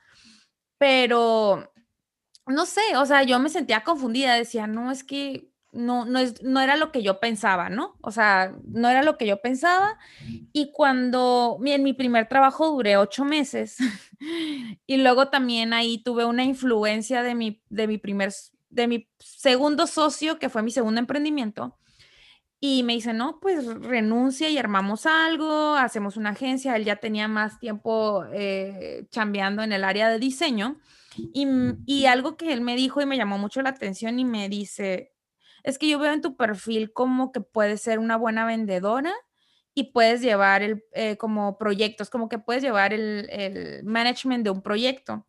pero 0.79 1.73
no 2.47 2.67
sé, 2.67 2.81
o 2.97 3.07
sea, 3.07 3.23
yo 3.25 3.39
me 3.39 3.49
sentía 3.49 3.83
confundida, 3.85 4.35
decía, 4.35 4.67
no, 4.67 4.91
es 4.91 5.05
que 5.05 5.51
no, 5.73 6.05
no, 6.05 6.19
es, 6.19 6.43
no 6.43 6.61
era 6.61 6.77
lo 6.77 6.91
que 6.91 7.03
yo 7.03 7.21
pensaba, 7.21 7.69
¿no? 7.69 7.97
O 8.01 8.11
sea, 8.11 8.55
no 8.67 8.89
era 8.89 9.03
lo 9.03 9.19
que 9.19 9.27
yo 9.27 9.41
pensaba. 9.43 9.99
Y 10.53 10.73
cuando 10.73 11.59
en 11.65 11.83
mi 11.83 11.93
primer 11.93 12.29
trabajo 12.29 12.71
duré 12.71 12.97
ocho 12.97 13.25
meses 13.25 13.77
y 14.87 14.97
luego 14.97 15.29
también 15.29 15.73
ahí 15.73 16.03
tuve 16.03 16.25
una 16.25 16.45
influencia 16.45 17.23
de 17.23 17.35
mi, 17.35 17.63
de 17.69 17.87
mi 17.87 17.99
primer, 17.99 18.33
de 18.71 18.89
mi 18.89 19.09
segundo 19.19 19.87
socio, 19.87 20.39
que 20.39 20.49
fue 20.49 20.63
mi 20.63 20.71
segundo 20.71 21.01
emprendimiento. 21.01 21.79
Y 22.59 22.83
me 22.83 22.95
dice, 22.95 23.13
no, 23.13 23.39
pues 23.41 23.67
renuncia 23.67 24.49
y 24.49 24.57
armamos 24.57 25.07
algo, 25.07 25.75
hacemos 25.75 26.17
una 26.17 26.31
agencia. 26.31 26.75
Él 26.77 26.85
ya 26.85 26.97
tenía 26.97 27.29
más 27.29 27.59
tiempo 27.59 28.25
eh, 28.33 29.07
chambeando 29.11 29.63
en 29.63 29.73
el 29.73 29.85
área 29.85 30.09
de 30.09 30.19
diseño. 30.19 30.79
Y, 31.17 31.47
y 31.87 32.07
algo 32.07 32.37
que 32.37 32.53
él 32.53 32.61
me 32.61 32.77
dijo 32.77 33.01
y 33.01 33.07
me 33.07 33.17
llamó 33.17 33.39
mucho 33.39 33.63
la 33.63 33.71
atención 33.71 34.19
y 34.19 34.25
me 34.25 34.49
dice, 34.49 35.13
es 35.67 35.79
que 35.79 35.89
yo 35.89 35.99
veo 35.99 36.13
en 36.13 36.21
tu 36.21 36.37
perfil 36.37 36.93
como 36.93 37.33
que 37.33 37.41
puedes 37.41 37.83
ser 37.83 37.99
una 37.99 38.17
buena 38.17 38.47
vendedora 38.47 39.13
y 39.75 39.93
puedes 39.93 40.23
llevar 40.23 40.63
el, 40.63 40.85
eh, 40.93 41.17
como 41.19 41.59
proyectos, 41.59 42.09
como 42.09 42.29
que 42.31 42.39
puedes 42.39 42.63
llevar 42.63 42.95
el, 42.95 43.29
el, 43.31 43.85
management 43.85 44.45
de 44.45 44.51
un 44.51 44.63
proyecto. 44.63 45.27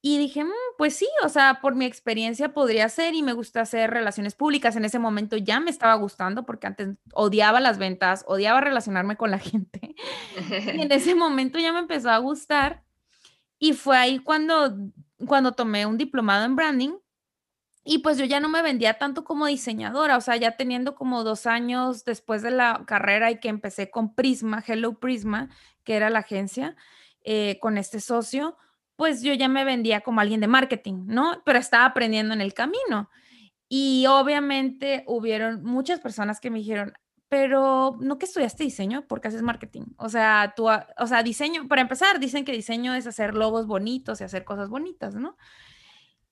Y 0.00 0.18
dije, 0.18 0.44
mm, 0.44 0.50
pues 0.76 0.94
sí, 0.94 1.08
o 1.24 1.28
sea, 1.28 1.60
por 1.60 1.74
mi 1.74 1.84
experiencia 1.84 2.52
podría 2.52 2.88
ser 2.88 3.14
y 3.14 3.22
me 3.22 3.32
gusta 3.32 3.62
hacer 3.62 3.90
relaciones 3.90 4.34
públicas. 4.34 4.76
En 4.76 4.84
ese 4.84 4.98
momento 4.98 5.36
ya 5.36 5.58
me 5.60 5.70
estaba 5.70 5.94
gustando 5.94 6.46
porque 6.46 6.68
antes 6.68 6.90
odiaba 7.12 7.60
las 7.60 7.78
ventas, 7.78 8.24
odiaba 8.28 8.60
relacionarme 8.60 9.16
con 9.16 9.30
la 9.30 9.38
gente. 9.38 9.96
y 10.50 10.80
en 10.80 10.92
ese 10.92 11.14
momento 11.14 11.58
ya 11.58 11.72
me 11.72 11.80
empezó 11.80 12.10
a 12.10 12.18
gustar. 12.18 12.84
Y 13.58 13.72
fue 13.72 13.96
ahí 13.96 14.20
cuando, 14.20 14.76
cuando 15.26 15.52
tomé 15.52 15.84
un 15.84 15.98
diplomado 15.98 16.44
en 16.44 16.54
branding 16.54 16.92
y 17.90 18.00
pues 18.00 18.18
yo 18.18 18.26
ya 18.26 18.38
no 18.38 18.50
me 18.50 18.60
vendía 18.60 18.98
tanto 18.98 19.24
como 19.24 19.46
diseñadora, 19.46 20.18
o 20.18 20.20
sea, 20.20 20.36
ya 20.36 20.58
teniendo 20.58 20.94
como 20.94 21.24
dos 21.24 21.46
años 21.46 22.04
después 22.04 22.42
de 22.42 22.50
la 22.50 22.84
carrera 22.86 23.30
y 23.30 23.40
que 23.40 23.48
empecé 23.48 23.90
con 23.90 24.14
Prisma, 24.14 24.62
Hello 24.64 25.00
Prisma, 25.00 25.48
que 25.84 25.96
era 25.96 26.10
la 26.10 26.18
agencia, 26.18 26.76
eh, 27.24 27.58
con 27.62 27.78
este 27.78 28.00
socio, 28.00 28.58
pues 28.98 29.22
yo 29.22 29.32
ya 29.32 29.46
me 29.48 29.64
vendía 29.64 30.00
como 30.00 30.20
alguien 30.20 30.40
de 30.40 30.48
marketing, 30.48 31.04
¿no? 31.06 31.40
Pero 31.44 31.60
estaba 31.60 31.84
aprendiendo 31.84 32.34
en 32.34 32.40
el 32.40 32.52
camino. 32.52 33.08
Y 33.68 34.06
obviamente 34.08 35.04
hubieron 35.06 35.62
muchas 35.62 36.00
personas 36.00 36.40
que 36.40 36.50
me 36.50 36.58
dijeron, 36.58 36.94
pero 37.28 37.96
no 38.00 38.18
que 38.18 38.26
estudiaste 38.26 38.64
diseño, 38.64 39.06
porque 39.06 39.28
haces 39.28 39.42
marketing. 39.42 39.84
O 39.98 40.08
sea, 40.08 40.52
tú, 40.56 40.68
o 40.68 41.06
sea, 41.06 41.22
diseño, 41.22 41.68
para 41.68 41.82
empezar, 41.82 42.18
dicen 42.18 42.44
que 42.44 42.50
diseño 42.50 42.92
es 42.92 43.06
hacer 43.06 43.34
logos 43.36 43.68
bonitos 43.68 44.20
y 44.20 44.24
hacer 44.24 44.44
cosas 44.44 44.68
bonitas, 44.68 45.14
¿no? 45.14 45.36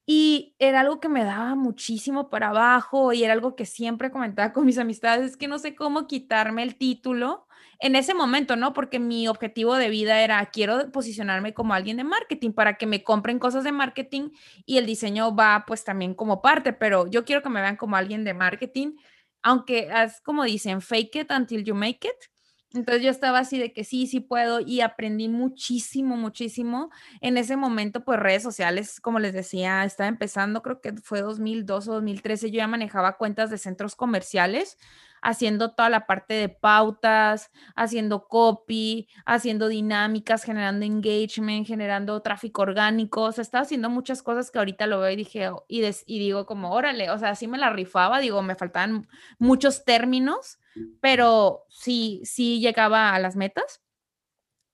Y 0.05 0.57
era 0.59 0.81
algo 0.81 0.99
que 0.99 1.09
me 1.09 1.23
daba 1.23 1.55
muchísimo 1.55 2.31
para 2.31 2.49
abajo 2.49 3.13
y 3.13 3.23
era 3.23 3.33
algo 3.33 3.55
que 3.55 3.67
siempre 3.67 4.11
comentaba 4.11 4.53
con 4.53 4.67
mis 4.67 4.79
amistades, 4.79 5.31
es 5.31 5.37
que 5.37 5.47
no 5.47 5.61
sé 5.61 5.77
cómo 5.77 6.09
quitarme 6.09 6.65
el 6.65 6.75
título 6.75 7.46
en 7.81 7.97
ese 7.97 8.15
momento, 8.15 8.57
¿no? 8.57 8.73
Porque 8.73 8.99
mi 8.99 9.29
objetivo 9.29 9.77
de 9.77 9.91
vida 9.91 10.21
era, 10.21 10.45
quiero 10.47 10.91
posicionarme 10.93 11.55
como 11.55 11.75
alguien 11.75 11.97
de 11.97 12.05
marketing 12.05 12.53
para 12.53 12.77
que 12.77 12.87
me 12.87 13.03
compren 13.05 13.39
cosas 13.39 13.65
de 13.65 13.73
marketing 13.73 14.31
y 14.65 14.79
el 14.79 14.87
diseño 14.87 15.35
va 15.35 15.65
pues 15.67 15.85
también 15.85 16.15
como 16.15 16.43
parte, 16.43 16.73
pero 16.73 17.07
yo 17.07 17.25
quiero 17.25 17.43
que 17.43 17.51
me 17.51 17.61
vean 17.61 17.77
como 17.77 17.97
alguien 17.97 18.25
de 18.25 18.35
marketing, 18.35 18.97
aunque 19.43 19.89
es 20.05 20.21
como 20.23 20.45
dicen, 20.45 20.81
fake 20.81 21.17
it 21.17 21.31
until 21.31 21.65
you 21.65 21.75
make 21.75 22.07
it. 22.07 22.31
Entonces 22.75 23.03
yo 23.03 23.11
estaba 23.11 23.39
así 23.39 23.59
de 23.59 23.73
que 23.73 23.85
sí, 23.85 24.07
sí 24.07 24.21
puedo 24.21 24.61
y 24.61 24.81
aprendí 24.81 25.29
muchísimo, 25.29 26.17
muchísimo. 26.17 26.91
En 27.21 27.37
ese 27.37 27.57
momento, 27.57 28.05
pues 28.05 28.19
redes 28.19 28.43
sociales, 28.43 29.01
como 29.01 29.19
les 29.19 29.33
decía, 29.33 29.85
estaba 29.85 30.09
empezando, 30.09 30.62
creo 30.62 30.81
que 30.81 30.93
fue 31.03 31.23
2002 31.23 31.89
o 31.89 31.95
2013, 31.95 32.51
yo 32.51 32.59
ya 32.59 32.67
manejaba 32.67 33.17
cuentas 33.17 33.51
de 33.51 33.59
centros 33.59 33.97
comerciales, 33.97 34.79
haciendo 35.27 35.75
toda 35.75 35.89
la 35.89 36.07
parte 36.07 36.35
de 36.35 36.49
pautas, 36.49 37.51
haciendo 37.75 38.29
copy, 38.29 39.09
haciendo 39.25 39.69
dinámicas, 39.69 40.45
generando 40.45 40.87
engagement, 40.87 41.67
generando 41.67 42.21
tráfico 42.23 42.62
orgánico, 42.62 43.23
o 43.23 43.33
sea, 43.33 43.43
estaba 43.43 43.62
haciendo 43.62 43.91
muchas 43.91 44.23
cosas 44.23 44.51
que 44.51 44.59
ahorita 44.59 44.87
lo 44.87 45.01
veo 45.01 45.11
y 45.11 45.17
dije, 45.17 45.51
y, 45.69 45.83
y 45.85 46.19
digo 46.19 46.47
como, 46.47 46.73
órale, 46.73 47.11
o 47.11 47.19
sea, 47.19 47.31
así 47.31 47.49
me 47.49 47.59
la 47.59 47.71
rifaba, 47.71 48.21
digo, 48.21 48.43
me 48.43 48.55
faltaban 48.57 49.09
muchos 49.39 49.85
términos 49.85 50.59
pero 51.01 51.65
sí, 51.69 52.21
sí 52.25 52.61
llegaba 52.61 53.15
a 53.15 53.19
las 53.19 53.37
metas. 53.37 53.83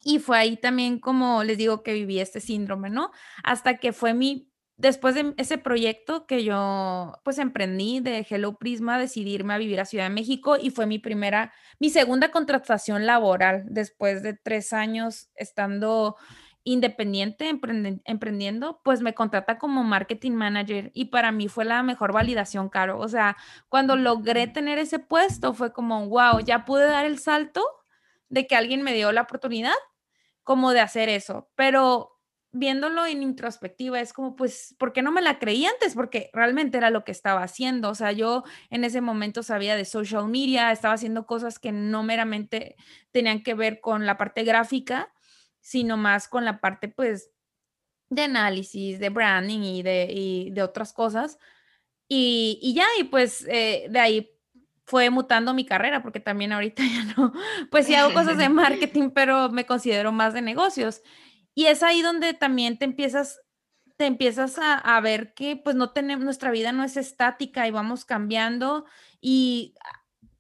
Y 0.05 0.19
fue 0.19 0.37
ahí 0.37 0.57
también 0.57 0.99
como 0.99 1.45
les 1.45 1.59
digo 1.59 1.83
que 1.85 1.93
viví 1.93 2.19
este 2.19 2.41
síndrome, 2.41 2.91
¿no? 2.91 3.13
Hasta 3.45 3.79
que 3.79 3.93
fue 3.93 4.15
mi, 4.15 4.52
después 4.77 5.15
de 5.15 5.35
ese 5.37 5.59
proyecto 5.59 6.27
que 6.27 6.45
yo 6.45 7.15
pues 7.25 7.39
emprendí 7.39 8.01
de 8.01 8.27
Hello 8.29 8.57
Prisma, 8.57 8.99
decidirme 8.99 9.55
a 9.55 9.59
vivir 9.59 9.81
a 9.81 9.85
Ciudad 9.85 10.05
de 10.05 10.15
México 10.15 10.57
y 10.61 10.71
fue 10.71 10.87
mi 10.87 10.99
primera, 10.99 11.53
mi 11.79 11.91
segunda 11.91 12.31
contratación 12.31 13.07
laboral 13.07 13.65
después 13.69 14.23
de 14.23 14.35
tres 14.35 14.73
años 14.73 15.31
estando 15.35 16.17
independiente 16.65 17.49
emprendiendo, 18.05 18.81
pues 18.85 19.01
me 19.01 19.15
contrata 19.15 19.59
como 19.59 19.83
marketing 19.83 20.33
manager 20.33 20.93
y 20.95 21.07
para 21.07 21.33
mí 21.33 21.49
fue 21.49 21.65
la 21.65 21.83
mejor 21.83 22.13
validación, 22.13 22.69
Caro. 22.69 22.99
O 23.01 23.09
sea, 23.09 23.37
cuando 23.69 23.97
logré 23.97 24.47
tener 24.47 24.79
ese 24.79 25.01
puesto 25.01 25.55
fue 25.55 25.73
como, 25.73 26.09
wow, 26.09 26.39
ya 26.41 26.65
pude 26.65 26.87
dar 26.87 27.05
el 27.05 27.19
salto 27.19 27.65
de 28.29 28.47
que 28.47 28.57
alguien 28.57 28.83
me 28.83 28.95
dio 28.95 29.11
la 29.13 29.23
oportunidad 29.23 29.75
como 30.45 30.73
de 30.73 30.81
hacer 30.81 31.09
eso, 31.09 31.51
pero 31.57 32.12
viéndolo 32.53 33.07
en 33.07 33.23
introspectiva 33.23 34.01
es 34.01 34.13
como, 34.13 34.37
pues, 34.37 34.75
¿por 34.79 34.93
qué 34.93 35.03
no 35.03 35.11
me 35.11 35.23
la 35.23 35.39
creí 35.39 35.65
antes? 35.65 35.95
Porque 35.95 36.31
realmente 36.33 36.79
era 36.79 36.91
lo 36.91 37.05
que 37.05 37.13
estaba 37.13 37.43
haciendo. 37.43 37.89
O 37.89 37.95
sea, 37.95 38.13
yo 38.13 38.45
en 38.71 38.85
ese 38.85 39.01
momento 39.01 39.43
sabía 39.43 39.77
de 39.77 39.85
social 39.85 40.29
media, 40.29 40.71
estaba 40.71 40.95
haciendo 40.95 41.27
cosas 41.27 41.59
que 41.59 41.73
no 41.73 42.03
meramente 42.03 42.77
tenían 43.11 43.43
que 43.43 43.55
ver 43.55 43.81
con 43.81 44.07
la 44.07 44.19
parte 44.19 44.45
gráfica, 44.45 45.13
sino 45.61 45.97
más 45.97 46.29
con 46.29 46.45
la 46.45 46.61
parte, 46.61 46.89
pues, 46.89 47.31
de 48.11 48.23
análisis, 48.23 48.99
de 48.99 49.09
branding 49.09 49.61
y 49.61 49.83
de, 49.83 50.51
de 50.53 50.63
otras 50.63 50.93
cosas. 50.93 51.39
Y, 52.09 52.59
y, 52.61 52.75
ya, 52.75 52.85
y 52.99 53.05
pues 53.05 53.47
eh, 53.49 53.87
de 53.89 53.99
ahí 53.99 54.31
fue 54.85 55.09
mutando 55.09 55.55
mi 55.55 55.65
carrera, 55.65 56.03
porque 56.03 56.21
también 56.21 56.53
ahorita 56.53 56.83
ya 56.87 57.15
no, 57.17 57.33
pues 57.71 57.87
sí 57.87 57.95
hago 57.95 58.13
cosas 58.13 58.37
de 58.37 58.49
marketing, 58.51 59.11
pero 59.15 59.49
me 59.49 59.65
considero 59.65 60.13
más 60.13 60.35
de 60.35 60.43
negocios. 60.43 61.03
Y 61.55 61.67
es 61.67 61.83
ahí 61.83 62.03
donde 62.03 62.35
también 62.35 62.79
te 62.79 62.85
empiezas, 62.85 63.41
te 63.97 64.07
empiezas 64.07 64.59
a, 64.59 64.75
a 64.79 65.01
ver 65.01 65.35
que 65.35 65.57
pues 65.57 65.77
no 65.77 65.93
tenemos, 65.93 66.25
nuestra 66.25 66.51
vida 66.51 66.73
no 66.73 66.85
es 66.85 66.97
estática 66.97 67.67
y 67.67 67.71
vamos 67.71 68.05
cambiando 68.05 68.85
y 69.21 69.75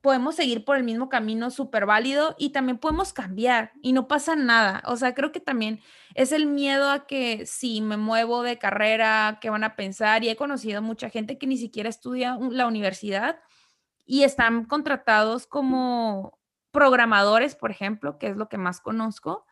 podemos 0.02 0.34
seguir 0.34 0.64
por 0.64 0.76
el 0.76 0.82
mismo 0.82 1.08
camino 1.08 1.50
súper 1.50 1.86
válido 1.86 2.34
y 2.36 2.50
también 2.50 2.78
podemos 2.78 3.12
cambiar 3.12 3.72
y 3.82 3.92
no 3.92 4.08
pasa 4.08 4.34
nada. 4.34 4.82
O 4.86 4.96
sea, 4.96 5.14
creo 5.14 5.30
que 5.32 5.40
también 5.40 5.80
es 6.14 6.32
el 6.32 6.46
miedo 6.46 6.90
a 6.90 7.06
que 7.06 7.46
si 7.46 7.80
me 7.80 7.96
muevo 7.96 8.42
de 8.42 8.58
carrera, 8.58 9.38
¿qué 9.40 9.48
van 9.48 9.64
a 9.64 9.76
pensar? 9.76 10.24
Y 10.24 10.28
he 10.28 10.36
conocido 10.36 10.82
mucha 10.82 11.08
gente 11.08 11.38
que 11.38 11.46
ni 11.46 11.56
siquiera 11.56 11.88
estudia 11.88 12.36
la 12.50 12.66
universidad 12.66 13.38
y 14.04 14.24
están 14.24 14.64
contratados 14.64 15.46
como 15.46 16.40
programadores, 16.72 17.54
por 17.54 17.70
ejemplo, 17.70 18.18
que 18.18 18.26
es 18.26 18.36
lo 18.36 18.48
que 18.48 18.58
más 18.58 18.80
conozco. 18.80 19.46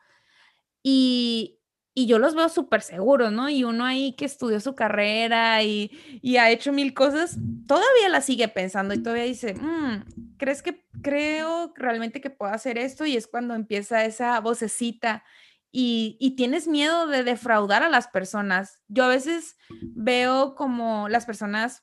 Y, 0.83 1.61
y 1.95 2.07
yo 2.07 2.19
los 2.19 2.35
veo 2.35 2.49
súper 2.49 2.83
seguros, 2.83 3.33
¿no? 3.33 3.49
Y 3.49 3.65
uno 3.65 3.85
ahí 3.85 4.15
que 4.15 4.25
estudió 4.25 4.61
su 4.61 4.75
carrera 4.75 5.63
y, 5.63 5.91
y, 6.23 6.37
ha 6.37 6.51
hecho 6.51 6.73
mil 6.73 6.95
cosas, 6.95 7.37
todavía 7.67 8.09
la 8.09 8.21
sigue 8.21 8.49
pensando 8.49 8.95
y 8.95 9.03
todavía 9.03 9.25
dice, 9.25 9.55
mm, 9.55 10.37
¿crees 10.39 10.63
que 10.63 10.85
creo 11.03 11.73
realmente 11.77 12.21
que 12.21 12.31
puedo 12.31 12.53
hacer 12.53 12.79
esto? 12.79 13.05
Y 13.07 13.17
es 13.17 13.27
cuando 13.27 13.55
empieza 13.55 14.05
esa 14.05 14.41
vocecita 14.41 15.25
y, 15.73 16.17
y 16.21 16.37
tienes 16.37 16.69
miedo 16.69 17.07
de 17.07 17.25
defraudar 17.25 17.83
a 17.83 17.91
las 17.91 18.09
personas. 18.09 18.83
Yo 18.89 19.05
a 19.05 19.09
veces 19.09 19.57
veo 19.83 20.55
como 20.55 21.09
las 21.09 21.27
personas 21.27 21.83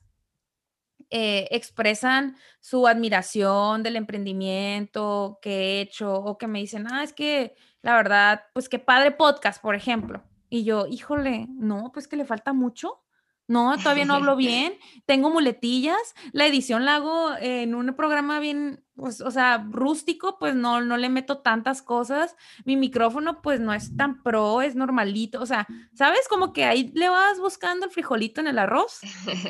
eh, 1.10 1.48
expresan 1.50 2.36
su 2.60 2.86
admiración 2.86 3.82
del 3.82 3.96
emprendimiento 3.96 5.38
que 5.42 5.50
he 5.50 5.80
hecho 5.80 6.14
o 6.14 6.38
que 6.38 6.46
me 6.46 6.58
dicen, 6.60 6.86
ah, 6.90 7.02
es 7.02 7.12
que 7.12 7.54
la 7.82 7.94
verdad, 7.94 8.42
pues 8.52 8.68
qué 8.68 8.78
padre 8.78 9.12
podcast, 9.12 9.62
por 9.62 9.74
ejemplo. 9.74 10.22
Y 10.50 10.64
yo, 10.64 10.86
híjole, 10.86 11.46
no, 11.50 11.90
pues 11.92 12.08
que 12.08 12.16
le 12.16 12.24
falta 12.24 12.52
mucho. 12.52 13.02
No, 13.48 13.76
todavía 13.78 14.04
no 14.04 14.14
hablo 14.14 14.36
bien, 14.36 14.74
tengo 15.06 15.30
muletillas, 15.30 16.14
la 16.32 16.46
edición 16.46 16.84
la 16.84 16.96
hago 16.96 17.34
en 17.40 17.74
un 17.74 17.94
programa 17.94 18.38
bien, 18.38 18.84
pues, 18.94 19.20
o 19.20 19.30
sea, 19.30 19.66
rústico, 19.70 20.38
pues 20.38 20.54
no, 20.54 20.82
no 20.82 20.96
le 20.96 21.08
meto 21.08 21.38
tantas 21.38 21.82
cosas, 21.82 22.36
mi 22.64 22.76
micrófono 22.76 23.40
pues 23.42 23.58
no 23.58 23.72
es 23.72 23.96
tan 23.96 24.22
pro, 24.22 24.60
es 24.60 24.76
normalito, 24.76 25.40
o 25.40 25.46
sea, 25.46 25.66
¿sabes? 25.94 26.28
Como 26.28 26.52
que 26.52 26.64
ahí 26.64 26.92
le 26.94 27.08
vas 27.08 27.40
buscando 27.40 27.86
el 27.86 27.92
frijolito 27.92 28.40
en 28.40 28.48
el 28.48 28.58
arroz 28.58 29.00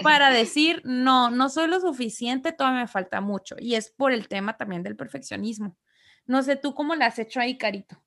para 0.03 0.31
decir, 0.31 0.81
no, 0.85 1.31
no 1.31 1.49
soy 1.49 1.67
lo 1.67 1.81
suficiente, 1.81 2.53
todavía 2.53 2.81
me 2.81 2.89
falta 2.89 3.21
mucho, 3.21 3.57
y 3.59 3.75
es 3.75 3.91
por 3.91 4.13
el 4.13 4.29
tema 4.29 4.57
también 4.57 4.83
del 4.83 4.97
perfeccionismo. 4.97 5.77
No 6.25 6.43
sé, 6.43 6.57
¿tú 6.57 6.75
cómo 6.75 6.95
le 6.95 7.05
has 7.05 7.19
hecho 7.19 7.41
ahí, 7.41 7.57
Carito? 7.59 8.01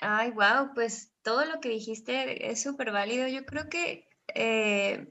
Ay, 0.00 0.30
wow, 0.30 0.72
pues 0.74 1.12
todo 1.22 1.44
lo 1.44 1.60
que 1.60 1.68
dijiste 1.68 2.50
es 2.50 2.62
súper 2.62 2.90
válido. 2.90 3.28
Yo 3.28 3.44
creo 3.44 3.68
que, 3.68 4.08
eh, 4.34 5.08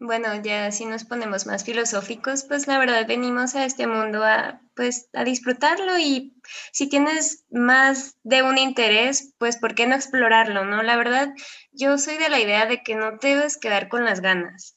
bueno, 0.00 0.28
ya 0.42 0.70
si 0.70 0.84
nos 0.86 1.04
ponemos 1.04 1.46
más 1.46 1.64
filosóficos, 1.64 2.44
pues 2.44 2.66
la 2.68 2.78
verdad 2.78 3.06
venimos 3.06 3.54
a 3.56 3.64
este 3.64 3.86
mundo 3.86 4.24
a, 4.24 4.60
pues, 4.74 5.08
a 5.12 5.24
disfrutarlo 5.24 5.98
y 5.98 6.40
si 6.72 6.88
tienes 6.88 7.44
más 7.50 8.16
de 8.22 8.42
un 8.42 8.58
interés, 8.58 9.34
pues, 9.38 9.56
¿por 9.56 9.74
qué 9.74 9.86
no 9.86 9.96
explorarlo, 9.96 10.64
no? 10.64 10.82
La 10.82 10.96
verdad, 10.96 11.34
yo 11.72 11.98
soy 11.98 12.16
de 12.16 12.28
la 12.28 12.40
idea 12.40 12.66
de 12.66 12.82
que 12.82 12.94
no 12.94 13.18
te 13.18 13.28
debes 13.28 13.56
quedar 13.58 13.88
con 13.88 14.04
las 14.04 14.20
ganas. 14.20 14.76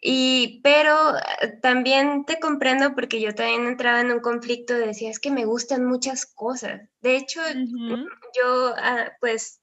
Y, 0.00 0.60
pero 0.62 1.16
eh, 1.16 1.58
también 1.62 2.24
te 2.24 2.38
comprendo 2.38 2.94
porque 2.94 3.20
yo 3.20 3.34
también 3.34 3.66
entraba 3.66 4.00
en 4.00 4.12
un 4.12 4.20
conflicto 4.20 4.74
de 4.74 4.86
decir, 4.86 5.10
es 5.10 5.18
que 5.20 5.30
me 5.30 5.44
gustan 5.44 5.84
muchas 5.84 6.26
cosas. 6.26 6.82
De 7.00 7.16
hecho, 7.16 7.40
yo, 8.34 8.74
ah, 8.76 9.12
pues, 9.20 9.60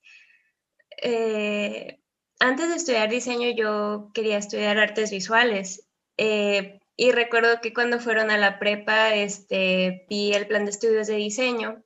eh, 1.02 2.03
antes 2.44 2.68
de 2.68 2.76
estudiar 2.76 3.10
diseño 3.10 3.50
yo 3.56 4.12
quería 4.14 4.38
estudiar 4.38 4.78
artes 4.78 5.12
visuales. 5.12 5.88
Eh, 6.18 6.82
y 6.98 7.12
recuerdo 7.12 7.62
que 7.62 7.74
cuando 7.74 8.00
fueron 8.00 8.32
a 8.32 8.38
la 8.38 8.60
prepa, 8.60 9.16
este, 9.16 10.06
vi 10.10 10.34
el 10.34 10.48
plan 10.48 10.66
de 10.66 10.72
estudios 10.72 11.08
de 11.08 11.16
diseño 11.16 11.82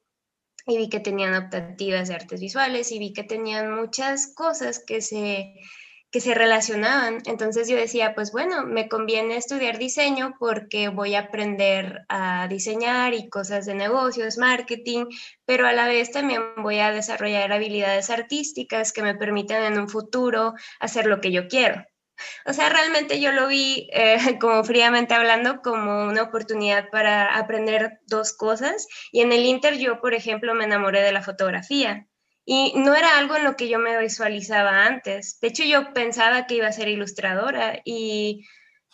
y 0.65 0.77
vi 0.77 0.89
que 0.89 0.99
tenían 0.99 1.35
optativas 1.35 2.07
de 2.07 2.15
artes 2.15 2.41
visuales 2.41 2.91
y 2.91 2.99
vi 2.99 3.13
que 3.13 3.23
tenían 3.23 3.73
muchas 3.73 4.33
cosas 4.33 4.83
que 4.83 5.01
se 5.01 5.53
que 6.11 6.21
se 6.21 6.33
relacionaban. 6.33 7.19
Entonces 7.25 7.67
yo 7.67 7.75
decía, 7.75 8.15
pues 8.15 8.31
bueno, 8.31 8.65
me 8.65 8.87
conviene 8.87 9.37
estudiar 9.37 9.77
diseño 9.77 10.35
porque 10.39 10.89
voy 10.89 11.15
a 11.15 11.21
aprender 11.21 12.05
a 12.09 12.47
diseñar 12.47 13.13
y 13.13 13.29
cosas 13.29 13.65
de 13.65 13.75
negocios, 13.75 14.37
marketing, 14.37 15.05
pero 15.45 15.67
a 15.67 15.73
la 15.73 15.87
vez 15.87 16.11
también 16.11 16.41
voy 16.57 16.79
a 16.79 16.91
desarrollar 16.91 17.51
habilidades 17.51 18.09
artísticas 18.09 18.93
que 18.93 19.03
me 19.03 19.15
permitan 19.15 19.63
en 19.63 19.79
un 19.79 19.89
futuro 19.89 20.53
hacer 20.79 21.07
lo 21.07 21.21
que 21.21 21.31
yo 21.31 21.47
quiero. 21.47 21.83
O 22.45 22.53
sea, 22.53 22.69
realmente 22.69 23.19
yo 23.21 23.31
lo 23.31 23.47
vi, 23.47 23.89
eh, 23.93 24.17
como 24.41 24.63
fríamente 24.63 25.13
hablando, 25.13 25.61
como 25.61 26.05
una 26.05 26.23
oportunidad 26.23 26.89
para 26.89 27.37
aprender 27.37 27.99
dos 28.07 28.33
cosas. 28.33 28.87
Y 29.11 29.21
en 29.21 29.31
el 29.31 29.45
Inter 29.45 29.77
yo, 29.77 29.99
por 30.01 30.13
ejemplo, 30.13 30.55
me 30.55 30.65
enamoré 30.65 31.01
de 31.01 31.11
la 31.11 31.21
fotografía. 31.21 32.07
Y 32.49 32.71
no 32.77 32.95
era 32.95 33.17
algo 33.17 33.35
en 33.35 33.43
lo 33.43 33.57
que 33.57 33.67
yo 33.67 33.77
me 33.77 33.99
visualizaba 33.99 34.85
antes. 34.85 35.37
De 35.41 35.49
hecho, 35.49 35.65
yo 35.65 35.93
pensaba 35.93 36.47
que 36.47 36.55
iba 36.55 36.67
a 36.67 36.71
ser 36.71 36.87
ilustradora 36.87 37.81
y 37.83 38.47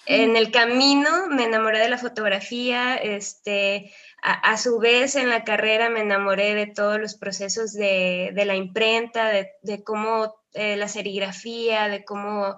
en 0.08 0.36
el 0.36 0.50
camino 0.50 1.28
me 1.30 1.44
enamoré 1.44 1.78
de 1.78 1.89
la 1.89 2.00
fotografía, 2.00 2.96
este, 2.96 3.94
a, 4.24 4.58
su 4.58 4.80
vez 4.80 5.16
en 5.16 5.30
la 5.30 5.44
carrera 5.44 5.92
me 5.92 6.02
enamoré 6.02 6.56
de 6.56 6.66
todos 6.66 7.00
los 7.00 7.13
procesos 7.13 7.74
de, 7.74 8.34
la 8.44 8.56
imprenta, 8.56 9.30
de, 9.30 9.84
cómo 9.84 10.36
eh, 10.54 10.76
la 10.76 10.88
serigrafía, 10.88 11.89
de 11.89 12.04
cómo 12.04 12.56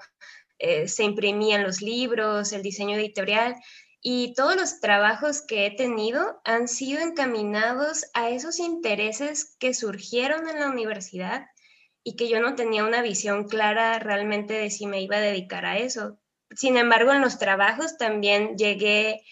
eh, 0.60 0.88
se 0.88 1.03
imprimían 1.03 1.63
los 1.63 1.81
libros, 1.81 2.53
el 2.53 2.62
diseño 2.62 2.95
editorial 2.95 3.58
y 4.07 4.35
todos 4.35 4.55
los 4.55 4.79
trabajos 4.81 5.41
que 5.41 5.65
he 5.65 5.71
tenido 5.71 6.39
han 6.43 6.67
sido 6.67 7.01
encaminados 7.01 8.05
a 8.13 8.29
esos 8.29 8.59
intereses 8.59 9.55
que 9.57 9.73
surgieron 9.73 10.47
en 10.47 10.59
la 10.59 10.69
universidad 10.69 11.47
y 12.03 12.15
que 12.15 12.29
yo 12.29 12.39
no 12.39 12.53
tenía 12.53 12.85
una 12.85 13.01
visión 13.01 13.47
clara 13.47 13.97
realmente 13.97 14.53
de 14.53 14.69
si 14.69 14.85
me 14.85 15.01
iba 15.01 15.15
a 15.15 15.21
dedicar 15.21 15.65
a 15.65 15.79
eso. 15.79 16.19
Sin 16.51 16.77
embargo, 16.77 17.13
en 17.13 17.21
los 17.21 17.39
trabajos 17.39 17.97
también 17.97 18.59
llegué 18.59 19.23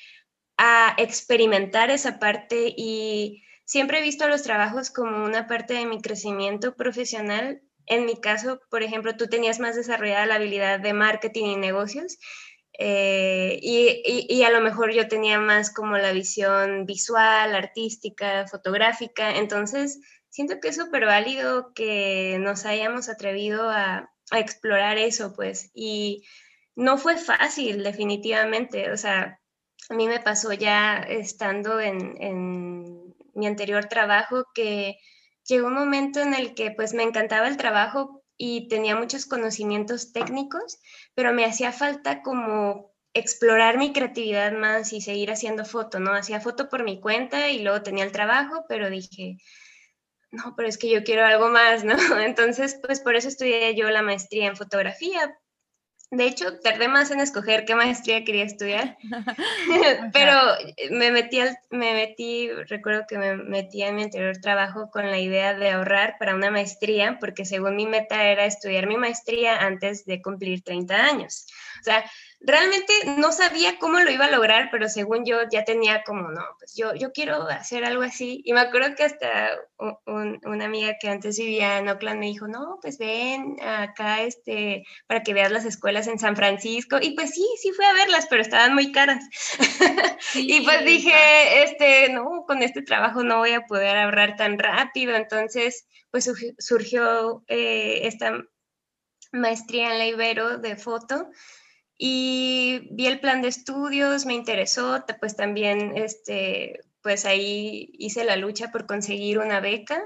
a 0.58 0.96
experimentar 0.98 1.92
esa 1.92 2.18
parte 2.18 2.74
y 2.76 3.44
siempre 3.66 4.00
he 4.00 4.02
visto 4.02 4.28
los 4.28 4.42
trabajos 4.42 4.90
como 4.90 5.24
una 5.24 5.46
parte 5.46 5.76
de 5.76 5.86
mi 5.86 6.02
crecimiento 6.02 6.76
profesional. 6.76 7.62
En 7.86 8.08
mi 8.08 8.20
caso, 8.20 8.60
por 8.72 8.82
ejemplo, 8.82 9.16
tú 9.18 9.28
tenías 9.28 9.60
más 9.60 9.76
desarrollada 9.76 10.26
la 10.26 10.36
habilidad 10.36 10.80
de 10.80 10.94
marketing 10.94 11.46
y 11.46 11.56
negocios 11.58 12.18
eh, 12.80 13.60
y, 13.62 14.44
a 14.44 14.50
lo 14.50 14.62
mejor 14.62 14.94
yo 14.94 15.08
tenía 15.08 15.40
más 15.40 15.72
como 15.72 15.98
la 15.98 16.12
visión 16.12 16.86
visual, 16.86 17.56
artística, 17.56 18.48
fotográfica. 18.48 19.38
Entonces, 19.38 20.00
siento 20.30 20.60
que 20.60 20.70
es 20.70 20.76
súper 20.76 21.06
válido 21.06 21.74
que 21.74 22.38
nos 22.40 22.66
hayamos 22.66 23.10
atrevido 23.10 23.70
a, 23.70 24.10
explorar 24.32 24.98
eso, 24.98 25.34
pues. 25.36 25.70
Y 25.76 26.24
no 26.76 26.98
fue 26.98 27.18
fácil, 27.18 27.84
definitivamente. 27.84 28.92
O 28.92 28.98
sea, 28.98 29.40
a 29.90 29.94
mí 29.94 30.08
me 30.08 30.20
pasó 30.20 30.54
ya 30.54 30.98
estando 30.98 31.80
en, 31.80 32.16
en 32.20 33.16
mi 33.36 33.48
anterior 33.48 33.86
trabajo 33.86 34.46
que 34.56 34.98
llegó 35.46 35.68
un 35.68 35.76
momento 35.76 36.22
en 36.22 36.34
el 36.34 36.56
que 36.56 36.72
pues 36.72 36.94
me 36.94 37.04
encantaba 37.04 37.48
el 37.48 37.58
trabajo, 37.58 38.23
y 38.38 38.68
tenía 38.68 38.96
muchos 38.96 39.26
conocimientos 39.26 40.12
técnicos, 40.12 40.80
pero 41.14 41.34
me 41.34 41.46
hacía 41.46 41.72
falta 41.72 42.22
como 42.22 42.94
explorar 43.14 43.78
mi 43.78 43.94
creatividad 43.94 44.54
más 44.54 44.92
y 44.92 45.02
seguir 45.02 45.32
haciendo 45.32 45.66
foto, 45.66 46.00
¿no? 46.00 46.14
Hacía 46.14 46.42
foto 46.42 46.70
por 46.70 46.84
mi 46.84 47.00
cuenta 47.00 47.50
y 47.50 47.60
luego 47.62 47.84
tenía 47.84 48.04
el 48.04 48.12
trabajo, 48.12 48.66
pero 48.68 48.90
dije, 48.90 49.38
no, 50.32 50.56
pero 50.58 50.68
es 50.68 50.80
que 50.80 50.90
yo 50.90 51.04
quiero 51.04 51.26
algo 51.26 51.50
más, 51.50 51.84
¿no? 51.86 51.96
Entonces, 52.20 52.80
pues 52.84 53.00
por 53.00 53.16
eso 53.16 53.28
estudié 53.28 53.76
yo 53.76 53.90
la 53.90 54.02
maestría 54.02 54.48
en 54.48 54.58
fotografía, 54.58 55.38
de 56.14 56.28
hecho, 56.28 56.60
tardé 56.60 56.88
más 56.88 57.10
en 57.10 57.20
escoger 57.20 57.66
qué 57.66 57.74
maestría 57.76 58.24
quería 58.24 58.44
estudiar, 58.44 58.98
pero 60.14 60.34
me 60.92 61.12
metí, 61.12 61.40
me 61.72 61.94
metí, 61.94 62.50
recuerdo 62.68 63.06
que 63.08 63.18
me 63.18 63.36
metí 63.36 63.82
en 63.82 63.96
mi 63.96 64.04
anterior 64.04 64.38
trabajo 64.38 64.92
con 64.92 65.10
la 65.10 65.20
idea 65.20 65.56
de 65.56 65.72
ahorrar 65.72 66.18
para 66.20 66.36
una 66.36 66.52
maestría, 66.52 67.18
porque 67.20 67.46
según 67.46 67.76
mi 67.76 67.88
meta 67.88 68.24
era 68.26 68.46
estudiar 68.46 68.88
mi 68.88 68.98
maestría 68.98 69.58
antes 69.58 70.06
de 70.06 70.22
cumplir 70.22 70.64
30 70.64 70.96
años. 70.96 71.48
O 71.82 71.84
sea, 71.84 72.06
realmente 72.46 72.94
no 73.18 73.32
sabía 73.32 73.80
cómo 73.80 74.00
lo 74.02 74.12
iba 74.12 74.26
a 74.26 74.32
lograr, 74.32 74.68
pero 74.70 74.90
según 74.90 75.26
yo 75.26 75.38
ya 75.50 75.64
tenía 75.64 76.04
como, 76.04 76.30
no, 76.30 76.44
pues 76.60 76.76
yo, 76.76 76.94
yo 76.94 77.14
quiero 77.14 77.48
hacer 77.48 77.86
algo 77.86 78.04
así. 78.04 78.42
Y 78.44 78.52
me 78.52 78.60
acuerdo 78.60 78.96
que 78.96 79.04
hasta 79.04 79.52
una 80.06 80.66
amiga 80.66 80.98
que 81.00 81.10
antes 81.10 81.38
vivía 81.38 81.78
en 81.78 81.88
Oakland 81.88 82.20
me 82.20 82.26
dijo, 82.26 82.48
no, 82.48 82.80
pues 82.82 82.98
ven 82.98 83.56
acá 83.62 84.22
este, 84.22 84.84
para 85.08 85.24
que 85.24 85.34
veas 85.34 85.52
las 85.52 85.64
escuelas 85.64 86.08
en 86.08 86.20
San 86.20 86.36
Francisco. 86.36 86.98
Y 87.02 87.12
pues 87.12 87.32
sí, 87.32 87.48
sí 87.62 87.72
fui 87.72 87.86
a 87.86 87.94
verlas, 87.94 88.28
pero 88.30 88.42
estaban 88.42 88.74
muy 88.74 88.92
caras. 88.92 89.24
y 90.36 90.62
pues 90.62 90.84
dije, 90.84 91.64
este, 91.64 92.10
no, 92.12 92.44
con 92.46 92.62
este 92.62 92.82
trabajo 92.82 93.24
no 93.24 93.38
voy 93.38 93.54
a 93.54 93.62
poder 93.62 93.98
ahorrar 93.98 94.36
tan 94.36 94.60
rápido. 94.60 95.16
Entonces, 95.16 95.88
pues 96.12 96.30
surgió 96.60 97.44
eh, 97.48 98.02
esta 98.04 98.44
maestría 99.32 99.94
en 99.94 99.98
la 99.98 100.08
Ibero 100.08 100.58
de 100.58 100.76
foto 100.76 101.30
y 102.06 102.90
vi 102.92 103.08
el 103.08 103.22
plan 103.22 103.42
de 103.42 103.48
estudios, 103.48 104.26
me 104.26 104.34
interesó, 104.34 105.06
pues 105.22 105.38
también, 105.38 105.96
este, 105.96 106.82
pues 107.02 107.24
ahí 107.24 107.94
hice 107.98 108.26
la 108.26 108.36
lucha 108.36 108.74
por 108.74 108.86
conseguir 108.86 109.40
una 109.40 109.62
beca 109.62 110.04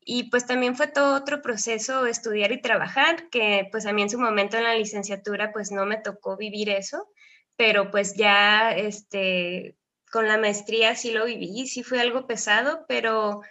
y 0.00 0.30
pues 0.30 0.46
también 0.46 0.76
fue 0.76 0.86
todo 0.86 1.14
otro 1.14 1.42
proceso 1.42 2.06
estudiar 2.06 2.52
y 2.52 2.62
trabajar, 2.62 3.28
que 3.28 3.68
pues 3.70 3.84
a 3.84 3.92
mí 3.92 4.00
en 4.00 4.08
su 4.08 4.18
momento 4.18 4.56
en 4.56 4.64
la 4.64 4.76
licenciatura 4.76 5.52
pues 5.52 5.70
no 5.70 5.84
me 5.84 5.98
tocó 5.98 6.38
vivir 6.38 6.70
eso, 6.70 7.06
pero 7.54 7.90
pues 7.90 8.14
ya 8.14 8.74
este, 8.74 9.76
con 10.10 10.28
la 10.28 10.38
maestría 10.38 10.96
sí 10.96 11.10
lo 11.10 11.26
viví, 11.26 11.66
sí 11.66 11.82
fue 11.82 12.00
algo 12.00 12.26
pesado, 12.26 12.86
pero, 12.88 13.42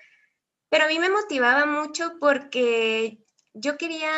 pero 0.69 0.85
a 0.85 0.87
mí 0.87 0.97
me 0.97 1.11
motivaba 1.11 1.67
mucho 1.67 2.13
porque 2.19 3.19
yo 3.53 3.77
quería 3.77 4.09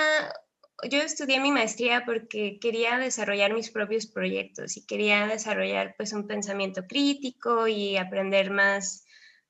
yo 0.83 0.99
estudié 0.99 1.39
mi 1.39 1.51
maestría 1.51 2.05
porque 2.05 2.59
quería 2.59 2.97
desarrollar 2.97 3.53
mis 3.53 3.71
propios 3.71 4.05
proyectos 4.07 4.77
y 4.77 4.85
quería 4.85 5.27
desarrollar 5.27 5.95
pues 5.97 6.13
un 6.13 6.27
pensamiento 6.27 6.85
crítico 6.87 7.67
y 7.67 7.97
aprender 7.97 8.51
más 8.51 9.05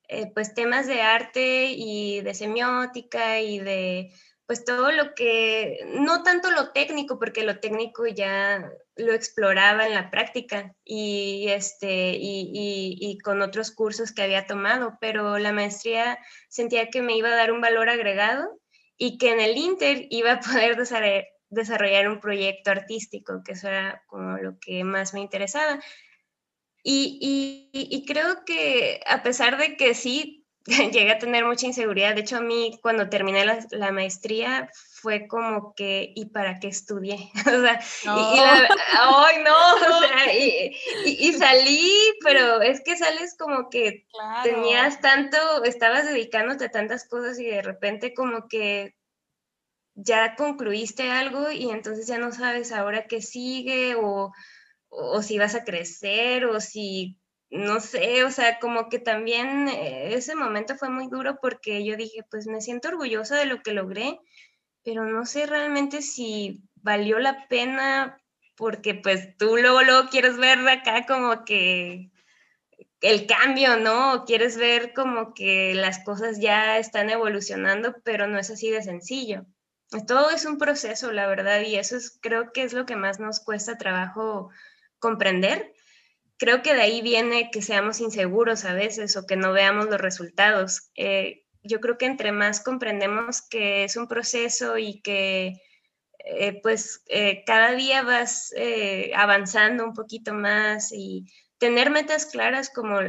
eh, 0.08 0.30
pues 0.32 0.54
temas 0.54 0.86
de 0.86 1.02
arte 1.02 1.72
y 1.76 2.22
de 2.22 2.34
semiótica 2.34 3.40
y 3.40 3.58
de 3.58 4.12
pues 4.46 4.64
todo 4.64 4.90
lo 4.92 5.14
que, 5.14 5.78
no 6.00 6.22
tanto 6.22 6.50
lo 6.50 6.72
técnico, 6.72 7.18
porque 7.18 7.42
lo 7.42 7.60
técnico 7.60 8.06
ya 8.06 8.66
lo 8.96 9.12
exploraba 9.12 9.86
en 9.86 9.92
la 9.92 10.10
práctica 10.10 10.74
y, 10.82 11.48
este, 11.50 12.12
y, 12.18 12.96
y, 12.98 13.18
con 13.18 13.42
otros 13.42 13.70
cursos 13.72 14.10
que 14.10 14.22
había 14.22 14.46
tomado, 14.46 14.96
pero 15.02 15.36
la 15.36 15.52
maestría 15.52 16.18
sentía 16.48 16.88
que 16.88 17.02
me 17.02 17.14
iba 17.14 17.28
a 17.28 17.36
dar 17.36 17.52
un 17.52 17.60
valor 17.60 17.90
agregado 17.90 18.57
y 18.98 19.16
que 19.16 19.32
en 19.32 19.40
el 19.40 19.56
Inter 19.56 20.06
iba 20.10 20.32
a 20.32 20.40
poder 20.40 20.76
desarrollar 21.48 22.08
un 22.08 22.20
proyecto 22.20 22.72
artístico, 22.72 23.42
que 23.44 23.52
eso 23.52 23.68
era 23.68 24.02
como 24.08 24.36
lo 24.38 24.58
que 24.58 24.84
más 24.84 25.14
me 25.14 25.20
interesaba. 25.20 25.80
Y, 26.82 27.70
y, 27.72 28.06
creo 28.06 28.44
que 28.44 29.00
a 29.06 29.22
pesar 29.22 29.58
de 29.58 29.76
que 29.76 29.94
sí 29.94 30.46
llegué 30.66 31.12
a 31.12 31.18
tener 31.18 31.44
mucha 31.44 31.66
inseguridad, 31.66 32.14
de 32.14 32.22
hecho 32.22 32.38
a 32.38 32.40
mí 32.40 32.78
cuando 32.82 33.08
terminé 33.08 33.44
la, 33.44 33.58
la 33.70 33.92
maestría 33.92 34.70
fue 35.00 35.28
como 35.28 35.74
que, 35.74 36.12
¿y 36.14 36.26
para 36.26 36.58
qué 36.58 36.68
estudié? 36.68 37.30
o 37.46 37.60
sea, 37.60 37.80
y, 38.04 38.38
¡ay 38.98 39.42
no! 39.44 39.56
O 39.96 40.00
sea, 40.00 40.34
y, 40.34 40.74
y, 41.04 41.32
salí, 41.34 41.92
pero 42.22 42.62
es 42.62 42.82
que 42.82 42.96
sales 42.96 43.36
como 43.38 43.68
que 43.70 44.06
tenías 44.42 45.00
tanto, 45.00 45.36
estabas 45.64 46.06
dedicándote 46.06 46.66
a 46.66 46.70
tantas 46.70 47.06
cosas 47.08 47.38
y 47.38 47.46
de 47.46 47.62
repente 47.62 48.14
como 48.14 48.48
que 48.48 48.97
ya 50.00 50.36
concluiste 50.36 51.10
algo 51.10 51.50
y 51.50 51.70
entonces 51.70 52.06
ya 52.06 52.18
no 52.18 52.30
sabes 52.32 52.72
ahora 52.72 53.06
qué 53.08 53.20
sigue 53.20 53.96
o, 53.96 54.32
o 54.88 55.22
si 55.22 55.38
vas 55.38 55.54
a 55.56 55.64
crecer 55.64 56.44
o 56.46 56.60
si, 56.60 57.18
no 57.50 57.80
sé, 57.80 58.24
o 58.24 58.30
sea, 58.30 58.60
como 58.60 58.88
que 58.88 59.00
también 59.00 59.68
eh, 59.68 60.14
ese 60.14 60.36
momento 60.36 60.76
fue 60.76 60.88
muy 60.90 61.08
duro 61.08 61.38
porque 61.42 61.84
yo 61.84 61.96
dije, 61.96 62.20
pues 62.30 62.46
me 62.46 62.60
siento 62.60 62.88
orgullosa 62.88 63.36
de 63.36 63.46
lo 63.46 63.60
que 63.62 63.72
logré, 63.72 64.20
pero 64.84 65.04
no 65.04 65.26
sé 65.26 65.46
realmente 65.46 66.00
si 66.02 66.62
valió 66.76 67.18
la 67.18 67.48
pena 67.48 68.20
porque 68.56 68.94
pues 68.94 69.36
tú 69.36 69.56
luego, 69.56 69.82
luego 69.82 70.08
quieres 70.10 70.36
ver 70.38 70.60
acá 70.68 71.06
como 71.06 71.44
que 71.44 72.10
el 73.00 73.26
cambio, 73.26 73.76
¿no? 73.78 74.24
Quieres 74.26 74.56
ver 74.56 74.92
como 74.94 75.34
que 75.34 75.74
las 75.74 76.04
cosas 76.04 76.40
ya 76.40 76.78
están 76.78 77.10
evolucionando, 77.10 77.96
pero 78.04 78.26
no 78.28 78.38
es 78.38 78.50
así 78.50 78.70
de 78.70 78.82
sencillo. 78.82 79.46
Todo 80.06 80.30
es 80.30 80.44
un 80.44 80.58
proceso, 80.58 81.12
la 81.12 81.26
verdad, 81.26 81.62
y 81.62 81.76
eso 81.76 81.96
es, 81.96 82.18
creo 82.20 82.52
que 82.52 82.62
es 82.62 82.72
lo 82.72 82.84
que 82.84 82.96
más 82.96 83.20
nos 83.20 83.40
cuesta 83.40 83.78
trabajo 83.78 84.50
comprender. 84.98 85.72
Creo 86.36 86.62
que 86.62 86.74
de 86.74 86.82
ahí 86.82 87.02
viene 87.02 87.50
que 87.50 87.62
seamos 87.62 88.00
inseguros 88.00 88.64
a 88.64 88.74
veces 88.74 89.16
o 89.16 89.26
que 89.26 89.36
no 89.36 89.52
veamos 89.52 89.86
los 89.86 90.00
resultados. 90.00 90.90
Eh, 90.94 91.44
yo 91.62 91.80
creo 91.80 91.98
que 91.98 92.06
entre 92.06 92.32
más 92.32 92.60
comprendemos 92.60 93.42
que 93.42 93.84
es 93.84 93.96
un 93.96 94.08
proceso 94.08 94.78
y 94.78 95.00
que 95.00 95.60
eh, 96.18 96.60
pues 96.62 97.02
eh, 97.08 97.42
cada 97.46 97.72
día 97.72 98.02
vas 98.02 98.52
avanzando 99.16 99.84
un 99.84 99.94
poquito 99.94 100.34
más 100.34 100.92
y 100.92 101.26
tener 101.58 101.90
metas 101.90 102.26
claras 102.26 102.70
como 102.70 103.00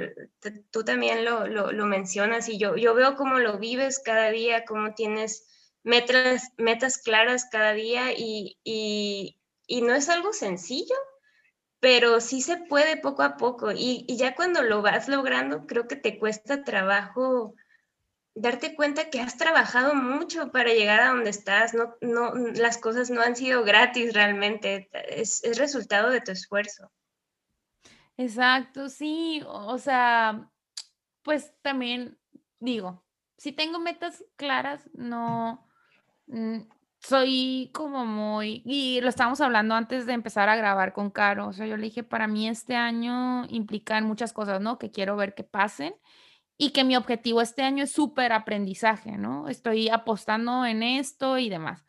tú 0.71 0.84
también 0.84 1.23
lo, 1.23 1.45
lo, 1.45 1.86
mencionas 1.86 2.49
y 2.49 2.57
yo, 2.57 2.75
yo 2.77 2.95
veo 2.95 3.15
cómo 3.15 3.38
lo 3.38 3.59
vives 3.59 4.01
cada 4.03 4.32
día, 4.32 4.65
cómo 4.65 4.95
tienes 4.95 5.49
metas, 5.84 6.51
metas 6.57 6.97
claras 6.97 7.47
cada 7.51 7.73
día 7.73 8.11
y, 8.15 8.57
y, 8.63 9.39
y, 9.67 9.82
no 9.82 9.93
es 9.93 10.09
algo 10.09 10.34
sencillo, 10.34 10.95
pero 11.80 12.19
sí 12.21 12.41
se 12.41 12.57
puede 12.57 12.97
poco 12.97 13.23
a 13.23 13.38
poco 13.38 13.71
y, 13.71 14.05
y, 14.07 14.17
ya 14.17 14.36
cuando 14.36 14.61
lo 14.61 14.82
vas 14.82 15.07
logrando, 15.07 15.65
creo 15.65 15.88
que 15.88 15.95
te 15.95 16.19
cuesta 16.19 16.63
trabajo 16.63 17.55
darte 18.36 18.75
cuenta 18.75 19.09
que 19.09 19.19
has 19.19 19.38
trabajado 19.38 19.95
mucho 19.95 20.51
para 20.51 20.73
llegar 20.73 21.01
a 21.01 21.09
donde 21.09 21.30
estás, 21.30 21.73
no, 21.73 21.95
no, 22.01 22.34
las 22.36 22.77
cosas 22.77 23.09
no 23.09 23.21
han 23.21 23.36
sido 23.36 23.63
gratis 23.63 24.13
realmente, 24.13 24.89
es, 25.09 25.43
es 25.43 25.57
resultado 25.57 26.09
de 26.09 26.21
tu 26.21 26.32
esfuerzo. 26.32 26.91
Exacto, 28.17 28.89
sí, 28.89 29.41
o 29.47 29.77
sea, 29.77 30.49
pues 31.23 31.53
también 31.61 32.17
digo, 32.59 33.03
si 33.38 33.51
tengo 33.51 33.80
metas 33.80 34.23
claras, 34.36 34.89
no, 34.93 35.68
soy 36.99 37.69
como 37.73 38.05
muy, 38.05 38.61
y 38.65 38.99
lo 39.01 39.09
estábamos 39.09 39.41
hablando 39.41 39.75
antes 39.75 40.05
de 40.05 40.13
empezar 40.13 40.49
a 40.49 40.55
grabar 40.55 40.93
con 40.93 41.09
Caro, 41.09 41.47
o 41.47 41.53
sea, 41.53 41.65
yo 41.65 41.77
le 41.77 41.84
dije, 41.84 42.03
para 42.03 42.27
mí 42.27 42.47
este 42.47 42.75
año 42.75 43.45
implican 43.49 44.05
muchas 44.05 44.34
cosas, 44.34 44.61
¿no? 44.61 44.77
Que 44.77 44.91
quiero 44.91 45.15
ver 45.15 45.34
que 45.34 45.43
pasen 45.43 45.95
y 46.57 46.71
que 46.71 46.84
mi 46.84 46.97
objetivo 46.97 47.41
este 47.41 47.63
año 47.63 47.86
es 47.86 47.91
súper 47.91 48.34
aprendizaje, 48.34 49.17
¿no? 49.17 49.47
Estoy 49.47 49.89
apostando 49.89 50.65
en 50.65 50.84
esto 50.84 51.38
y 51.38 51.49
demás. 51.49 51.86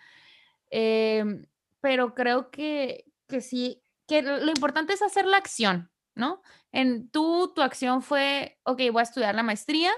Em, 0.71 1.47
pero 1.81 2.15
creo 2.15 2.51
que, 2.51 3.05
que 3.27 3.41
sí, 3.41 3.83
que 4.07 4.23
lo 4.23 4.49
importante 4.49 4.93
es 4.93 5.03
hacer 5.03 5.27
la 5.27 5.39
acción, 5.39 5.91
¿no? 6.15 6.43
En 6.73 7.11
tú, 7.11 7.53
tu 7.55 7.63
acción 7.63 8.03
fue, 8.03 8.59
ok, 8.63 8.81
voy 8.93 9.01
a 9.01 9.03
estudiar 9.03 9.35
la 9.35 9.43
maestría 9.43 9.91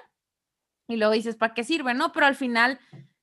y 0.89 0.97
luego 0.97 1.13
dices, 1.13 1.37
¿para 1.37 1.55
qué 1.55 1.65
sirve? 1.65 1.93
No, 1.95 2.13
pero 2.13 2.27
al 2.27 2.35
final 2.35 2.81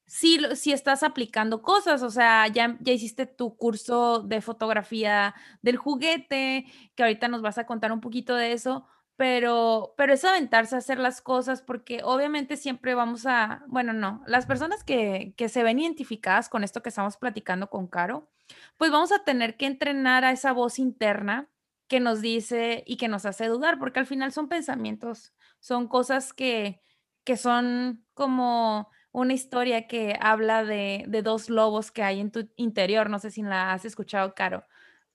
sí, 0.10 0.40
sí 0.56 0.74
estás 0.74 1.04
aplicando 1.04 1.62
cosas, 1.62 2.02
o 2.02 2.10
sea, 2.10 2.48
ya, 2.48 2.78
ya 2.82 2.94
hiciste 2.94 3.28
tu 3.28 3.56
curso 3.56 4.22
de 4.24 4.42
fotografía 4.42 5.36
del 5.62 5.78
juguete, 5.78 6.66
que 6.96 7.04
ahorita 7.04 7.28
nos 7.28 7.44
vas 7.44 7.60
a 7.60 7.68
contar 7.68 7.92
un 7.92 8.02
poquito 8.02 8.36
de 8.36 8.54
eso, 8.54 8.88
pero, 9.16 9.94
pero 9.98 10.14
es 10.14 10.26
aventarse 10.26 10.74
a 10.76 10.80
hacer 10.80 10.98
las 10.98 11.22
cosas 11.22 11.62
porque 11.62 12.02
obviamente 12.04 12.58
siempre 12.58 12.96
vamos 12.96 13.28
a, 13.28 13.64
bueno, 13.68 13.94
no, 13.94 14.24
las 14.26 14.48
personas 14.48 14.84
que, 14.84 15.36
que 15.38 15.48
se 15.48 15.62
ven 15.62 15.80
identificadas 15.80 16.50
con 16.50 16.64
esto 16.64 16.82
que 16.82 16.90
estamos 16.90 17.18
platicando 17.18 17.70
con 17.70 17.86
Caro, 17.88 18.32
pues 18.78 18.92
vamos 18.92 19.12
a 19.12 19.24
tener 19.24 19.58
que 19.58 19.68
entrenar 19.68 20.26
a 20.26 20.32
esa 20.32 20.54
voz 20.54 20.80
interna 20.80 21.50
que 21.88 22.00
nos 22.00 22.22
dice 22.22 22.84
y 22.88 22.98
que 22.98 23.08
nos 23.10 23.26
hace 23.26 23.46
dudar, 23.48 23.78
porque 23.78 24.00
al 24.00 24.08
final 24.08 24.32
son 24.32 24.50
pensamientos, 24.50 25.34
son 25.60 25.88
cosas 25.88 26.34
que, 26.34 26.82
que 27.24 27.38
son 27.38 28.06
como 28.16 28.90
una 29.12 29.34
historia 29.34 29.88
que 29.88 30.18
habla 30.22 30.64
de, 30.64 31.06
de, 31.08 31.22
dos 31.22 31.50
lobos 31.50 31.92
que 31.92 32.04
hay 32.04 32.20
en 32.20 32.32
tu 32.32 32.50
interior, 32.56 33.10
no 33.10 33.20
sé 33.20 33.32
si 33.32 33.42
la 33.42 33.74
has 33.74 33.86
escuchado, 33.86 34.36
Caro, 34.36 34.66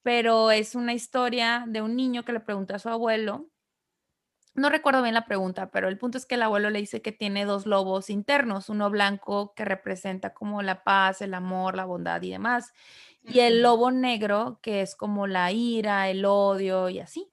pero 0.02 0.50
es 0.50 0.74
una 0.74 0.94
historia 0.94 1.64
de 1.66 1.82
un 1.82 1.96
niño 1.96 2.24
que 2.24 2.32
le 2.32 2.40
pregunta 2.40 2.76
a 2.76 2.78
su 2.78 2.88
abuelo, 2.88 3.48
no 4.54 4.70
recuerdo 4.70 5.02
bien 5.02 5.14
la 5.14 5.26
pregunta, 5.26 5.70
pero 5.72 5.88
el 5.88 5.98
punto 5.98 6.16
es 6.16 6.26
que 6.26 6.36
el 6.36 6.42
abuelo 6.42 6.70
le 6.70 6.78
dice 6.78 7.02
que 7.02 7.10
tiene 7.10 7.44
dos 7.44 7.66
lobos 7.66 8.08
internos, 8.08 8.68
uno 8.68 8.88
blanco 8.88 9.52
que 9.54 9.64
representa 9.64 10.32
como 10.32 10.62
la 10.62 10.84
paz, 10.84 11.22
el 11.22 11.34
amor, 11.34 11.74
la 11.74 11.84
bondad 11.84 12.22
y 12.22 12.30
demás, 12.30 12.72
y 13.24 13.40
el 13.40 13.62
lobo 13.62 13.90
negro, 13.90 14.60
que 14.62 14.80
es 14.80 14.94
como 14.94 15.26
la 15.26 15.50
ira, 15.50 16.08
el 16.08 16.24
odio 16.24 16.88
y 16.88 17.00
así. 17.00 17.32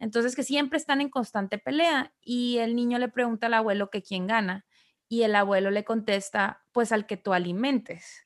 Entonces, 0.00 0.34
que 0.34 0.42
siempre 0.42 0.76
están 0.78 1.00
en 1.00 1.08
constante 1.08 1.58
pelea 1.58 2.12
y 2.20 2.58
el 2.58 2.74
niño 2.74 2.98
le 2.98 3.08
pregunta 3.08 3.46
al 3.46 3.54
abuelo 3.54 3.88
que 3.88 4.02
quién 4.02 4.26
gana 4.26 4.65
y 5.08 5.22
el 5.22 5.34
abuelo 5.34 5.70
le 5.70 5.84
contesta, 5.84 6.64
pues 6.72 6.92
al 6.92 7.06
que 7.06 7.16
tú 7.16 7.32
alimentes. 7.32 8.22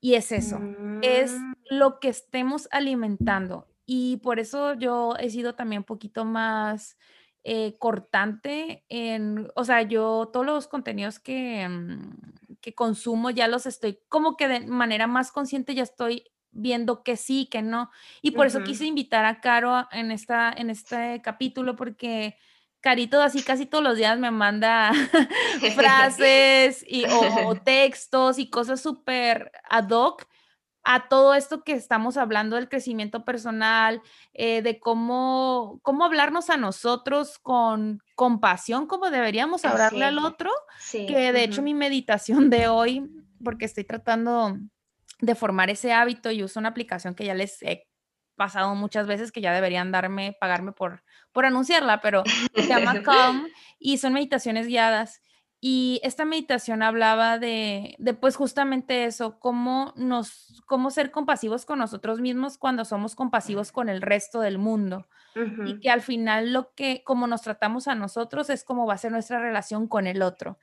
Y 0.00 0.14
es 0.14 0.32
eso, 0.32 0.60
es 1.02 1.32
mm. 1.32 1.52
lo 1.70 1.98
que 2.00 2.08
estemos 2.08 2.68
alimentando. 2.70 3.66
Y 3.86 4.18
por 4.18 4.38
eso 4.38 4.74
yo 4.74 5.14
he 5.18 5.30
sido 5.30 5.54
también 5.54 5.80
un 5.80 5.84
poquito 5.84 6.24
más 6.24 6.98
eh, 7.44 7.76
cortante 7.78 8.84
en, 8.88 9.48
o 9.54 9.64
sea, 9.64 9.82
yo 9.82 10.30
todos 10.32 10.44
los 10.44 10.68
contenidos 10.68 11.18
que, 11.20 11.68
mm, 11.68 12.56
que 12.60 12.74
consumo 12.74 13.30
ya 13.30 13.46
los 13.46 13.66
estoy 13.66 14.00
como 14.08 14.36
que 14.36 14.48
de 14.48 14.66
manera 14.66 15.06
más 15.06 15.30
consciente 15.30 15.74
ya 15.74 15.84
estoy 15.84 16.24
viendo 16.50 17.02
que 17.04 17.16
sí, 17.16 17.46
que 17.50 17.62
no. 17.62 17.90
Y 18.22 18.32
por 18.32 18.46
eso 18.46 18.64
quise 18.64 18.86
invitar 18.86 19.24
a 19.24 19.40
Caro 19.40 19.86
en, 19.92 20.10
esta, 20.10 20.52
en 20.52 20.70
este 20.70 21.20
capítulo, 21.22 21.76
porque 21.76 22.36
Carito 22.86 23.20
así 23.20 23.42
casi 23.42 23.66
todos 23.66 23.82
los 23.82 23.96
días 23.96 24.16
me 24.16 24.30
manda 24.30 24.92
frases 25.74 26.84
y, 26.86 27.04
o, 27.04 27.56
textos 27.64 28.38
y 28.38 28.48
cosas 28.48 28.80
súper 28.80 29.50
ad 29.68 29.90
hoc 29.90 30.24
a 30.84 31.08
todo 31.08 31.34
esto 31.34 31.64
que 31.64 31.72
estamos 31.72 32.16
hablando 32.16 32.54
del 32.54 32.68
crecimiento 32.68 33.24
personal, 33.24 34.02
eh, 34.34 34.62
de 34.62 34.78
cómo, 34.78 35.80
cómo 35.82 36.04
hablarnos 36.04 36.48
a 36.48 36.58
nosotros 36.58 37.40
con 37.40 37.98
compasión, 38.14 38.86
como 38.86 39.10
deberíamos 39.10 39.64
hablarle 39.64 40.04
al 40.04 40.20
otro, 40.20 40.52
que 40.92 41.32
de 41.32 41.42
hecho 41.42 41.62
mi 41.62 41.74
meditación 41.74 42.50
de 42.50 42.68
hoy, 42.68 43.04
porque 43.42 43.64
estoy 43.64 43.82
tratando 43.82 44.58
de 45.18 45.34
formar 45.34 45.70
ese 45.70 45.92
hábito 45.92 46.30
y 46.30 46.44
uso 46.44 46.60
una 46.60 46.68
aplicación 46.68 47.16
que 47.16 47.24
ya 47.24 47.34
les 47.34 47.60
he 47.64 47.88
pasado 48.36 48.74
muchas 48.74 49.06
veces 49.06 49.32
que 49.32 49.40
ya 49.40 49.52
deberían 49.52 49.90
darme, 49.90 50.36
pagarme 50.40 50.72
por, 50.72 51.02
por 51.32 51.46
anunciarla, 51.46 52.00
pero 52.00 52.22
se 52.54 52.66
llama 52.68 53.02
Calm 53.02 53.48
y 53.78 53.98
son 53.98 54.12
meditaciones 54.12 54.66
guiadas. 54.66 55.20
Y 55.60 56.00
esta 56.04 56.24
meditación 56.24 56.82
hablaba 56.82 57.38
de, 57.38 57.96
de, 57.98 58.14
pues 58.14 58.36
justamente 58.36 59.06
eso, 59.06 59.38
cómo 59.40 59.94
nos, 59.96 60.62
cómo 60.66 60.90
ser 60.90 61.10
compasivos 61.10 61.64
con 61.64 61.78
nosotros 61.78 62.20
mismos 62.20 62.58
cuando 62.58 62.84
somos 62.84 63.14
compasivos 63.16 63.72
con 63.72 63.88
el 63.88 64.02
resto 64.02 64.40
del 64.40 64.58
mundo. 64.58 65.08
Y 65.66 65.80
que 65.80 65.90
al 65.90 66.00
final 66.00 66.54
lo 66.54 66.72
que, 66.74 67.02
como 67.04 67.26
nos 67.26 67.42
tratamos 67.42 67.88
a 67.88 67.94
nosotros 67.94 68.48
es 68.48 68.64
como 68.64 68.86
va 68.86 68.94
a 68.94 68.98
ser 68.98 69.12
nuestra 69.12 69.38
relación 69.38 69.86
con 69.86 70.06
el 70.06 70.22
otro. 70.22 70.58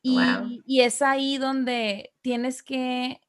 Y, 0.00 0.18
y 0.64 0.80
es 0.80 1.02
ahí 1.02 1.36
donde 1.36 2.14
tienes 2.22 2.62
que 2.62 3.20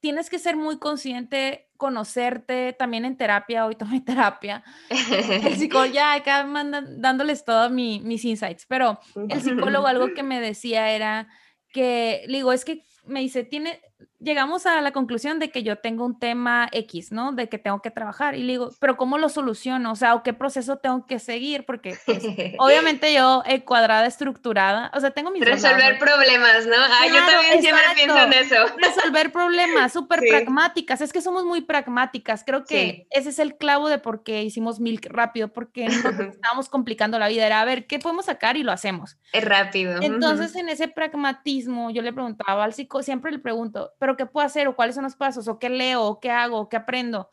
tienes 0.00 0.30
que 0.30 0.38
ser 0.38 0.56
muy 0.56 0.78
consciente, 0.78 1.67
conocerte, 1.78 2.74
también 2.74 3.06
en 3.06 3.16
terapia, 3.16 3.64
hoy 3.64 3.76
tomé 3.76 4.00
terapia, 4.02 4.62
el 4.90 5.56
psicólogo, 5.56 5.90
ya 5.90 6.12
acá 6.12 6.44
mandan, 6.44 7.00
dándoles 7.00 7.44
todos 7.44 7.70
mis 7.70 8.24
insights, 8.24 8.66
pero 8.66 8.98
el 9.30 9.40
psicólogo 9.40 9.86
algo 9.86 10.12
que 10.12 10.22
me 10.24 10.40
decía 10.40 10.90
era 10.90 11.28
que, 11.72 12.24
digo, 12.28 12.52
es 12.52 12.64
que 12.66 12.82
me 13.06 13.20
dice, 13.20 13.44
tiene, 13.44 13.80
llegamos 14.20 14.66
a 14.66 14.80
la 14.80 14.92
conclusión 14.92 15.38
de 15.38 15.50
que 15.50 15.62
yo 15.62 15.76
tengo 15.76 16.04
un 16.04 16.18
tema 16.18 16.68
X, 16.72 17.12
¿no? 17.12 17.32
De 17.32 17.48
que 17.48 17.58
tengo 17.58 17.80
que 17.82 17.90
trabajar. 17.90 18.34
Y 18.34 18.42
le 18.42 18.52
digo, 18.52 18.70
pero 18.80 18.96
¿cómo 18.96 19.18
lo 19.18 19.28
soluciono? 19.28 19.92
O 19.92 19.96
sea, 19.96 20.14
¿o 20.14 20.22
qué 20.22 20.32
proceso 20.32 20.78
tengo 20.78 21.06
que 21.06 21.18
seguir? 21.18 21.64
Porque 21.64 21.96
pues, 22.04 22.22
obviamente 22.58 23.12
yo, 23.12 23.42
eh, 23.46 23.64
cuadrada, 23.64 24.06
estructurada, 24.06 24.90
o 24.94 25.00
sea, 25.00 25.10
tengo 25.10 25.30
mis... 25.30 25.44
Resolver 25.44 25.98
problemas, 25.98 26.66
¿no? 26.66 26.76
Ah, 26.76 27.06
yo 27.06 27.24
también 27.26 27.60
siempre 27.60 27.84
pienso 27.94 28.18
en 28.18 28.32
eso. 28.32 28.56
Resolver 28.76 29.32
problemas, 29.32 29.92
súper 29.92 30.20
pragmáticas. 30.20 31.00
Es 31.00 31.12
que 31.12 31.20
somos 31.20 31.44
muy 31.44 31.60
pragmáticas. 31.60 32.42
Creo 32.44 32.64
que 32.64 33.06
ese 33.10 33.30
es 33.30 33.38
el 33.38 33.56
clavo 33.56 33.88
de 33.88 33.98
por 33.98 34.22
qué 34.22 34.42
hicimos 34.42 34.80
Milk 34.80 35.06
rápido, 35.10 35.48
porque 35.48 35.86
estábamos 36.34 36.68
complicando 36.68 37.18
la 37.18 37.28
vida. 37.28 37.46
Era, 37.46 37.60
a 37.60 37.64
ver, 37.64 37.86
¿qué 37.86 37.98
podemos 37.98 38.26
sacar? 38.26 38.56
Y 38.56 38.62
lo 38.62 38.72
hacemos. 38.72 39.16
Es 39.32 39.44
rápido. 39.44 40.00
Entonces, 40.02 40.56
en 40.56 40.68
ese 40.68 40.88
pragmatismo, 40.88 41.90
yo 41.90 42.02
le 42.02 42.12
preguntaba 42.12 42.64
al 42.64 42.74
psico, 42.74 43.02
siempre 43.02 43.30
le 43.30 43.38
pregunto, 43.38 43.87
¿pero 43.98 44.16
qué 44.16 44.26
puedo 44.26 44.46
hacer? 44.46 44.68
¿O 44.68 44.76
cuáles 44.76 44.94
son 44.94 45.04
los 45.04 45.16
pasos? 45.16 45.48
¿O 45.48 45.58
qué 45.58 45.68
leo? 45.68 46.04
¿O 46.04 46.20
qué 46.20 46.30
hago? 46.30 46.58
¿O 46.58 46.68
qué 46.68 46.76
aprendo? 46.76 47.30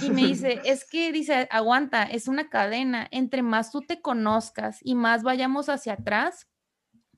Y 0.00 0.10
me 0.10 0.22
dice, 0.22 0.60
es 0.64 0.84
que 0.84 1.12
dice, 1.12 1.48
aguanta, 1.50 2.04
es 2.04 2.28
una 2.28 2.48
cadena. 2.48 3.08
Entre 3.10 3.42
más 3.42 3.70
tú 3.70 3.80
te 3.80 4.00
conozcas 4.00 4.78
y 4.82 4.94
más 4.94 5.22
vayamos 5.22 5.68
hacia 5.68 5.94
atrás, 5.94 6.48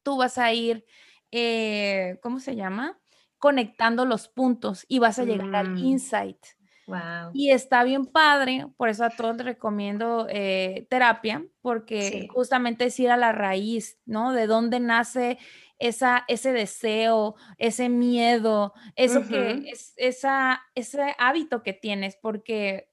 tú 0.03 0.17
vas 0.17 0.39
a 0.39 0.53
ir, 0.53 0.85
eh, 1.31 2.19
¿cómo 2.23 2.41
se 2.41 2.57
llama? 2.57 2.99
Conectando 3.39 4.05
los 4.05 4.29
puntos 4.29 4.85
y 4.89 4.99
vas 4.99 5.19
a 5.19 5.25
llegar 5.25 5.55
al 5.55 5.71
mm. 5.71 5.79
insight. 5.79 6.47
Wow. 6.87 7.31
Y 7.33 7.51
está 7.51 7.83
bien 7.83 8.05
padre, 8.05 8.67
por 8.77 8.91
eso 8.91 9.05
a 9.05 9.11
todos 9.11 9.37
les 9.37 9.47
recomiendo 9.47 10.27
eh, 10.29 10.87
terapia, 10.91 11.43
porque 11.63 12.29
justamente 12.31 12.85
es 12.87 13.01
ir 13.01 13.11
a 13.11 13.17
la 13.17 13.33
raíz, 13.33 13.99
¿no? 14.05 14.33
De 14.33 14.47
dónde 14.47 14.81
nace 14.81 15.39
esa, 15.79 16.25
ese 16.29 16.53
deseo, 16.53 17.35
ese 17.59 17.89
miedo, 17.89 18.73
eso 18.97 19.27
que 19.27 19.71
es 19.71 19.93
esa, 19.97 20.63
ese 20.75 21.15
hábito 21.19 21.63
que 21.63 21.73
tienes, 21.73 22.17
porque 22.17 22.89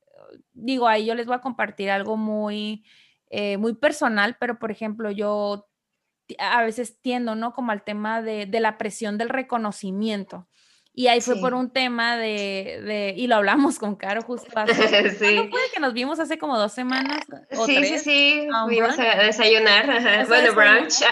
digo, 0.53 0.88
ahí 0.88 1.05
yo 1.05 1.15
les 1.15 1.25
voy 1.25 1.36
a 1.36 1.41
compartir 1.41 1.89
algo 1.89 2.17
muy, 2.17 2.84
eh, 3.29 3.57
muy 3.57 3.73
personal, 3.73 4.38
pero 4.39 4.59
por 4.59 4.71
ejemplo, 4.71 5.11
yo 5.11 5.67
a 6.39 6.63
veces 6.63 6.99
tiendo, 7.01 7.36
¿no? 7.36 7.53
Como 7.53 7.71
al 7.71 7.84
tema 7.84 8.21
de, 8.21 8.45
de 8.45 8.59
la 8.59 8.77
presión 8.77 9.17
del 9.17 9.29
reconocimiento. 9.29 10.47
Y 10.94 11.08
ahí 11.08 11.22
fue 11.22 11.38
por 11.38 11.54
un 11.54 11.70
tema 11.70 12.18
de, 12.18 12.82
de, 12.84 13.14
y 13.16 13.28
lo 13.28 13.38
hablamos 13.38 13.80
con 13.80 13.96
Caro 13.96 14.22
justo 14.24 14.50
hace, 14.56 15.12
sí. 15.12 15.36
¿cuándo 15.36 15.50
fue 15.50 15.62
que 15.74 15.80
nos 15.80 15.94
vimos 15.94 16.20
hace 16.20 16.38
como 16.38 16.58
dos 16.58 16.74
semanas? 16.74 17.22
¿o 17.58 17.66
sí, 17.66 17.84
sí, 17.86 17.98
sí, 18.00 18.48
fuimos 18.66 19.00
a 19.00 19.24
desayunar, 19.24 20.28
bueno, 20.28 20.54
brunch, 20.56 20.92
sí, 20.92 21.06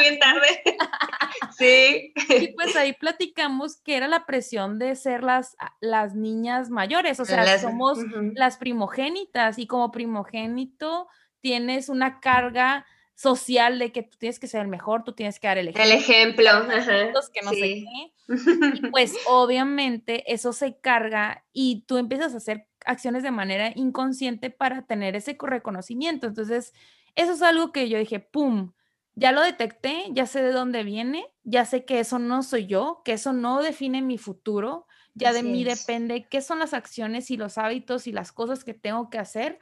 bien 0.00 0.18
tarde, 0.18 0.62
sí. 1.56 2.12
Y 2.28 2.48
pues 2.48 2.76
ahí 2.76 2.92
platicamos 2.92 3.80
que 3.80 3.96
era 3.96 4.08
la 4.08 4.26
presión 4.26 4.78
de 4.78 4.94
ser 4.94 5.22
las, 5.22 5.56
las 5.80 6.14
niñas 6.14 6.68
mayores, 6.68 7.18
o 7.18 7.24
sea, 7.24 7.58
somos 7.58 7.98
las 8.34 8.58
primogénitas 8.58 9.58
y 9.58 9.66
como 9.66 9.90
primogénito 9.90 11.08
tienes 11.40 11.88
una 11.88 12.20
carga 12.20 12.84
social 13.16 13.78
de 13.78 13.92
que 13.92 14.02
tú 14.02 14.18
tienes 14.18 14.38
que 14.38 14.46
ser 14.46 14.60
el 14.60 14.68
mejor, 14.68 15.02
tú 15.02 15.14
tienes 15.14 15.40
que 15.40 15.48
dar 15.48 15.56
el 15.56 15.68
ejemplo. 15.68 15.84
El 15.84 15.98
ejemplo, 15.98 16.50
Ajá. 16.50 17.12
que 17.32 17.42
no 17.42 17.50
sé 17.50 17.60
qué. 17.60 18.12
pues 18.92 19.16
obviamente 19.26 20.32
eso 20.32 20.52
se 20.52 20.78
carga 20.78 21.44
y 21.52 21.84
tú 21.86 21.96
empiezas 21.96 22.34
a 22.34 22.36
hacer 22.36 22.68
acciones 22.84 23.22
de 23.22 23.30
manera 23.30 23.72
inconsciente 23.74 24.50
para 24.50 24.86
tener 24.86 25.16
ese 25.16 25.36
reconocimiento. 25.40 26.26
Entonces, 26.26 26.74
eso 27.14 27.32
es 27.32 27.42
algo 27.42 27.72
que 27.72 27.88
yo 27.88 27.98
dije, 27.98 28.20
¡pum! 28.20 28.72
Ya 29.14 29.32
lo 29.32 29.40
detecté, 29.40 30.04
ya 30.12 30.26
sé 30.26 30.42
de 30.42 30.52
dónde 30.52 30.84
viene, 30.84 31.26
ya 31.42 31.64
sé 31.64 31.86
que 31.86 32.00
eso 32.00 32.18
no 32.18 32.42
soy 32.42 32.66
yo, 32.66 33.00
que 33.02 33.14
eso 33.14 33.32
no 33.32 33.62
define 33.62 34.02
mi 34.02 34.18
futuro, 34.18 34.86
ya 35.14 35.32
de 35.32 35.42
mí 35.42 35.64
depende 35.64 36.28
qué 36.28 36.42
son 36.42 36.58
las 36.58 36.74
acciones 36.74 37.30
y 37.30 37.38
los 37.38 37.56
hábitos 37.56 38.06
y 38.06 38.12
las 38.12 38.32
cosas 38.32 38.62
que 38.62 38.74
tengo 38.74 39.08
que 39.08 39.16
hacer 39.16 39.58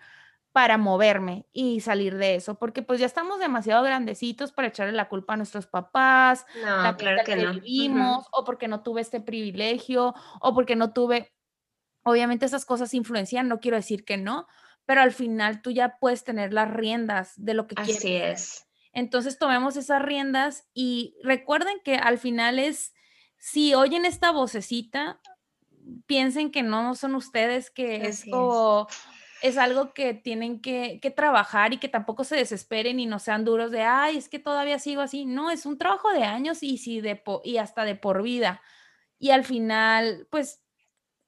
para 0.55 0.79
moverme 0.79 1.49
y 1.53 1.81
salir 1.81 2.17
de 2.17 2.37
eso, 2.37 2.55
porque 2.61 2.81
pues 2.81 3.01
ya 3.01 3.07
estamos 3.07 3.41
demasiado 3.41 3.83
grandecitos 3.83 4.53
para 4.53 4.69
echarle 4.69 4.93
la 4.93 5.09
culpa 5.09 5.35
a 5.35 5.37
nuestros 5.37 5.67
papás, 5.67 6.47
no, 6.65 6.97
claro 6.97 7.23
que, 7.27 7.35
no. 7.35 7.55
vivimos, 7.55 8.27
o 8.31 8.45
porque 8.45 8.69
no 8.69 8.85
tuve 8.85 9.01
este 9.01 9.21
privilegio, 9.21 10.15
o 10.41 10.55
porque 10.55 10.77
no 10.77 10.93
tuve, 10.93 11.35
obviamente 12.05 12.47
esas 12.47 12.65
cosas 12.65 12.95
influencian, 12.95 13.49
no 13.49 13.59
quiero 13.59 13.77
decir 13.77 14.05
que 14.05 14.17
no, 14.17 14.47
pero 14.87 15.01
al 15.01 15.11
final 15.11 15.61
tú 15.61 15.73
ya 15.73 15.99
puedes 15.99 16.23
tener 16.23 16.53
las 16.53 16.71
riendas 16.71 17.33
de 17.35 17.55
lo 17.55 17.67
que 17.67 17.75
quieres. 17.75 17.97
Así 17.97 18.15
es. 18.15 18.69
Entonces 18.93 19.41
tomemos 19.41 19.77
esas 19.77 20.03
riendas 20.03 20.69
y 20.73 21.17
recuerden 21.25 21.81
que 21.85 21.97
al 21.97 22.17
final 22.17 22.61
es, 22.61 22.95
si 23.39 23.75
oyen 23.75 24.05
esta 24.05 24.31
vocecita, 24.31 25.21
piensen 26.07 26.53
que 26.53 26.63
no 26.63 26.95
son 26.95 27.17
ustedes, 27.17 27.73
que 27.73 28.07
es 28.07 28.25
como 28.31 28.87
es 28.89 29.24
algo 29.59 29.93
que 29.93 30.15
tienen 30.15 30.61
que, 30.61 31.01
trabajar 31.15 31.73
y 31.73 31.79
que 31.79 31.89
tampoco 31.89 32.25
se 32.25 32.37
desesperen 32.37 32.99
y 33.01 33.07
no 33.07 33.19
sean 33.19 33.45
duros 33.45 33.71
de, 33.71 33.83
ay, 33.83 34.17
es 34.17 34.29
que 34.29 34.39
todavía 34.39 34.79
sigo 34.79 35.03
así. 35.03 35.27
No, 35.27 35.51
es 35.51 35.67
un 35.67 35.79
trabajo 35.79 36.11
de 36.13 36.25
años 36.25 36.63
y, 36.63 36.79
si 36.79 37.01
de 37.01 37.23
y 37.45 37.59
hasta 37.59 37.85
de 37.85 37.95
por 37.95 38.23
vida. 38.23 38.63
Y 39.19 39.31
al 39.31 39.45
final, 39.45 40.27
pues, 40.31 40.63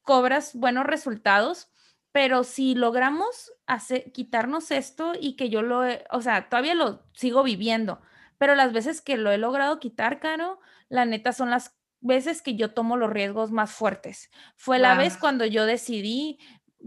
cobras 0.02 0.54
buenos 0.54 0.86
resultados, 0.86 1.68
pero 2.12 2.44
si 2.44 2.74
logramos 2.74 3.52
hacer, 3.66 4.12
quitarnos 4.12 4.70
esto 4.70 5.12
y 5.20 5.36
que 5.36 5.50
yo 5.50 5.62
lo, 5.62 5.82
o 6.10 6.22
sea, 6.22 6.48
todavía 6.48 6.74
lo 6.74 7.04
sigo 7.12 7.42
viviendo, 7.42 8.00
pero 8.38 8.54
las 8.54 8.72
veces 8.72 9.02
que 9.02 9.16
lo 9.16 9.30
he 9.30 9.38
logrado 9.38 9.80
quitar, 9.80 10.20
Caro, 10.20 10.60
la 10.88 11.04
neta 11.04 11.32
son 11.32 11.50
las 11.50 11.76
veces 12.00 12.40
que 12.40 12.54
yo 12.54 12.72
tomo 12.72 12.96
los 12.96 13.10
riesgos 13.10 13.50
más 13.50 13.72
fuertes. 13.72 14.30
Fue 14.56 14.78
la 14.78 14.94
vez 14.94 15.16
cuando 15.16 15.44
yo 15.44 15.66
decidí 15.66 16.38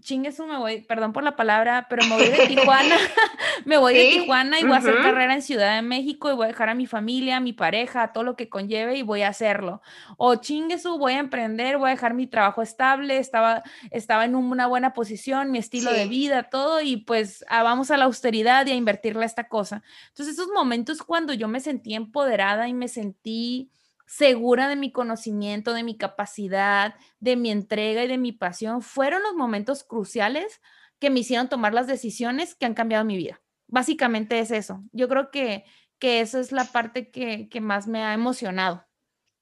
chingue 0.02 0.30
eso, 0.30 0.46
me 0.46 0.58
voy, 0.58 0.82
perdón 0.82 1.14
por 1.14 1.24
la 1.24 1.36
palabra, 1.36 1.88
pero 1.90 2.06
me 2.06 2.16
voy 2.16 2.30
de 2.30 2.48
Tijuana, 2.48 2.96
me 3.66 3.78
voy 3.78 3.94
de 3.94 4.10
Tijuana 4.12 4.60
y 4.60 4.64
voy 4.64 4.74
a 4.74 4.78
hacer 4.78 4.96
carrera 5.02 5.34
en 5.34 5.42
Ciudad 5.42 5.76
de 5.76 5.82
México 5.82 6.32
y 6.32 6.36
voy 6.36 6.46
a 6.46 6.48
dejar 6.48 6.70
a 6.70 6.76
mi 6.76 6.88
familia, 6.88 7.38
a 7.38 7.40
mi 7.40 7.54
pareja, 7.54 8.14
todo 8.14 8.24
lo 8.24 8.36
que 8.36 8.50
conlleve 8.50 8.98
y 8.98 9.02
voy 9.02 9.24
a 9.24 9.30
hacerlo. 9.30 9.82
O 10.18 10.36
chingue 10.36 10.76
eso, 10.76 10.98
voy 10.98 11.14
a 11.14 11.20
emprender, 11.20 11.78
voy 11.78 11.90
a 11.90 11.94
dejar 11.94 12.14
mi 12.14 12.28
trabajo 12.28 12.62
estable, 12.62 13.18
estaba, 13.18 13.64
estaba 13.92 14.26
en 14.26 14.36
una 14.36 14.68
buena 14.68 14.94
posición, 14.94 15.52
mi 15.52 15.58
estilo 15.58 15.92
de 15.92 16.08
vida, 16.08 16.44
todo, 16.44 16.82
y 16.82 16.98
pues 16.98 17.44
ah, 17.50 17.64
vamos 17.64 17.92
a 17.92 17.98
la 17.98 18.06
austeridad 18.06 18.66
y 18.66 18.72
a 18.72 18.76
invertirle 18.76 19.24
a 19.24 19.26
esta 19.26 19.48
cosa. 19.48 19.84
Entonces, 20.10 20.36
esos 20.36 20.50
momentos 20.54 21.04
cuando 21.04 21.34
yo 21.34 21.48
me 21.48 21.60
sentí 21.60 21.94
empoderada 21.96 22.68
y 22.68 22.74
me 22.74 22.88
sentí 22.88 23.72
segura 24.10 24.68
de 24.68 24.76
mi 24.76 24.92
conocimiento, 24.92 25.74
de 25.76 25.84
mi 25.84 25.96
capacidad, 25.96 26.96
de 27.20 27.36
mi 27.36 27.52
entrega 27.52 28.04
y 28.04 28.08
de 28.08 28.18
mi 28.18 28.32
pasión, 28.32 28.82
fueron 28.82 29.22
los 29.22 29.36
momentos 29.36 29.84
cruciales 29.84 30.62
que 30.98 31.12
me 31.12 31.20
hicieron 31.20 31.48
tomar 31.48 31.76
las 31.76 31.86
decisiones 31.86 32.56
que 32.56 32.66
han 32.66 32.74
cambiado 32.74 33.06
mi 33.06 33.18
vida. 33.18 33.40
Básicamente 33.68 34.40
es 34.40 34.50
eso. 34.50 34.84
Yo 34.92 35.08
creo 35.08 35.30
que, 35.30 35.64
que 36.00 36.22
eso 36.22 36.40
es 36.40 36.52
la 36.52 36.66
parte 36.66 37.12
que, 37.12 37.50
que 37.50 37.62
más 37.62 37.88
me 37.88 38.04
ha 38.04 38.16
emocionado. 38.16 38.84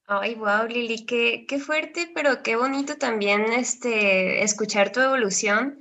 Ay, 0.06 0.36
wow, 0.36 0.68
Lili, 0.68 1.06
qué, 1.06 1.46
qué 1.48 1.60
fuerte, 1.60 2.12
pero 2.14 2.44
qué 2.44 2.58
bonito 2.58 2.98
también 2.98 3.46
este, 3.54 4.44
escuchar 4.44 4.92
tu 4.92 5.00
evolución. 5.00 5.80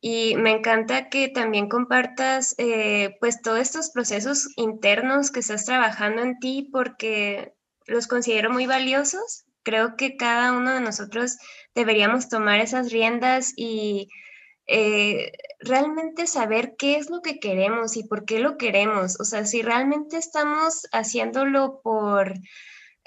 Y 0.00 0.34
me 0.34 0.50
encanta 0.50 1.08
que 1.08 1.28
también 1.28 1.68
compartas 1.68 2.56
eh, 2.58 3.16
pues 3.20 3.42
todos 3.42 3.60
estos 3.60 3.90
procesos 3.90 4.48
internos 4.56 5.30
que 5.30 5.38
estás 5.38 5.64
trabajando 5.64 6.20
en 6.20 6.38
ti, 6.40 6.68
porque 6.72 7.54
los 7.86 8.06
considero 8.06 8.50
muy 8.50 8.66
valiosos. 8.66 9.44
Creo 9.62 9.96
que 9.96 10.16
cada 10.16 10.52
uno 10.52 10.74
de 10.74 10.80
nosotros 10.80 11.38
deberíamos 11.74 12.28
tomar 12.28 12.60
esas 12.60 12.92
riendas 12.92 13.52
y 13.56 14.08
eh, 14.66 15.32
realmente 15.60 16.26
saber 16.26 16.74
qué 16.78 16.96
es 16.96 17.10
lo 17.10 17.20
que 17.20 17.38
queremos 17.38 17.96
y 17.96 18.04
por 18.04 18.24
qué 18.24 18.38
lo 18.38 18.56
queremos. 18.56 19.20
O 19.20 19.24
sea, 19.24 19.44
si 19.44 19.62
realmente 19.62 20.16
estamos 20.16 20.86
haciéndolo 20.92 21.80
por, 21.82 22.32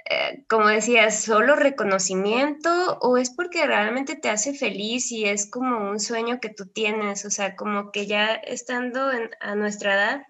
eh, 0.10 0.44
como 0.48 0.68
decías, 0.68 1.24
solo 1.24 1.56
reconocimiento 1.56 2.98
o 3.02 3.18
es 3.18 3.32
porque 3.32 3.66
realmente 3.66 4.16
te 4.16 4.30
hace 4.30 4.54
feliz 4.54 5.12
y 5.12 5.26
es 5.26 5.50
como 5.50 5.90
un 5.90 6.00
sueño 6.00 6.40
que 6.40 6.50
tú 6.50 6.68
tienes. 6.68 7.26
O 7.26 7.32
sea, 7.32 7.56
como 7.56 7.92
que 7.92 8.08
ya 8.08 8.34
estando 8.36 9.10
a 9.40 9.56
nuestra 9.56 9.96
edad, 9.96 10.24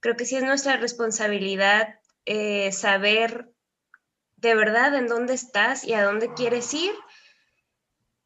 creo 0.00 0.16
que 0.16 0.24
sí 0.24 0.36
es 0.36 0.44
nuestra 0.44 0.76
responsabilidad 0.76 1.96
eh, 2.26 2.70
saber 2.72 3.50
de 4.40 4.54
verdad 4.54 4.94
en 4.94 5.06
dónde 5.06 5.34
estás 5.34 5.84
y 5.84 5.92
a 5.94 6.04
dónde 6.04 6.32
quieres 6.34 6.72
ir. 6.74 6.92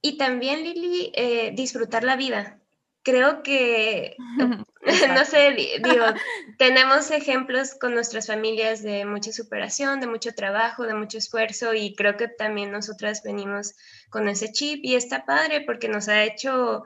Y 0.00 0.16
también, 0.18 0.62
Lili, 0.62 1.12
eh, 1.14 1.52
disfrutar 1.54 2.04
la 2.04 2.16
vida. 2.16 2.60
Creo 3.02 3.42
que, 3.42 4.16
no 5.18 5.24
sé, 5.24 5.80
digo, 5.82 6.04
tenemos 6.58 7.10
ejemplos 7.10 7.74
con 7.74 7.94
nuestras 7.94 8.26
familias 8.26 8.82
de 8.82 9.04
mucha 9.04 9.32
superación, 9.32 10.00
de 10.00 10.06
mucho 10.06 10.32
trabajo, 10.32 10.84
de 10.84 10.94
mucho 10.94 11.18
esfuerzo 11.18 11.74
y 11.74 11.94
creo 11.94 12.16
que 12.16 12.28
también 12.28 12.70
nosotras 12.70 13.22
venimos 13.22 13.74
con 14.10 14.28
ese 14.28 14.52
chip 14.52 14.80
y 14.84 14.94
está 14.94 15.24
padre 15.24 15.62
porque 15.62 15.88
nos 15.88 16.08
ha 16.08 16.22
hecho 16.22 16.84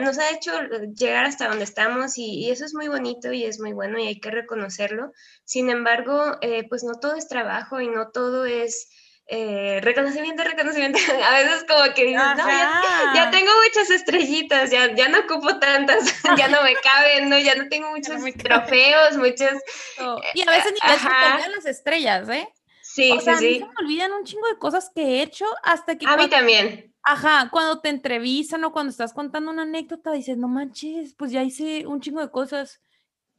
nos 0.00 0.18
ha 0.18 0.30
hecho 0.30 0.52
llegar 0.94 1.24
hasta 1.24 1.48
donde 1.48 1.64
estamos 1.64 2.18
y, 2.18 2.50
eso 2.50 2.64
es 2.64 2.74
muy 2.74 2.88
bonito 2.88 3.32
y 3.32 3.44
es 3.44 3.60
muy 3.60 3.72
bueno 3.72 3.98
y 3.98 4.06
hay 4.06 4.20
que 4.20 4.30
reconocerlo. 4.30 5.12
Sin 5.44 5.70
embargo, 5.70 6.38
eh, 6.40 6.66
pues 6.68 6.84
no 6.84 6.94
todo 7.00 7.14
es 7.14 7.28
trabajo 7.28 7.80
y 7.80 7.88
no 7.88 8.10
todo 8.10 8.44
es 8.44 8.88
eh, 9.30 9.80
reconocimiento, 9.82 10.42
reconocimiento. 10.42 10.98
A 11.28 11.34
veces 11.38 11.64
como 11.68 11.92
que 11.94 12.06
dices, 12.06 12.22
no, 12.36 13.14
ya, 13.14 13.30
tengo 13.30 13.50
muchas 13.64 13.90
estrellitas, 13.90 14.70
ya, 14.70 14.94
ya 14.94 15.08
no 15.08 15.20
ocupo 15.20 15.58
tantas, 15.58 16.14
ya 16.38 16.48
no 16.48 16.62
me 16.62 16.74
caben, 16.76 17.28
no, 17.28 17.38
ya 17.38 17.54
no 17.54 17.68
tengo 17.68 17.90
muchos 17.90 18.16
trofeos, 18.36 19.16
muchos... 19.16 19.50
Y 20.34 20.42
a 20.42 20.50
veces 20.50 20.72
ni 20.72 20.88
me 20.88 21.54
las 21.54 21.66
estrellas, 21.66 22.28
¿eh? 22.28 22.48
Sí, 22.80 23.12
sí, 23.20 23.30
sí. 23.38 23.60
me 23.60 23.84
olvidan 23.84 24.12
un 24.12 24.24
chingo 24.24 24.48
de 24.48 24.58
cosas 24.58 24.90
que 24.94 25.02
he 25.02 25.22
hecho 25.22 25.44
hasta 25.62 25.96
que... 25.98 26.06
A 26.06 26.16
mí 26.16 26.28
también. 26.28 26.87
Ajá, 27.10 27.48
cuando 27.50 27.80
te 27.80 27.88
entrevistan 27.88 28.62
o 28.64 28.72
cuando 28.72 28.90
estás 28.90 29.14
contando 29.14 29.50
una 29.50 29.62
anécdota, 29.62 30.12
dices, 30.12 30.36
no 30.36 30.46
manches, 30.46 31.14
pues 31.14 31.32
ya 31.32 31.42
hice 31.42 31.86
un 31.86 32.02
chingo 32.02 32.20
de 32.20 32.30
cosas. 32.30 32.82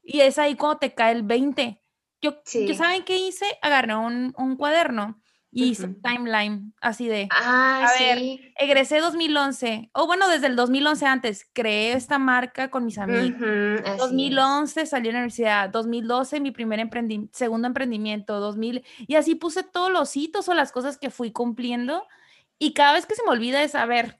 Y 0.01 0.21
es 0.21 0.39
ahí 0.39 0.55
cuando 0.55 0.79
te 0.79 0.95
cae 0.95 1.11
el 1.11 1.21
20. 1.21 1.79
Yo, 2.19 2.41
yo 2.51 2.73
¿saben 2.73 3.03
qué 3.03 3.17
hice? 3.17 3.45
Agarré 3.61 3.95
un, 3.95 4.33
un 4.37 4.55
cuaderno 4.55 5.21
y 5.51 5.65
hice 5.65 5.87
timeline, 6.03 6.73
así 6.81 7.07
de, 7.07 7.27
ah, 7.31 7.87
a 7.87 7.99
ver, 7.99 8.39
egresé 8.55 8.99
2011, 8.99 9.89
o 9.93 10.05
bueno, 10.05 10.27
desde 10.29 10.47
el 10.47 10.55
2011 10.55 11.05
antes, 11.05 11.49
creé 11.53 11.93
esta 11.93 12.19
marca 12.19 12.69
con 12.69 12.85
mis 12.85 12.97
amigos. 12.97 13.39
2011 13.97 14.85
salí 14.85 15.09
a 15.09 15.11
la 15.11 15.17
universidad, 15.19 15.69
2012 15.69 16.39
mi 16.39 16.51
primer 16.51 16.79
emprendimiento, 16.79 17.37
segundo 17.37 17.67
emprendimiento, 17.67 18.39
2000, 18.39 18.83
y 19.07 19.15
así 19.15 19.35
puse 19.35 19.63
todos 19.63 19.91
los 19.91 20.15
hitos 20.15 20.49
o 20.49 20.53
las 20.53 20.71
cosas 20.71 20.97
que 20.97 21.09
fui 21.09 21.31
cumpliendo 21.31 22.07
y 22.59 22.73
cada 22.73 22.93
vez 22.93 23.05
que 23.05 23.15
se 23.15 23.23
me 23.23 23.31
olvida 23.31 23.63
es, 23.63 23.73
a 23.73 23.85
ver, 23.85 24.19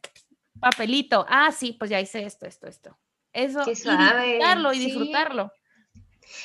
papelito. 0.60 1.26
Ah, 1.30 1.52
sí, 1.52 1.76
pues 1.78 1.92
ya 1.92 2.00
hice 2.00 2.24
esto, 2.24 2.46
esto, 2.46 2.68
esto. 2.68 2.98
Eso, 3.34 3.62
y 3.68 3.74
disfrutarlo, 3.76 4.74
y 4.74 4.80
disfrutarlo. 4.80 5.52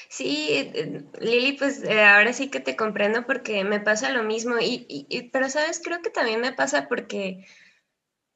Sí, 0.08 0.48
eh, 0.50 1.04
Lili, 1.20 1.52
pues 1.52 1.82
eh, 1.82 2.02
ahora 2.02 2.32
sí 2.32 2.48
que 2.48 2.60
te 2.60 2.76
comprendo 2.76 3.26
porque 3.26 3.64
me 3.64 3.80
pasa 3.80 4.10
lo 4.10 4.22
mismo, 4.22 4.56
y, 4.60 5.30
pero 5.32 5.48
sabes, 5.48 5.80
creo 5.82 6.02
que 6.02 6.10
también 6.10 6.40
me 6.40 6.52
pasa 6.52 6.88
porque 6.88 7.46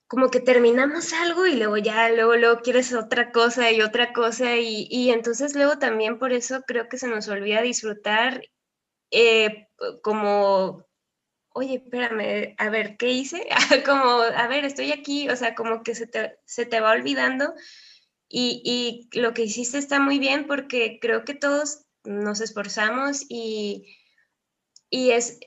como 0.07 0.31
que 0.31 0.41
terminamos 0.41 1.13
algo 1.13 1.47
y 1.47 1.57
luego 1.57 1.77
ya, 1.77 2.09
luego, 2.11 2.37
luego 2.37 2.61
quieres 2.61 2.95
otra 2.95 3.31
cosa 3.31 3.71
y 3.71 3.83
otra 3.83 4.13
cosa, 4.13 4.57
y, 4.57 5.11
entonces 5.11 5.55
luego 5.55 5.79
también 5.79 6.19
por 6.19 6.33
eso 6.33 6.63
creo 6.67 6.89
que 6.89 6.99
se 6.99 7.09
nos 7.09 7.29
olvida 7.29 7.63
disfrutar 7.63 8.43
eh, 9.11 9.69
como, 10.03 10.88
oye, 11.59 11.83
espérame, 11.85 12.55
a 12.57 12.71
ver, 12.71 12.97
¿qué 12.97 13.11
hice? 13.11 13.47
como, 13.85 14.21
a 14.21 14.47
ver, 14.47 14.65
estoy 14.65 14.93
aquí, 14.93 15.29
o 15.29 15.37
sea, 15.37 15.55
como 15.55 15.83
que 15.83 15.95
se 15.95 16.07
te, 16.07 16.39
se 16.45 16.67
te 16.67 16.81
va 16.81 16.93
olvidando 16.93 17.55
y, 18.29 19.09
lo 19.13 19.35
que 19.35 19.45
hiciste 19.45 19.79
está 19.79 20.01
muy 20.01 20.19
bien 20.19 20.47
porque 20.47 20.99
creo 21.01 21.25
que 21.25 21.35
todos 21.35 21.87
nos 22.05 22.41
esforzamos 22.41 23.25
y, 23.29 23.97
y 24.91 25.11
es 25.11 25.41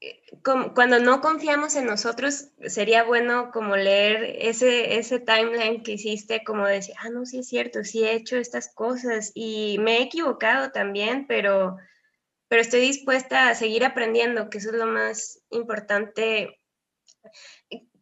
eh, 0.00 0.20
como, 0.42 0.74
cuando 0.74 0.98
no 0.98 1.20
confiamos 1.20 1.76
en 1.76 1.86
nosotros, 1.86 2.48
sería 2.66 3.04
bueno 3.04 3.50
como 3.52 3.76
leer 3.76 4.36
ese, 4.40 4.98
ese 4.98 5.18
timeline 5.20 5.82
que 5.82 5.92
hiciste, 5.92 6.44
como 6.44 6.66
decir, 6.66 6.94
ah, 6.98 7.08
no, 7.08 7.24
sí 7.24 7.38
es 7.38 7.48
cierto, 7.48 7.84
sí 7.84 8.04
he 8.04 8.14
hecho 8.14 8.36
estas 8.36 8.68
cosas 8.74 9.32
y 9.34 9.78
me 9.80 9.98
he 9.98 10.02
equivocado 10.02 10.72
también, 10.72 11.26
pero, 11.26 11.78
pero 12.48 12.62
estoy 12.62 12.80
dispuesta 12.80 13.48
a 13.48 13.54
seguir 13.54 13.84
aprendiendo, 13.84 14.50
que 14.50 14.58
eso 14.58 14.70
es 14.70 14.76
lo 14.76 14.86
más 14.86 15.40
importante 15.50 16.58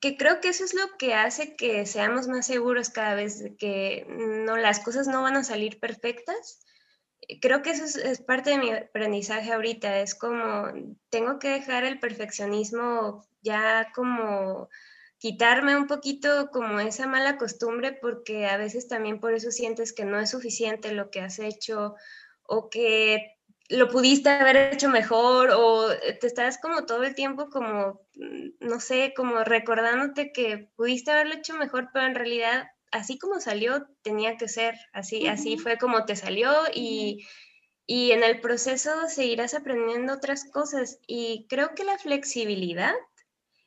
que 0.01 0.17
creo 0.17 0.41
que 0.41 0.49
eso 0.49 0.65
es 0.65 0.75
lo 0.75 0.97
que 0.99 1.15
hace 1.15 1.57
que 1.57 1.87
seamos 1.87 2.29
más 2.29 2.47
seguros 2.47 2.91
cada 2.91 3.15
vez 3.15 3.45
que 3.59 4.07
no, 4.09 4.57
las 4.57 4.81
cosas 4.81 5.07
no 5.09 5.23
van 5.23 5.37
a 5.37 5.45
salir 5.45 5.81
perfectas. 5.81 6.61
Creo 7.41 7.63
que 7.63 7.71
eso 7.71 7.85
es, 7.85 8.21
parte 8.21 8.51
de 8.51 8.59
mi 8.59 8.71
aprendizaje 8.73 9.53
ahorita, 9.53 10.01
es 10.01 10.15
como 10.15 10.69
tengo 11.09 11.39
que 11.39 11.49
dejar 11.49 11.85
el 11.85 11.99
perfeccionismo 11.99 13.27
ya 13.41 13.91
como 13.95 14.69
quitarme 15.19 15.77
un 15.77 15.87
poquito 15.87 16.51
como 16.51 16.79
esa 16.79 17.07
mala 17.07 17.39
costumbre 17.39 17.93
porque 17.93 18.47
a 18.47 18.59
veces 18.59 18.87
también 18.87 19.19
por 19.19 19.33
eso 19.33 19.51
sientes 19.51 19.93
que 19.95 20.05
no 20.05 20.21
es 20.21 20.31
suficiente 20.31 20.93
lo 20.93 21.11
que 21.11 21.21
has 21.21 21.39
hecho 21.39 21.95
o 22.43 22.69
que 22.69 23.36
lo 23.69 23.89
pudiste 23.89 24.29
haber 24.29 24.73
hecho 24.73 24.89
mejor 24.89 25.51
o 25.51 25.89
te 26.21 26.27
estás 26.27 26.59
como 26.59 26.87
todo 26.87 27.03
el 27.03 27.15
tiempo 27.15 27.49
como, 27.51 28.01
mm, 28.15 28.49
no 28.61 28.81
sé, 28.81 29.13
como 29.17 29.45
recordándote 29.45 30.33
que 30.33 30.69
pudiste 30.77 31.11
haberlo 31.11 31.35
hecho 31.35 31.55
mejor, 31.57 31.91
pero 31.93 32.07
en 32.07 32.15
realidad 32.15 32.69
así 32.93 33.19
como 33.19 33.41
salió 33.41 33.87
tenía 34.03 34.37
que 34.37 34.49
ser, 34.49 34.75
así, 34.93 35.27
así 35.27 35.59
fue 35.59 35.79
como 35.79 36.05
te 36.05 36.17
salió 36.17 36.51
y, 36.73 37.27
y 37.87 38.13
en 38.13 38.23
el 38.25 38.41
proceso 38.41 38.91
seguirás 39.09 39.55
aprendiendo 39.55 40.15
otras 40.15 40.45
cosas 40.51 41.01
y 41.07 41.47
creo 41.49 41.75
que 41.75 41.85
la 41.85 41.99
flexibilidad 41.99 42.95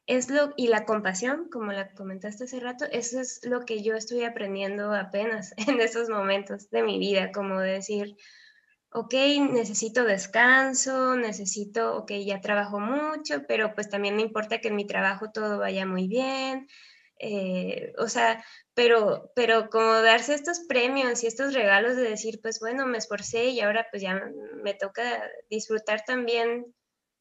es 0.07 0.29
lo, 0.29 0.53
y 0.57 0.67
la 0.67 0.85
compasión, 0.85 1.49
como 1.51 1.71
la 1.71 1.93
comentaste 1.93 2.45
hace 2.45 2.59
rato, 2.59 2.85
eso 2.91 3.19
es 3.19 3.41
lo 3.43 3.65
que 3.65 3.83
yo 3.83 3.95
estoy 3.95 4.23
aprendiendo 4.23 4.93
apenas 4.93 5.53
en 5.67 5.79
esos 5.81 6.09
momentos 6.09 6.69
de 6.71 6.83
mi 6.83 6.97
vida, 6.97 7.31
como 7.31 7.59
decir, 7.59 8.15
ok, 8.91 9.13
necesito 9.51 10.03
descanso, 10.03 11.15
necesito, 11.15 11.97
ok, 11.97 12.11
ya 12.25 12.41
trabajo 12.41 12.79
mucho, 12.79 13.43
pero 13.47 13.73
pues 13.75 13.89
también 13.89 14.15
me 14.15 14.21
importa 14.21 14.59
que 14.59 14.69
en 14.69 14.75
mi 14.75 14.87
trabajo 14.87 15.31
todo 15.31 15.59
vaya 15.59 15.85
muy 15.85 16.07
bien. 16.07 16.67
Eh, 17.21 17.93
o 17.97 18.07
sea, 18.07 18.43
pero, 18.73 19.31
pero 19.35 19.69
como 19.69 19.91
darse 20.01 20.33
estos 20.33 20.61
premios 20.61 21.23
y 21.23 21.27
estos 21.27 21.53
regalos 21.53 21.97
de 21.97 22.03
decir, 22.03 22.39
pues 22.41 22.59
bueno, 22.59 22.85
me 22.87 22.97
esforcé 22.97 23.49
y 23.49 23.59
ahora 23.59 23.87
pues 23.91 24.01
ya 24.01 24.21
me 24.63 24.73
toca 24.73 25.29
disfrutar 25.49 26.03
también 26.05 26.65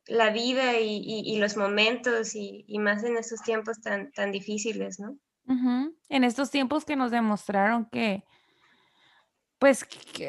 la 0.07 0.31
vida 0.31 0.79
y, 0.81 1.37
los 1.39 1.57
momentos 1.57 2.35
y, 2.35 2.65
más 2.79 3.05
en 3.05 3.19
estos 3.19 3.43
tiempos 3.43 3.83
tan, 3.83 4.11
tan 4.13 4.33
difíciles, 4.33 4.99
¿no? 4.99 5.19
En 6.09 6.25
estos 6.25 6.51
tiempos 6.51 6.85
que 6.85 6.97
nos 6.97 7.11
demostraron 7.11 7.87
que, 7.91 8.25
pues, 9.59 9.87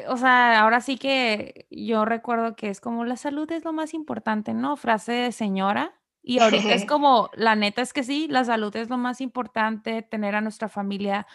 o 0.08 0.16
sea, 0.16 0.60
ahora 0.60 0.80
sí 0.80 0.98
que 0.98 1.66
yo 1.70 2.04
recuerdo 2.04 2.56
que 2.56 2.68
es 2.68 2.80
como 2.80 3.04
la 3.04 3.16
salud 3.16 3.50
es 3.52 3.64
lo 3.64 3.72
más 3.72 3.94
importante, 3.94 4.54
¿no? 4.54 4.76
Frase 4.76 5.12
de 5.12 5.32
señora. 5.32 5.94
Y 6.22 6.40
ahorita 6.40 6.74
es 6.74 6.84
como, 6.86 7.30
la 7.34 7.54
neta 7.54 7.80
es 7.80 7.92
que 7.92 8.02
sí, 8.02 8.26
la 8.28 8.44
salud 8.44 8.74
es 8.74 8.90
lo 8.90 8.98
más 8.98 9.20
importante, 9.20 10.02
tener 10.02 10.34
a 10.34 10.40
nuestra 10.40 10.68
familia 10.68 11.26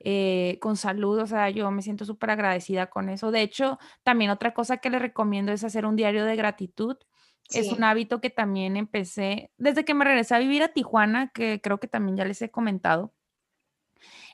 eh, 0.00 0.58
con 0.60 0.76
salud, 0.76 1.18
o 1.18 1.26
sea, 1.26 1.50
yo 1.50 1.70
me 1.70 1.82
siento 1.82 2.04
súper 2.04 2.30
agradecida 2.30 2.86
con 2.86 3.08
eso. 3.08 3.30
De 3.30 3.42
hecho, 3.42 3.78
también 4.02 4.30
otra 4.30 4.54
cosa 4.54 4.78
que 4.78 4.90
le 4.90 4.98
recomiendo 4.98 5.52
es 5.52 5.62
hacer 5.62 5.84
un 5.84 5.94
diario 5.94 6.24
de 6.24 6.36
gratitud. 6.36 6.96
Es 7.50 7.70
un 7.70 7.84
hábito 7.84 8.22
que 8.22 8.30
también 8.30 8.78
empecé 8.78 9.50
desde 9.58 9.84
que 9.84 9.92
me 9.92 10.06
regresé 10.06 10.34
a 10.34 10.38
vivir 10.38 10.62
a 10.62 10.68
Tijuana, 10.68 11.30
que 11.34 11.60
creo 11.60 11.78
que 11.78 11.86
también 11.86 12.16
ya 12.16 12.24
les 12.24 12.40
he 12.40 12.50
comentado 12.50 13.12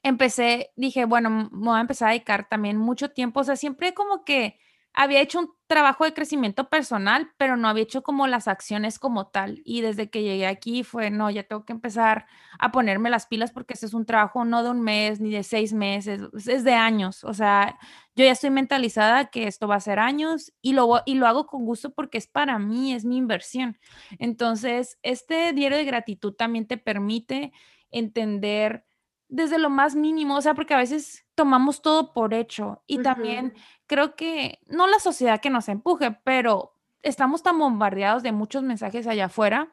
empecé, 0.02 0.70
dije, 0.76 1.04
bueno, 1.04 1.30
me 1.30 1.48
voy 1.68 1.78
a 1.78 1.80
empezar 1.80 2.08
a 2.08 2.12
dedicar 2.12 2.48
también 2.48 2.76
mucho 2.76 3.10
tiempo, 3.10 3.40
o 3.40 3.44
sea, 3.44 3.56
siempre 3.56 3.94
como 3.94 4.24
que 4.24 4.58
había 4.94 5.20
hecho 5.20 5.38
un 5.38 5.52
trabajo 5.68 6.04
de 6.04 6.12
crecimiento 6.12 6.68
personal, 6.68 7.30
pero 7.36 7.56
no 7.56 7.68
había 7.68 7.84
hecho 7.84 8.02
como 8.02 8.26
las 8.26 8.48
acciones 8.48 8.98
como 8.98 9.28
tal. 9.28 9.60
Y 9.64 9.80
desde 9.80 10.10
que 10.10 10.22
llegué 10.22 10.46
aquí 10.46 10.82
fue, 10.82 11.10
no, 11.10 11.30
ya 11.30 11.44
tengo 11.44 11.64
que 11.64 11.72
empezar 11.72 12.26
a 12.58 12.72
ponerme 12.72 13.08
las 13.08 13.26
pilas 13.26 13.52
porque 13.52 13.74
este 13.74 13.86
es 13.86 13.94
un 13.94 14.06
trabajo 14.06 14.44
no 14.44 14.64
de 14.64 14.70
un 14.70 14.80
mes 14.80 15.20
ni 15.20 15.30
de 15.30 15.44
seis 15.44 15.72
meses, 15.72 16.22
es 16.48 16.64
de 16.64 16.74
años. 16.74 17.22
O 17.22 17.32
sea, 17.32 17.78
yo 18.16 18.24
ya 18.24 18.32
estoy 18.32 18.50
mentalizada 18.50 19.26
que 19.26 19.46
esto 19.46 19.68
va 19.68 19.76
a 19.76 19.80
ser 19.80 20.00
años 20.00 20.52
y 20.62 20.72
lo, 20.72 21.02
y 21.06 21.14
lo 21.14 21.26
hago 21.28 21.46
con 21.46 21.64
gusto 21.64 21.92
porque 21.94 22.18
es 22.18 22.26
para 22.26 22.58
mí, 22.58 22.92
es 22.92 23.04
mi 23.04 23.18
inversión. 23.18 23.78
Entonces, 24.18 24.98
este 25.02 25.52
diario 25.52 25.78
de 25.78 25.84
gratitud 25.84 26.32
también 26.34 26.66
te 26.66 26.76
permite 26.76 27.52
entender 27.90 28.84
desde 29.28 29.58
lo 29.58 29.70
más 29.70 29.94
mínimo, 29.94 30.36
o 30.36 30.40
sea, 30.40 30.54
porque 30.54 30.74
a 30.74 30.78
veces 30.78 31.26
tomamos 31.34 31.82
todo 31.82 32.12
por 32.12 32.34
hecho 32.34 32.82
y 32.86 33.02
también 33.02 33.54
creo 33.86 34.16
que 34.16 34.60
no 34.66 34.86
la 34.86 34.98
sociedad 34.98 35.40
que 35.40 35.50
nos 35.50 35.68
empuje, 35.68 36.12
pero 36.24 36.74
estamos 37.02 37.42
tan 37.42 37.58
bombardeados 37.58 38.22
de 38.22 38.32
muchos 38.32 38.62
mensajes 38.62 39.06
allá 39.06 39.26
afuera 39.26 39.70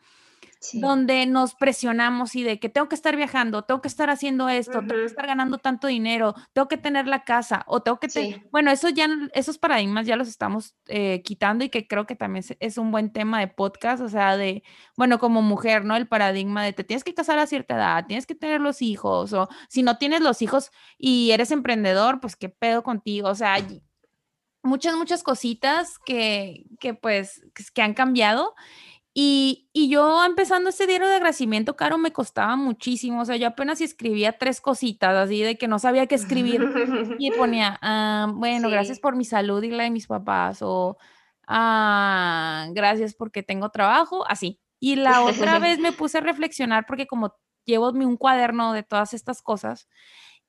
donde 0.74 1.26
nos 1.26 1.56
presionamos 1.56 2.36
y 2.36 2.44
de 2.44 2.60
que 2.60 2.70
tengo 2.70 2.90
que 2.90 2.96
estar 2.96 3.16
viajando, 3.16 3.64
tengo 3.64 3.82
que 3.82 3.88
estar 3.88 4.10
haciendo 4.10 4.50
esto, 4.50 4.80
tengo 4.80 4.96
que 4.96 5.06
estar 5.06 5.28
ganando 5.28 5.58
tanto 5.58 5.88
dinero, 5.88 6.36
tengo 6.54 6.68
que 6.68 6.78
tener 6.78 7.08
la 7.08 7.24
casa 7.24 7.64
o 7.68 7.82
tengo 7.82 8.00
que... 8.00 8.44
Bueno, 8.52 8.72
eso 8.72 8.90
ya, 8.90 9.08
esos 9.34 9.58
paradigmas 9.58 10.06
ya 10.06 10.16
los 10.16 10.28
estamos 10.28 10.76
eh, 10.88 11.22
quitando 11.24 11.64
y 11.66 11.70
que 11.70 11.88
creo 11.88 12.06
que 12.06 12.16
también 12.16 12.46
es 12.60 12.78
un 12.78 12.92
buen 12.92 13.12
tema 13.12 13.40
de 13.40 13.48
podcast, 13.48 14.02
o 14.02 14.10
sea, 14.10 14.38
de, 14.38 14.64
bueno, 14.98 15.20
como 15.20 15.42
mujer, 15.42 15.86
¿no? 15.86 15.96
El 15.96 16.08
paradigma 16.08 16.64
de 16.64 16.74
te 16.74 16.84
tienes 16.84 17.04
que 17.04 17.14
casar 17.14 17.40
a 17.40 17.48
cierta 17.48 17.76
edad, 17.76 18.06
tienes 18.06 18.26
que 18.26 18.36
tener 18.36 18.62
los 18.62 18.82
hijos 18.82 19.34
o 19.34 19.50
si 19.70 19.84
no 19.84 19.98
tienes 19.98 20.22
los 20.22 20.42
hijos 20.42 20.72
y 20.98 21.32
eres 21.32 21.52
emprendedor, 21.52 22.20
pues 22.20 22.36
qué 22.36 22.50
pedo 22.50 22.84
contigo, 22.84 23.30
o 23.30 23.36
sea, 23.36 23.58
muchas, 24.66 24.96
muchas 24.96 25.24
cositas 25.24 26.00
que, 26.00 26.66
que 26.80 26.94
pues, 26.94 27.42
que 27.74 27.82
han 27.82 27.94
cambiado 27.94 28.56
y, 29.18 29.70
yo 29.90 30.26
empezando 30.26 30.70
ese 30.72 30.88
diario 30.88 31.08
de 31.08 31.16
agradecimiento, 31.16 31.78
Caro, 31.78 31.98
me 31.98 32.12
costaba 32.12 32.58
muchísimo. 32.58 33.22
O 33.22 33.26
sea, 33.26 33.38
yo 33.38 33.48
apenas 33.48 33.80
escribía 33.80 34.38
tres 34.38 34.60
cositas 34.60 35.16
así 35.16 35.42
de 35.42 35.58
que 35.58 35.70
no 35.70 35.80
sabía 35.80 36.06
qué 36.06 36.16
escribir. 36.16 36.62
y 37.18 37.32
ponía, 37.32 37.80
ah, 37.82 38.28
bueno, 38.34 38.70
gracias 38.70 39.00
por 39.00 39.16
mi 39.16 39.24
salud 39.24 39.64
y 39.64 39.70
la 39.70 39.84
de 39.84 39.92
mis 39.92 40.08
papás. 40.08 40.62
O 40.62 40.98
ah, 41.48 42.68
gracias 42.72 43.16
porque 43.16 43.42
tengo 43.42 43.70
trabajo, 43.70 44.28
así. 44.28 44.60
Y 44.82 44.98
la 44.98 45.22
otra 45.22 45.60
vez 45.60 45.80
me 45.80 45.94
puse 45.94 46.18
a 46.18 46.22
reflexionar 46.22 46.86
porque 46.86 47.08
como 47.08 47.36
llevo 47.64 47.92
un 47.92 48.18
cuaderno 48.18 48.74
de 48.74 48.84
todas 48.84 49.14
estas 49.14 49.42
cosas, 49.42 49.88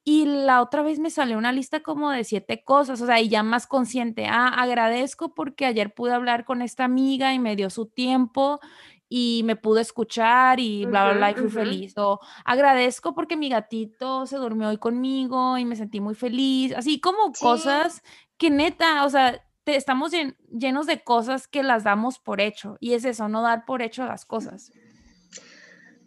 y 0.09 0.25
la 0.25 0.63
otra 0.63 0.83
vez 0.83 1.01
me 1.01 1.11
salió 1.11 1.37
una 1.37 1.51
lista 1.51 1.81
como 1.81 2.13
de 2.13 2.23
siete 2.23 2.63
cosas, 2.63 3.01
o 3.01 3.07
sea, 3.07 3.21
y 3.21 3.29
ya 3.29 3.43
más 3.43 3.67
consciente, 3.67 4.27
ah, 4.29 4.47
agradezco 4.47 5.35
porque 5.35 5.67
ayer 5.67 5.93
pude 5.93 6.13
hablar 6.13 6.45
con 6.45 6.63
esta 6.63 6.85
amiga 6.85 7.35
y 7.35 7.41
me 7.41 7.57
dio 7.57 7.71
su 7.71 7.87
tiempo 7.87 8.61
y 9.09 9.43
me 9.45 9.57
pudo 9.57 9.81
escuchar 9.81 10.61
y 10.61 10.85
bla, 10.85 11.07
bla, 11.07 11.15
bla, 11.15 11.31
y 11.33 11.35
fui 11.35 11.51
feliz. 11.51 11.99
O 11.99 12.21
agradezco 12.45 13.17
porque 13.17 13.37
mi 13.37 13.49
gatito 13.49 14.27
se 14.27 14.37
durmió 14.37 14.69
hoy 14.69 14.79
conmigo 14.79 15.59
y 15.59 15.65
me 15.65 15.75
sentí 15.75 15.99
muy 15.99 16.15
feliz. 16.15 16.73
Así 16.77 17.01
como 17.01 17.33
cosas 17.33 18.05
que 18.39 18.49
neta, 18.49 19.05
o 19.05 19.11
sea, 19.11 19.45
te, 19.65 19.75
estamos 19.75 20.13
llenos 20.53 20.87
de 20.87 21.03
cosas 21.03 21.49
que 21.49 21.65
las 21.65 21.83
damos 21.83 22.21
por 22.21 22.41
hecho. 22.41 22.77
Y 22.79 22.93
es 22.93 23.05
eso, 23.05 23.29
no 23.29 23.43
dar 23.43 23.65
por 23.65 23.83
hecho 23.83 24.07
las 24.07 24.25
cosas. 24.25 24.71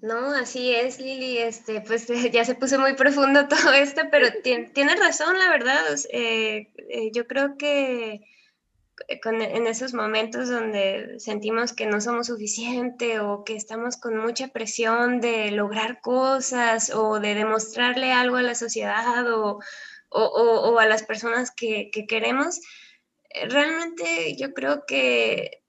No, 0.01 0.31
así 0.33 0.73
es, 0.73 0.99
Lili. 0.99 1.37
Este, 1.37 1.81
pues 1.81 2.07
ya 2.31 2.45
se 2.45 2.55
puso 2.55 2.79
muy 2.79 2.93
profundo 2.93 3.47
todo 3.49 3.73
esto, 3.73 4.03
pero 4.11 4.27
tienes 4.43 4.99
razón, 4.99 5.37
la 5.37 5.49
verdad. 5.49 5.83
Eh, 6.11 6.71
eh, 6.89 7.11
yo 7.13 7.27
creo 7.27 7.57
que 7.57 8.21
en 9.07 9.67
esos 9.67 9.93
momentos 9.93 10.49
donde 10.49 11.19
sentimos 11.19 11.73
que 11.73 11.85
no 11.85 12.01
somos 12.01 12.27
suficiente 12.27 13.19
o 13.19 13.43
que 13.43 13.55
estamos 13.55 13.97
con 13.97 14.17
mucha 14.17 14.49
presión 14.49 15.21
de 15.21 15.51
lograr 15.51 16.01
cosas 16.01 16.91
o 16.93 17.19
de 17.19 17.33
demostrarle 17.33 18.11
algo 18.11 18.35
a 18.35 18.41
la 18.41 18.55
sociedad 18.55 19.25
o, 19.31 19.59
a 20.79 20.85
las 20.85 21.03
personas 21.03 21.51
que, 21.51 21.91
queremos, 22.07 22.59
eh, 23.29 23.47
realmente 23.47 24.35
yo 24.35 24.53
creo 24.53 24.85
que 24.85 25.61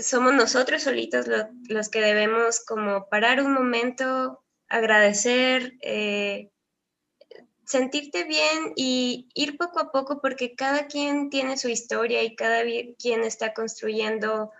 somos 0.00 0.34
nosotros 0.34 0.82
solitos 0.82 1.26
los 1.68 1.88
que 1.88 2.00
debemos 2.00 2.64
como 2.64 3.08
parar 3.08 3.42
un 3.42 3.52
momento, 3.52 4.42
agradecer, 4.68 5.74
eh, 5.82 6.50
sentirte 7.64 8.24
bien 8.24 8.72
y 8.76 9.28
ir 9.34 9.56
poco 9.56 9.80
a 9.80 9.92
poco 9.92 10.20
porque 10.20 10.54
cada 10.54 10.86
quien 10.86 11.30
tiene 11.30 11.56
su 11.56 11.68
historia 11.68 12.22
y 12.22 12.34
cada 12.34 12.62
quien 12.98 13.22
está 13.22 13.54
construyendo 13.54 14.50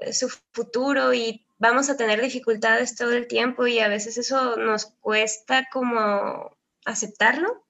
eh, 0.00 0.12
su 0.12 0.28
futuro 0.52 1.14
y 1.14 1.46
vamos 1.58 1.88
a 1.88 1.96
tener 1.96 2.20
dificultades 2.20 2.96
todo 2.96 3.12
el 3.12 3.28
tiempo 3.28 3.66
y 3.66 3.78
a 3.78 3.88
veces 3.88 4.18
eso 4.18 4.56
nos 4.56 4.86
cuesta 5.00 5.68
como 5.72 6.54
aceptarlo, 6.84 7.64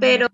pero 0.00 0.28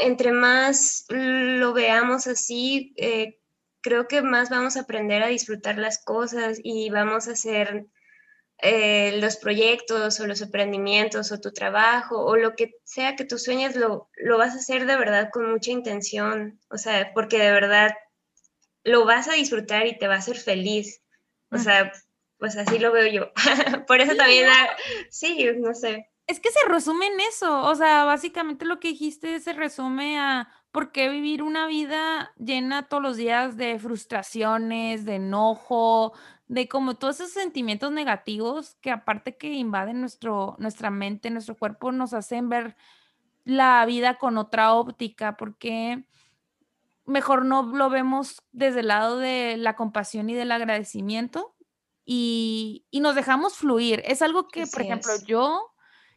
entre 0.00 0.32
más 0.32 1.06
lo 1.08 1.72
veamos 1.72 2.26
así, 2.26 2.92
eh, 2.96 3.38
creo 3.84 4.08
que 4.08 4.22
más 4.22 4.48
vamos 4.48 4.76
a 4.76 4.80
aprender 4.80 5.22
a 5.22 5.28
disfrutar 5.28 5.76
las 5.76 6.02
cosas 6.02 6.58
y 6.64 6.88
vamos 6.88 7.28
a 7.28 7.36
ser 7.36 7.86
eh, 8.58 9.20
los 9.20 9.36
proyectos 9.36 10.18
o 10.20 10.26
los 10.26 10.40
emprendimientos 10.40 11.30
o 11.30 11.40
tu 11.40 11.52
trabajo 11.52 12.24
o 12.24 12.36
lo 12.36 12.54
que 12.56 12.72
sea 12.84 13.14
que 13.14 13.26
tú 13.26 13.38
sueñes, 13.38 13.76
lo, 13.76 14.08
lo 14.16 14.38
vas 14.38 14.54
a 14.54 14.58
hacer 14.58 14.86
de 14.86 14.96
verdad 14.96 15.28
con 15.30 15.50
mucha 15.50 15.70
intención, 15.70 16.58
o 16.70 16.78
sea, 16.78 17.12
porque 17.12 17.38
de 17.38 17.52
verdad 17.52 17.92
lo 18.84 19.04
vas 19.04 19.28
a 19.28 19.34
disfrutar 19.34 19.86
y 19.86 19.98
te 19.98 20.08
va 20.08 20.14
a 20.14 20.18
hacer 20.18 20.38
feliz. 20.38 21.02
O 21.50 21.58
sea, 21.58 21.92
pues 22.38 22.56
así 22.56 22.78
lo 22.78 22.90
veo 22.90 23.06
yo. 23.06 23.32
Por 23.86 24.00
eso 24.00 24.16
también, 24.16 24.48
sí, 25.10 25.46
no 25.58 25.74
sé. 25.74 26.08
Es 26.26 26.40
que 26.40 26.50
se 26.50 26.66
resume 26.68 27.06
en 27.08 27.20
eso, 27.20 27.62
o 27.64 27.74
sea, 27.74 28.04
básicamente 28.04 28.64
lo 28.64 28.80
que 28.80 28.88
dijiste 28.88 29.40
se 29.40 29.52
resume 29.52 30.18
a 30.18 30.48
por 30.74 30.90
qué 30.90 31.08
vivir 31.08 31.44
una 31.44 31.68
vida 31.68 32.34
llena 32.36 32.88
todos 32.88 33.00
los 33.00 33.16
días 33.16 33.56
de 33.56 33.78
frustraciones, 33.78 35.04
de 35.04 35.14
enojo, 35.14 36.14
de 36.48 36.66
como 36.66 36.96
todos 36.96 37.20
esos 37.20 37.30
sentimientos 37.30 37.92
negativos 37.92 38.74
que 38.80 38.90
aparte 38.90 39.36
que 39.36 39.52
invaden 39.52 40.00
nuestro, 40.00 40.56
nuestra 40.58 40.90
mente, 40.90 41.30
nuestro 41.30 41.56
cuerpo, 41.56 41.92
nos 41.92 42.12
hacen 42.12 42.48
ver 42.48 42.74
la 43.44 43.86
vida 43.86 44.18
con 44.18 44.36
otra 44.36 44.74
óptica, 44.74 45.36
porque 45.36 46.08
mejor 47.04 47.44
no 47.44 47.62
lo 47.62 47.88
vemos 47.88 48.42
desde 48.50 48.80
el 48.80 48.88
lado 48.88 49.18
de 49.18 49.56
la 49.56 49.76
compasión 49.76 50.28
y 50.28 50.34
del 50.34 50.50
agradecimiento 50.50 51.54
y, 52.04 52.84
nos 53.00 53.14
dejamos 53.14 53.54
fluir. 53.54 54.02
Es 54.06 54.22
algo 54.22 54.48
que, 54.48 54.66
por 54.66 54.82
ejemplo, 54.82 55.12
yo 55.24 55.73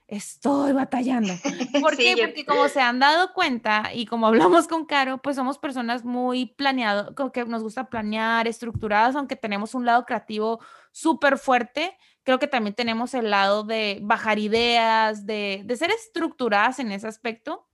estoy 0.08 0.72
batallando. 0.72 1.34
¿Por 1.82 1.98
qué? 1.98 2.16
Porque 2.18 2.46
como 2.46 2.70
se 2.70 2.82
han 2.82 3.00
dado 3.00 3.34
cuenta 3.34 3.92
y 3.94 4.06
como 4.06 4.28
hablamos 4.28 4.68
con 4.68 4.86
Caro, 4.86 5.18
pues 5.22 5.36
somos 5.36 5.58
personas 5.58 6.06
muy 6.06 6.46
planeadas, 6.46 7.12
que 7.34 7.46
nos 7.46 7.62
gusta 7.62 7.90
planear, 7.90 8.48
estructuradas, 8.48 9.16
aunque 9.16 9.36
tenemos 9.36 9.76
un 9.76 9.86
lado 9.86 10.06
creativo 10.06 10.60
súper 10.92 11.38
fuerte, 11.38 11.98
creo 12.24 12.40
que 12.40 12.48
también 12.48 12.74
tenemos 12.74 13.14
el 13.14 13.30
lado 13.30 13.64
de 13.64 14.00
bajar 14.02 14.40
ideas, 14.40 15.26
de, 15.26 15.62
de 15.66 15.76
ser 15.76 15.92
estructuradas 15.92 16.80
en 16.80 16.92
ese 16.92 17.08
aspecto. 17.08 17.68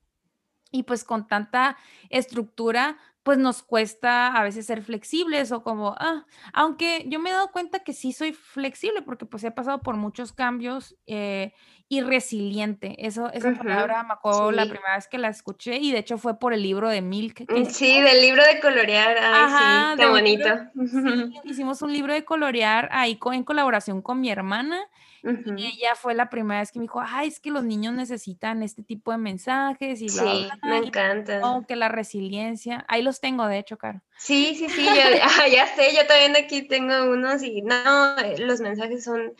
Y 0.71 0.83
pues 0.83 1.03
con 1.03 1.27
tanta 1.27 1.77
estructura, 2.09 2.97
pues 3.23 3.37
nos 3.37 3.63
cuesta 3.63 4.27
a 4.35 4.43
veces 4.43 4.65
ser 4.65 4.83
flexibles 4.83 5.51
o 5.53 5.63
como, 5.63 5.95
ah, 5.97 6.25
aunque 6.51 7.05
yo 7.07 7.19
me 7.19 7.29
he 7.29 7.33
dado 7.33 7.51
cuenta 7.51 7.79
que 7.79 7.93
sí 7.93 8.11
soy 8.11 8.33
flexible 8.33 9.01
porque 9.01 9.25
pues 9.25 9.43
he 9.45 9.51
pasado 9.51 9.81
por 9.81 9.95
muchos 9.95 10.33
cambios 10.33 10.97
eh, 11.07 11.53
y 11.87 12.01
resiliente. 12.01 13.05
Eso, 13.05 13.31
esa 13.31 13.53
palabra 13.53 14.03
me 14.03 14.13
acuerdo 14.13 14.51
la 14.51 14.63
primera 14.63 14.95
vez 14.95 15.07
que 15.07 15.17
la 15.17 15.29
escuché 15.29 15.77
y 15.77 15.91
de 15.91 15.99
hecho 15.99 16.17
fue 16.17 16.37
por 16.37 16.53
el 16.53 16.61
libro 16.61 16.89
de 16.89 17.01
Milk. 17.01 17.45
Mm, 17.49 17.65
sí, 17.65 18.01
del 18.01 18.21
libro 18.21 18.43
de 18.43 18.59
colorear. 18.59 19.17
Ay, 19.21 19.95
sí, 19.95 20.01
qué 20.01 20.09
bonito. 20.09 20.49
hicimos 21.45 21.81
un 21.81 21.93
libro 21.93 22.13
de 22.13 22.25
colorear 22.25 22.89
ahí 22.91 23.17
en 23.31 23.43
colaboración 23.43 24.01
con 24.01 24.19
mi 24.19 24.29
hermana 24.29 24.89
y 25.23 25.65
ella 25.65 25.95
fue 25.95 26.15
la 26.15 26.29
primera 26.29 26.59
vez 26.59 26.73
que 26.73 26.79
me 26.79 26.83
dijo, 26.83 27.01
ay, 27.01 27.29
es 27.29 27.39
que 27.39 27.49
los 27.49 27.63
niños 27.63 27.93
necesitan 27.93 28.61
este 28.61 28.83
tipo 28.83 29.11
de 29.11 29.17
mensajes 29.17 30.01
y 30.01 30.07
bla, 30.07 30.23
Sí, 30.23 30.49
me 30.63 30.77
encanta. 30.79 31.39
Oh, 31.43 31.65
que 31.65 31.77
la 31.77 31.87
resiliencia. 31.87 32.83
Ahí 32.89 33.01
los 33.01 33.12
tengo, 33.19 33.47
de 33.47 33.59
hecho, 33.59 33.77
Caro. 33.77 34.01
Sí, 34.17 34.55
sí, 34.55 34.69
sí, 34.69 34.87
ah, 35.21 35.47
ya 35.47 35.67
sé, 35.75 35.95
yo 35.95 36.05
también 36.07 36.35
aquí 36.35 36.63
tengo 36.63 37.11
unos 37.11 37.43
y 37.43 37.61
no, 37.61 38.17
eh, 38.19 38.37
los 38.39 38.61
mensajes 38.61 39.03
son, 39.03 39.33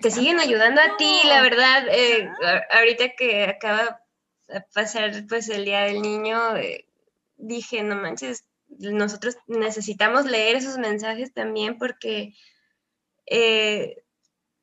te 0.00 0.10
siguen 0.10 0.40
ayudando 0.40 0.80
a 0.80 0.96
ti, 0.96 1.20
la 1.24 1.42
verdad. 1.42 1.86
Eh, 1.90 2.28
ahorita 2.70 3.10
que 3.16 3.44
acaba 3.44 4.00
de 4.48 4.62
pasar 4.74 5.24
pues 5.28 5.48
el 5.48 5.64
Día 5.64 5.82
del 5.82 6.02
Niño, 6.02 6.56
eh, 6.56 6.86
dije, 7.36 7.82
no 7.82 7.96
manches, 7.96 8.44
nosotros 8.68 9.36
necesitamos 9.46 10.26
leer 10.26 10.56
esos 10.56 10.78
mensajes 10.78 11.32
también 11.32 11.78
porque 11.78 12.34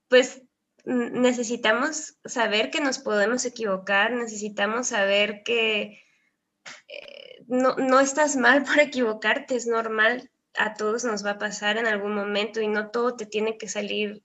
pues 0.07 0.41
necesitamos 0.85 2.17
saber 2.25 2.69
que 2.69 2.79
nos 2.79 2.99
podemos 2.99 3.45
equivocar, 3.45 4.11
necesitamos 4.11 4.87
saber 4.87 5.43
que 5.43 6.03
eh, 7.49 7.75
no, 7.77 7.99
estás 7.99 8.35
mal 8.35 8.63
por 8.63 8.79
equivocarte, 8.79 9.55
es 9.55 9.67
normal, 9.67 10.29
a 10.57 10.73
todos 10.73 11.03
nos 11.03 11.25
va 11.25 11.31
a 11.31 11.39
pasar 11.39 11.77
en 11.77 11.87
algún 11.87 12.15
momento 12.15 12.61
y 12.61 12.67
no 12.67 12.91
todo 12.91 13.15
te 13.15 13.25
tiene 13.25 13.57
que 13.57 13.67
salir 13.67 14.23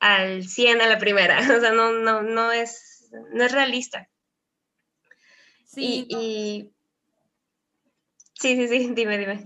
al 0.00 0.44
100 0.44 0.80
a 0.80 0.86
la 0.86 0.98
primera, 0.98 1.38
o 1.56 1.60
sea, 1.60 1.72
no, 1.72 1.92
no, 1.92 2.22
no, 2.22 2.52
es, 2.52 3.10
no 3.32 3.44
es 3.44 3.52
realista. 3.52 4.08
Sí. 5.64 6.06
Y, 6.08 6.72
Sí, 8.40 8.56
sí, 8.56 8.68
sí, 8.68 8.90
dime, 8.94 9.18
dime. 9.18 9.44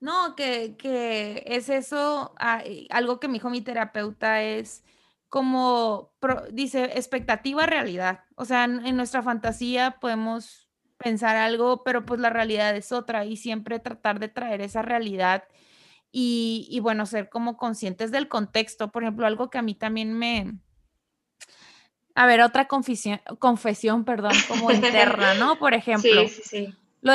No, 0.00 0.34
que, 0.34 1.44
es 1.46 1.68
eso, 1.68 2.34
algo 2.90 3.20
que 3.20 3.28
me 3.28 3.34
dijo 3.34 3.50
mi 3.50 3.60
terapeuta 3.60 4.42
es 4.42 4.82
como, 5.28 6.12
dice, 6.50 6.86
expectativa, 6.96 7.66
realidad. 7.66 8.24
O 8.34 8.44
sea, 8.44 8.64
en, 8.64 8.96
nuestra 8.96 9.22
fantasía 9.22 9.98
podemos 10.00 10.68
pensar 11.02 11.36
algo, 11.36 11.82
pero 11.84 12.04
pues 12.04 12.20
la 12.20 12.30
realidad 12.30 12.76
es 12.76 12.92
otra 12.92 13.24
y 13.24 13.36
siempre 13.36 13.78
tratar 13.78 14.20
de 14.20 14.28
traer 14.28 14.60
esa 14.60 14.82
realidad 14.82 15.44
y, 16.10 16.66
y 16.70 16.80
bueno, 16.80 17.06
ser 17.06 17.28
como 17.28 17.56
conscientes 17.56 18.10
del 18.10 18.28
contexto. 18.28 18.90
Por 18.92 19.02
ejemplo, 19.02 19.26
algo 19.26 19.50
que 19.50 19.58
a 19.58 19.62
mí 19.62 19.74
también 19.74 20.12
me, 20.12 20.58
a 22.14 22.26
ver, 22.26 22.42
otra 22.42 22.68
confesión, 22.68 23.20
confesión, 23.38 24.04
perdón, 24.04 24.32
como 24.48 24.70
interna, 24.70 25.34
¿no? 25.38 25.58
Por 25.58 25.74
ejemplo, 25.74 26.22
sí, 26.22 26.28
sí, 26.28 26.42
sí. 26.44 26.74
Lo 27.00 27.12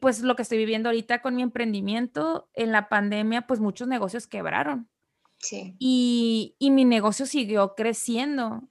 pues 0.00 0.20
lo 0.22 0.34
que 0.34 0.42
estoy 0.42 0.58
viviendo 0.58 0.88
ahorita 0.88 1.22
con 1.22 1.36
mi 1.36 1.42
emprendimiento, 1.42 2.48
en 2.54 2.72
la 2.72 2.88
pandemia, 2.88 3.46
pues 3.46 3.60
muchos 3.60 3.86
negocios 3.86 4.26
quebraron. 4.26 4.88
Sí. 5.38 5.76
Y, 5.78 6.56
mi 6.60 6.84
negocio 6.84 7.26
siguió 7.26 7.74
creciendo. 7.74 8.68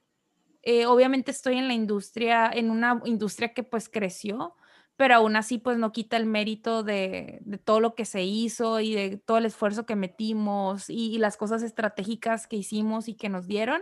Eh, 0.71 0.85
obviamente 0.85 1.31
estoy 1.31 1.57
en 1.57 1.67
la 1.67 1.73
industria, 1.73 2.47
en 2.53 2.69
una 2.69 3.01
industria 3.05 3.55
que 3.55 3.63
pues 3.63 3.89
creció, 3.89 4.55
pero 4.97 5.15
aún 5.15 5.35
así 5.35 5.57
pues 5.57 5.79
no 5.79 5.91
quita 5.91 6.15
el 6.15 6.27
mérito 6.27 6.83
de, 6.83 7.41
todo 7.63 7.79
lo 7.79 7.95
que 7.95 8.05
se 8.05 8.21
hizo 8.21 8.79
y 8.79 8.93
de 8.93 9.17
todo 9.17 9.39
el 9.39 9.47
esfuerzo 9.47 9.87
que 9.87 9.95
metimos 9.95 10.87
y 10.91 11.17
las 11.17 11.37
cosas 11.37 11.63
estratégicas 11.63 12.45
que 12.45 12.57
hicimos 12.57 13.07
y 13.07 13.15
que 13.15 13.29
nos 13.29 13.47
dieron 13.47 13.81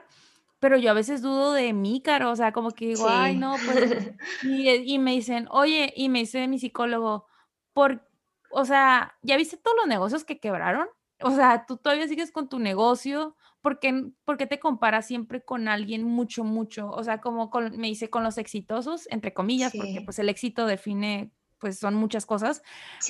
pero 0.59 0.77
yo 0.77 0.89
a 0.91 0.93
veces 0.93 1.21
dudo 1.21 1.51
de 1.51 1.73
mí, 1.73 2.01
Caro, 2.01 2.31
o 2.31 2.35
sea, 2.35 2.51
como 2.51 2.71
que 2.71 2.87
digo, 2.87 3.07
ay, 3.07 3.35
no, 3.35 3.57
pues, 3.63 4.11
y, 4.43 4.97
me 4.97 5.11
dicen, 5.11 5.47
oye, 5.51 5.93
y 5.95 6.09
me 6.09 6.19
dice 6.19 6.47
mi 6.47 6.57
psicólogo, 6.57 7.27
por, 7.73 8.09
o 8.49 8.65
sea, 8.65 9.15
¿ya 9.21 9.37
viste 9.37 9.57
todos 9.57 9.77
los 9.77 9.87
negocios 9.87 10.23
que 10.23 10.39
quebraron? 10.39 10.87
O 11.21 11.29
sea, 11.29 11.65
tú 11.67 11.77
todavía 11.77 12.07
sigues 12.07 12.31
con 12.31 12.49
tu 12.49 12.57
negocio, 12.57 13.35
¿por 13.61 13.79
qué, 13.79 14.47
te 14.47 14.59
comparas 14.59 15.07
siempre 15.07 15.41
con 15.41 15.67
alguien 15.67 16.03
mucho, 16.03 16.43
mucho? 16.43 16.89
O 16.89 17.03
sea, 17.03 17.19
como 17.19 17.51
me 17.71 17.87
dice, 17.87 18.09
con 18.09 18.23
los 18.23 18.37
exitosos, 18.37 19.07
entre 19.09 19.33
comillas, 19.33 19.73
porque 19.75 20.01
pues 20.01 20.19
el 20.19 20.29
éxito 20.29 20.65
define, 20.65 21.31
pues 21.57 21.79
son 21.79 21.95
muchas 21.95 22.25
cosas, 22.25 22.61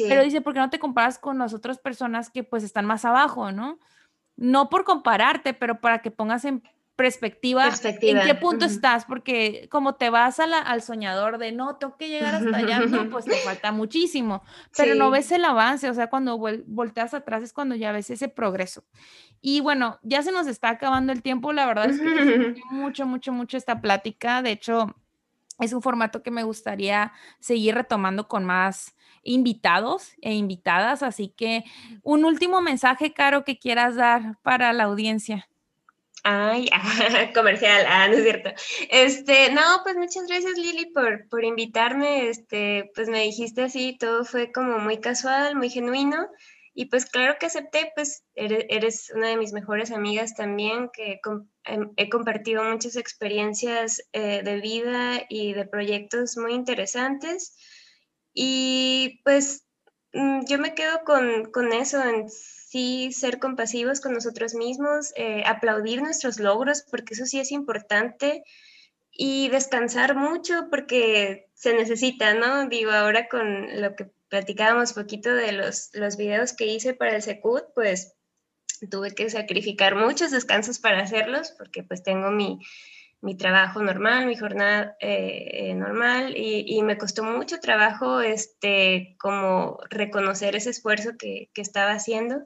pero 0.07 0.23
dice, 0.23 0.41
¿por 0.41 0.53
qué 0.53 0.59
no 0.59 0.69
te 0.69 0.79
comparas 0.79 1.19
con 1.19 1.37
las 1.37 1.53
otras 1.53 1.77
personas 1.77 2.29
que 2.29 2.43
pues 2.43 2.63
están 2.63 2.85
más 2.85 3.05
abajo, 3.05 3.51
¿no? 3.51 3.79
No 4.35 4.69
por 4.69 4.83
compararte, 4.83 5.53
pero 5.53 5.81
para 5.81 6.01
que 6.01 6.11
pongas 6.11 6.45
en 6.45 6.63
perspectiva, 6.97 7.69
en 8.01 8.19
qué 8.25 8.35
punto 8.35 8.65
estás, 8.65 9.05
porque 9.05 9.69
como 9.71 9.95
te 9.95 10.09
vas 10.09 10.39
al 10.39 10.81
soñador 10.81 11.37
de 11.37 11.53
no, 11.53 11.77
tengo 11.77 11.95
que 11.95 12.09
llegar 12.09 12.35
hasta 12.35 12.57
allá, 12.57 12.79
no, 12.79 13.09
pues 13.09 13.23
te 13.25 13.35
falta 13.35 13.71
muchísimo, 13.71 14.43
pero 14.75 14.95
no 14.95 15.09
ves 15.11 15.31
el 15.31 15.45
avance, 15.45 15.89
o 15.89 15.93
sea, 15.93 16.07
cuando 16.07 16.37
volteas 16.37 17.13
atrás 17.13 17.43
es 17.43 17.53
cuando 17.53 17.75
ya 17.75 17.93
ves 17.93 18.09
ese 18.09 18.27
progreso. 18.27 18.83
Y 19.39 19.61
bueno, 19.61 19.99
ya 20.01 20.23
se 20.23 20.31
nos 20.31 20.47
está 20.47 20.69
acabando 20.69 21.13
el 21.13 21.21
tiempo, 21.21 21.53
la 21.53 21.67
verdad 21.67 21.89
es 21.91 22.01
que 22.01 22.55
mucho, 22.71 23.05
mucho, 23.05 23.31
mucho 23.31 23.55
esta 23.55 23.79
plática, 23.79 24.41
de 24.41 24.51
hecho, 24.51 24.95
es 25.59 25.73
un 25.73 25.81
formato 25.81 26.23
que 26.23 26.31
me 26.31 26.43
gustaría 26.43 27.13
seguir 27.39 27.75
retomando 27.75 28.27
con 28.27 28.43
más 28.43 28.95
invitados 29.23 30.13
e 30.21 30.33
invitadas. 30.33 31.03
Así 31.03 31.29
que 31.29 31.63
un 32.03 32.25
último 32.25 32.61
mensaje, 32.61 33.13
Caro, 33.13 33.43
que 33.43 33.57
quieras 33.57 33.95
dar 33.95 34.37
para 34.41 34.71
la 34.73 34.83
audiencia. 34.83 35.47
Ay, 36.23 36.69
comercial, 37.33 37.85
ah, 37.87 38.07
no 38.07 38.15
es 38.15 38.23
cierto. 38.23 38.49
Este, 38.89 39.51
no, 39.51 39.61
pues 39.83 39.95
muchas 39.95 40.25
gracias 40.27 40.57
Lili 40.57 40.87
por, 40.87 41.27
por 41.29 41.43
invitarme. 41.43 42.29
Este, 42.29 42.91
pues 42.95 43.07
me 43.07 43.23
dijiste 43.23 43.63
así, 43.63 43.97
todo 43.97 44.25
fue 44.25 44.51
como 44.51 44.79
muy 44.79 44.99
casual, 44.99 45.55
muy 45.55 45.69
genuino. 45.69 46.27
Y 46.73 46.85
pues 46.85 47.05
claro 47.07 47.37
que 47.39 47.47
acepté, 47.47 47.91
pues 47.95 48.23
eres, 48.35 49.11
una 49.15 49.29
de 49.29 49.37
mis 49.37 49.51
mejores 49.51 49.91
amigas 49.91 50.35
también, 50.35 50.89
que 50.93 51.19
em, 51.63 51.91
he 51.97 52.07
compartido 52.07 52.63
muchas 52.63 52.97
experiencias 52.97 53.99
eh, 54.13 54.43
de 54.43 54.61
vida 54.61 55.23
y 55.27 55.53
de 55.53 55.65
proyectos 55.65 56.37
muy 56.37 56.53
interesantes. 56.53 57.55
Y 58.31 59.21
pues 59.23 59.65
mm, 60.13 60.41
yo 60.45 60.59
me 60.59 60.75
quedo 60.75 60.99
con, 61.03 61.51
con 61.51 61.73
eso, 61.73 62.03
en 62.03 62.27
sí 62.67 63.13
ser 63.13 63.39
compasivos 63.39 64.01
con 64.01 64.13
nosotros 64.13 64.53
mismos, 64.53 65.13
eh, 65.15 65.43
aplaudir 65.45 66.01
nuestros 66.01 66.37
logros, 66.37 66.83
porque 66.91 67.13
eso 67.13 67.25
sí 67.25 67.39
es 67.39 67.53
importante, 67.53 68.43
y 69.11 69.47
descansar 69.49 70.15
mucho 70.15 70.67
porque 70.69 71.49
se 71.53 71.73
necesita, 71.73 72.33
¿no? 72.33 72.67
Digo, 72.67 72.91
ahora 72.91 73.29
con 73.29 73.81
lo 73.81 73.95
que 73.95 74.11
platicábamos 74.27 74.93
poquito 74.93 75.33
de 75.33 75.53
los, 75.53 75.91
los 75.93 76.17
videos 76.17 76.51
que 76.53 76.67
hice 76.67 76.93
para 76.93 77.15
el 77.15 77.21
Secut, 77.21 77.63
pues 77.73 78.13
tuve 78.91 79.15
que 79.15 79.29
sacrificar 79.29 79.95
muchos 79.95 80.31
descansos 80.31 80.77
para 80.77 81.01
hacerlos, 81.01 81.51
porque 81.57 81.83
pues 81.83 82.03
tengo 82.03 82.31
mi, 82.31 82.59
mi 83.21 83.35
trabajo 83.35 83.81
normal, 83.81 84.27
mi 84.27 84.35
jornada 84.35 84.95
eh, 84.99 85.69
eh, 85.69 85.73
normal 85.73 86.35
y, 86.37 86.81
me 86.83 86.97
costó 86.97 87.23
mucho 87.23 87.59
trabajo 87.59 88.21
este, 88.21 89.15
como 89.19 89.79
reconocer 89.89 90.55
ese 90.55 90.69
esfuerzo 90.69 91.11
que, 91.17 91.49
que, 91.53 91.61
estaba 91.61 91.91
haciendo, 91.91 92.45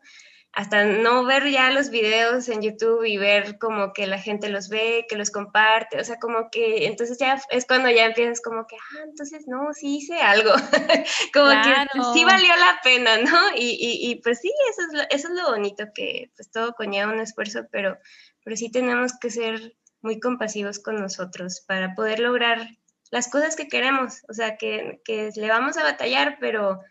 hasta 0.54 0.86
no 0.86 1.26
ver 1.26 1.50
ya 1.50 1.72
los 1.72 1.90
videos 1.90 2.50
en 2.50 2.62
YouTube 2.62 3.04
y 3.06 3.18
ver 3.18 3.58
como 3.58 3.94
que 3.94 4.08
la 4.08 4.18
gente 4.18 4.50
los 4.50 4.70
ve, 4.70 5.06
que 5.08 5.18
los 5.18 5.30
comparte, 5.30 6.00
o 6.00 6.04
sea, 6.04 6.20
como 6.20 6.50
que 6.50 6.88
entonces 6.88 7.18
ya 7.20 7.42
es 7.52 7.66
cuando 7.66 7.90
ya 7.90 8.06
empiezas 8.06 8.42
como 8.42 8.66
que, 8.66 8.76
ah, 8.76 9.04
entonces 9.06 9.44
no, 9.48 9.74
sí 9.74 9.98
hice 9.98 10.20
algo, 10.22 10.52
como 11.34 11.50
que 11.50 11.74
sí 12.14 12.26
valió 12.26 12.56
la 12.56 12.80
pena, 12.84 13.18
¿no? 13.18 13.56
Y, 13.56 13.78
y, 13.80 14.10
y 14.10 14.16
pues 14.22 14.40
sí, 14.40 14.52
eso 14.70 14.88
es, 14.88 14.94
lo, 14.94 15.02
eso 15.10 15.28
es 15.28 15.34
lo 15.34 15.52
bonito, 15.52 15.86
que 15.94 16.32
pues 16.36 16.50
todo 16.50 16.74
conlleva 16.74 17.12
un 17.12 17.20
esfuerzo, 17.20 17.68
pero, 17.72 17.98
pero 18.44 18.56
sí 18.56 18.72
tenemos 18.72 19.18
que 19.20 19.30
ser 19.30 19.76
muy 20.02 20.20
compasivos 20.20 20.80
con 20.80 20.96
nosotros 20.96 21.64
para 21.68 21.96
poder 21.96 22.20
lograr 22.20 22.68
las 23.12 23.30
cosas 23.30 23.56
que 23.56 23.68
queremos. 23.68 24.24
O 24.30 24.34
sea, 24.34 24.58
que, 24.58 25.02
le 25.08 25.48
vamos 25.50 25.78
a 25.78 25.84
batallar, 25.84 26.38
pero 26.40 26.82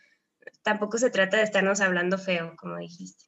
tampoco 0.62 0.98
se 0.98 1.10
trata 1.10 1.38
de 1.38 1.42
estarnos 1.42 1.80
hablando 1.80 2.18
feo, 2.18 2.54
como 2.56 2.76
dijiste. 2.76 3.24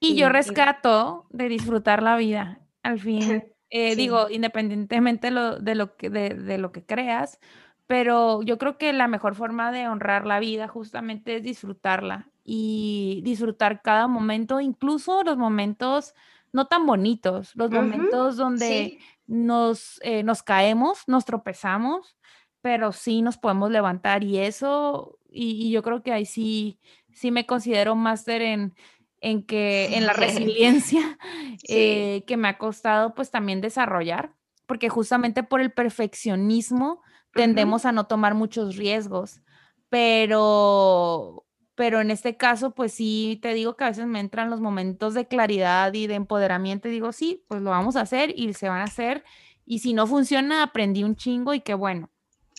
Y 0.00 0.16
yo 0.16 0.28
rescato 0.28 1.26
de 1.30 1.48
disfrutar 1.48 2.02
la 2.02 2.16
vida, 2.16 2.60
al 2.82 3.00
fin. 3.00 3.44
Eh, 3.68 3.96
digo, 3.96 4.30
independientemente 4.30 5.26
de, 5.26 5.74
lo 5.74 5.96
que, 5.96 6.08
de, 6.08 6.56
lo 6.56 6.70
que 6.70 6.86
creas, 6.86 7.40
pero 7.88 8.42
yo 8.42 8.58
creo 8.58 8.78
que 8.78 8.92
la 8.92 9.08
mejor 9.08 9.34
forma 9.34 9.72
de 9.72 9.88
honrar 9.88 10.24
la 10.24 10.38
vida 10.38 10.68
justamente 10.68 11.34
es 11.34 11.42
disfrutarla 11.42 12.30
y 12.44 13.22
disfrutar 13.24 13.82
cada 13.82 14.06
momento, 14.06 14.60
incluso 14.60 15.24
los 15.24 15.36
momentos 15.36 16.14
no 16.56 16.68
tan 16.68 16.86
bonitos, 16.86 17.54
los 17.54 17.70
momentos 17.70 18.38
donde 18.38 18.98
nos, 19.26 20.00
eh, 20.02 20.22
nos 20.22 20.42
caemos, 20.42 21.02
nos 21.06 21.26
tropezamos, 21.26 22.16
pero 22.62 22.92
sí 22.92 23.20
nos 23.20 23.36
podemos 23.36 23.70
levantar 23.70 24.24
y 24.24 24.38
eso, 24.38 25.18
y, 25.28 25.70
yo 25.70 25.82
creo 25.82 26.02
que 26.02 26.12
ahí 26.12 26.24
sí, 26.24 26.80
sí 27.12 27.30
me 27.30 27.44
considero 27.44 27.94
máster 27.94 28.40
en, 28.40 28.74
en 29.20 29.44
que 29.44 29.94
en 29.98 30.06
la 30.06 30.14
resiliencia 30.14 31.18
eh, 31.68 32.24
que 32.26 32.38
me 32.38 32.48
ha 32.48 32.56
costado 32.56 33.14
pues 33.14 33.30
también 33.30 33.60
desarrollar, 33.60 34.32
porque 34.64 34.88
justamente 34.88 35.42
por 35.42 35.60
el 35.60 35.72
perfeccionismo 35.72 37.02
tendemos 37.34 37.84
a 37.84 37.92
no 37.92 38.06
tomar 38.06 38.34
muchos 38.34 38.76
riesgos, 38.76 39.42
pero 39.90 41.45
pero 41.76 42.00
en 42.00 42.10
este 42.10 42.38
caso, 42.38 42.74
pues 42.74 42.94
sí, 42.94 43.38
te 43.42 43.52
digo 43.52 43.76
que 43.76 43.84
a 43.84 43.88
veces 43.88 44.06
me 44.06 44.18
entran 44.18 44.48
los 44.48 44.62
momentos 44.62 45.12
de 45.12 45.28
claridad 45.28 45.92
y 45.92 46.06
de 46.06 46.14
empoderamiento 46.14 46.88
y 46.88 46.90
digo, 46.90 47.12
sí, 47.12 47.44
pues 47.48 47.60
lo 47.60 47.70
vamos 47.70 47.96
a 47.96 48.00
hacer 48.00 48.32
y 48.34 48.54
se 48.54 48.70
van 48.70 48.80
a 48.80 48.84
hacer. 48.84 49.22
Y 49.66 49.80
si 49.80 49.92
no 49.92 50.06
funciona, 50.06 50.62
aprendí 50.62 51.04
un 51.04 51.16
chingo 51.16 51.52
y 51.52 51.60
qué 51.60 51.74
bueno. 51.74 52.10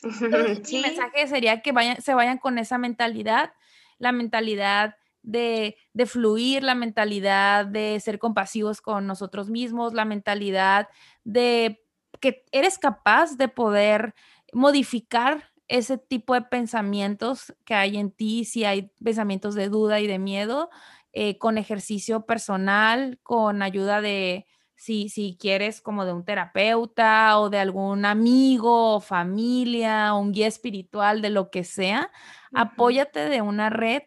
Mi 0.03 0.82
mensaje 0.82 1.28
sería 1.28 1.63
que 1.63 1.72
vayan, 1.72 1.99
se 1.99 2.13
vayan 2.13 2.38
con 2.38 2.59
esa 2.59 2.78
mentalidad, 2.78 3.53
la 3.97 4.11
mentalidad 4.11 4.95
de, 5.24 5.78
de 5.93 6.05
fluir, 6.05 6.61
la 6.61 6.76
mentalidad 6.76 7.65
de 7.65 7.99
ser 7.99 8.20
compasivos 8.20 8.82
con 8.82 9.07
nosotros 9.07 9.49
mismos, 9.49 9.95
la 9.95 10.05
mentalidad 10.05 10.89
de 11.24 11.84
que 12.20 12.45
eres 12.51 12.78
capaz 12.78 13.36
de 13.36 13.47
poder 13.47 14.13
modificar 14.53 15.49
ese 15.68 15.97
tipo 15.97 16.34
de 16.34 16.41
pensamientos 16.43 17.53
que 17.65 17.74
hay 17.74 17.97
en 17.97 18.11
ti, 18.11 18.45
si 18.45 18.63
hay 18.63 18.91
pensamientos 19.03 19.55
de 19.55 19.70
duda 19.70 19.99
y 19.99 20.07
de 20.07 20.20
miedo, 20.20 20.70
eh, 21.13 21.38
con 21.38 21.57
ejercicio 21.57 22.26
personal, 22.26 23.20
con 23.24 23.61
ayuda 23.61 24.01
de, 24.01 24.45
si, 24.76 25.09
si 25.09 25.38
quieres, 25.39 25.82
como 25.82 26.05
de 26.05 26.13
un 26.13 26.24
terapeuta 26.24 27.39
o 27.39 27.49
de 27.49 27.59
algún 27.59 28.05
amigo 28.05 28.95
o 28.95 29.01
familia 29.01 30.13
o 30.13 30.20
un 30.20 30.32
guía 30.32 30.47
espiritual, 30.47 31.22
de 31.22 31.32
lo 31.32 31.49
que 31.49 31.63
sea, 31.63 32.11
apóyate 32.53 33.28
de 33.30 33.41
una 33.41 33.70
red. 33.70 34.03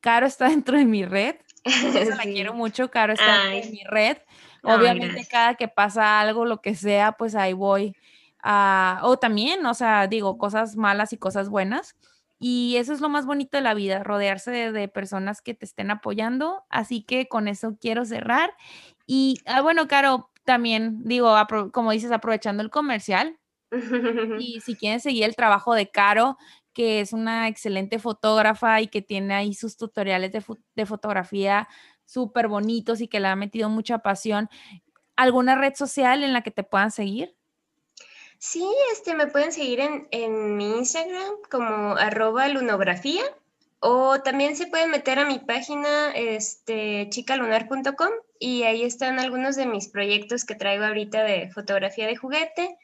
Caro 0.00 0.26
está 0.26 0.48
dentro 0.48 0.78
de 0.78 0.86
mi 0.86 1.04
red. 1.04 1.36
la 2.18 2.22
quiero 2.22 2.54
mucho, 2.54 2.90
Caro 2.90 3.14
está 3.14 3.44
dentro 3.44 3.70
de 3.70 3.70
mi 3.70 3.84
red. 3.84 4.18
Obviamente 4.62 5.26
cada 5.30 5.56
que 5.56 5.68
pasa 5.68 6.20
algo, 6.20 6.46
lo 6.46 6.62
que 6.62 6.74
sea, 6.74 7.12
pues 7.12 7.34
ahí 7.34 7.52
voy 7.52 7.94
Ah, 8.46 9.00
o 9.04 9.16
también, 9.16 9.64
o 9.64 9.72
sea, 9.72 10.06
digo, 10.06 10.36
cosas 10.36 10.76
malas 10.76 11.14
y 11.14 11.16
cosas 11.16 11.48
buenas. 11.48 11.96
Y 12.38 12.76
eso 12.76 12.92
es 12.92 13.00
lo 13.00 13.08
más 13.08 13.24
bonito 13.24 13.56
de 13.56 13.62
la 13.62 13.72
vida, 13.72 14.02
rodearse 14.04 14.50
de, 14.70 14.88
personas 14.88 15.40
que 15.40 15.54
te 15.54 15.64
estén 15.64 15.90
apoyando. 15.90 16.62
Así 16.68 17.02
que 17.02 17.26
con 17.26 17.48
eso 17.48 17.78
quiero 17.80 18.04
cerrar. 18.04 18.52
Y 19.06 19.38
ah, 19.46 19.62
bueno, 19.62 19.88
Caro, 19.88 20.30
también 20.44 21.02
digo, 21.04 21.34
como 21.72 21.92
dices, 21.92 22.12
aprovechando 22.12 22.62
el 22.62 22.68
comercial. 22.70 23.38
y 24.38 24.60
si 24.60 24.76
quieren 24.76 25.00
seguir 25.00 25.24
el 25.24 25.36
trabajo 25.36 25.74
de 25.74 25.90
Caro, 25.90 26.36
que 26.74 27.00
es 27.00 27.14
una 27.14 27.48
excelente 27.48 27.98
fotógrafa 27.98 28.82
y 28.82 28.88
que 28.88 29.00
tiene 29.00 29.32
ahí 29.34 29.54
sus 29.54 29.78
tutoriales 29.78 30.32
de, 30.32 30.44
de 30.74 30.86
fotografía 30.86 31.66
súper 32.04 32.48
bonitos 32.48 33.00
y 33.00 33.08
que 33.08 33.20
le 33.20 33.28
ha 33.28 33.36
metido 33.36 33.70
mucha 33.70 34.00
pasión, 34.00 34.50
¿alguna 35.16 35.54
red 35.54 35.74
social 35.74 36.22
en 36.22 36.34
la 36.34 36.42
que 36.42 36.50
te 36.50 36.62
puedan 36.62 36.90
seguir? 36.90 37.34
Sí, 38.46 38.62
este, 38.92 39.14
me 39.14 39.26
pueden 39.26 39.52
seguir 39.52 39.80
en, 39.80 40.56
mi 40.58 40.76
Instagram 40.76 41.32
como 41.50 41.96
arroba 41.96 42.46
lunografía 42.48 43.22
o 43.80 44.20
también 44.20 44.54
se 44.54 44.66
pueden 44.66 44.90
meter 44.90 45.18
a 45.18 45.24
mi 45.24 45.38
página 45.38 46.10
este, 46.10 47.08
chicalunar.com 47.08 48.10
y 48.38 48.64
ahí 48.64 48.82
están 48.82 49.18
algunos 49.18 49.56
de 49.56 49.64
mis 49.64 49.88
proyectos 49.88 50.44
que 50.44 50.56
traigo 50.56 50.84
ahorita 50.84 51.24
de 51.24 51.50
fotografía 51.52 52.06
de 52.06 52.16
juguete 52.16 52.76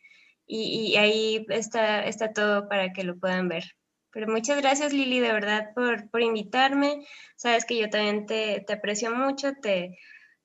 y, 0.47 0.97
ahí 0.97 1.45
está, 1.51 2.07
está 2.07 2.33
todo 2.33 2.67
para 2.67 2.95
que 2.95 3.05
lo 3.05 3.19
puedan 3.19 3.49
ver. 3.49 3.77
Pero 4.13 4.29
muchas 4.29 4.63
gracias 4.63 4.95
Lili, 4.95 5.21
de 5.21 5.33
verdad, 5.33 5.75
por, 5.75 6.09
por 6.09 6.23
invitarme. 6.23 7.07
Sabes 7.37 7.67
que 7.67 7.77
yo 7.77 7.91
también 7.91 8.25
te, 8.25 8.65
te 8.67 8.73
aprecio 8.73 9.15
mucho, 9.15 9.53
te, 9.61 9.99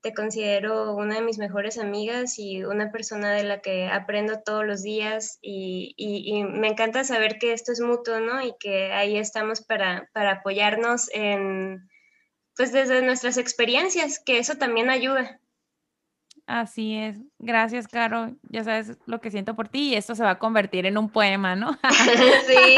te 0.05 0.13
considero 0.13 0.95
una 0.95 1.15
de 1.15 1.23
mis 1.23 1.39
mejores 1.39 1.79
amigas 1.79 2.37
y 2.37 2.63
una 2.63 2.91
persona 2.91 3.31
de 3.31 3.43
la 3.43 3.61
que 3.61 3.87
aprendo 3.87 4.39
todos 4.45 4.63
los 4.63 4.83
días 4.83 5.39
y, 5.41 5.95
me 6.47 6.67
encanta 6.67 7.03
saber 7.03 7.39
que 7.39 7.53
esto 7.53 7.71
es 7.71 7.81
mutuo, 7.81 8.19
¿no? 8.19 8.39
Y 8.45 8.53
que 8.59 8.93
ahí 8.93 9.17
estamos 9.17 9.61
para, 9.61 10.07
para 10.13 10.33
apoyarnos 10.33 11.09
en, 11.11 11.89
pues 12.55 12.71
desde 12.71 13.01
nuestras 13.01 13.39
experiencias, 13.39 14.21
que 14.23 14.37
eso 14.37 14.57
también 14.59 14.91
ayuda. 14.91 15.39
Así 16.45 16.95
es. 16.97 17.17
Gracias, 17.39 17.87
Caro. 17.87 18.29
Ya 18.43 18.63
sabes 18.63 18.99
lo 19.07 19.19
que 19.19 19.31
siento 19.31 19.55
por 19.55 19.69
ti 19.69 19.89
y 19.89 19.95
esto 19.95 20.13
se 20.13 20.23
va 20.23 20.31
a 20.31 20.39
convertir 20.39 20.85
en 20.85 20.99
un 20.99 21.09
poema, 21.09 21.55
¿no? 21.55 21.79
sí. 22.47 22.75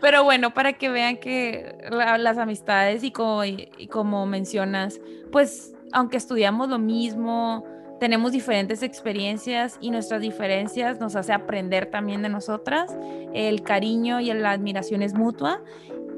pero, 0.00 0.24
bueno, 0.24 0.52
para 0.52 0.72
que 0.72 0.88
vean 0.88 1.18
que 1.18 1.76
las 1.88 2.36
amistades 2.36 3.04
y 3.04 3.12
como, 3.12 3.44
y 3.44 3.86
como 3.86 4.26
mencionas, 4.26 5.00
pues 5.30 5.73
aunque 5.94 6.16
estudiamos 6.16 6.68
lo 6.68 6.78
mismo, 6.78 7.64
tenemos 8.00 8.32
diferentes 8.32 8.82
experiencias 8.82 9.78
y 9.80 9.90
nuestras 9.90 10.20
diferencias 10.20 11.00
nos 11.00 11.16
hace 11.16 11.32
aprender 11.32 11.86
también 11.86 12.20
de 12.20 12.28
nosotras. 12.28 12.94
El 13.32 13.62
cariño 13.62 14.20
y 14.20 14.32
la 14.34 14.50
admiración 14.50 15.02
es 15.02 15.14
mutua 15.14 15.62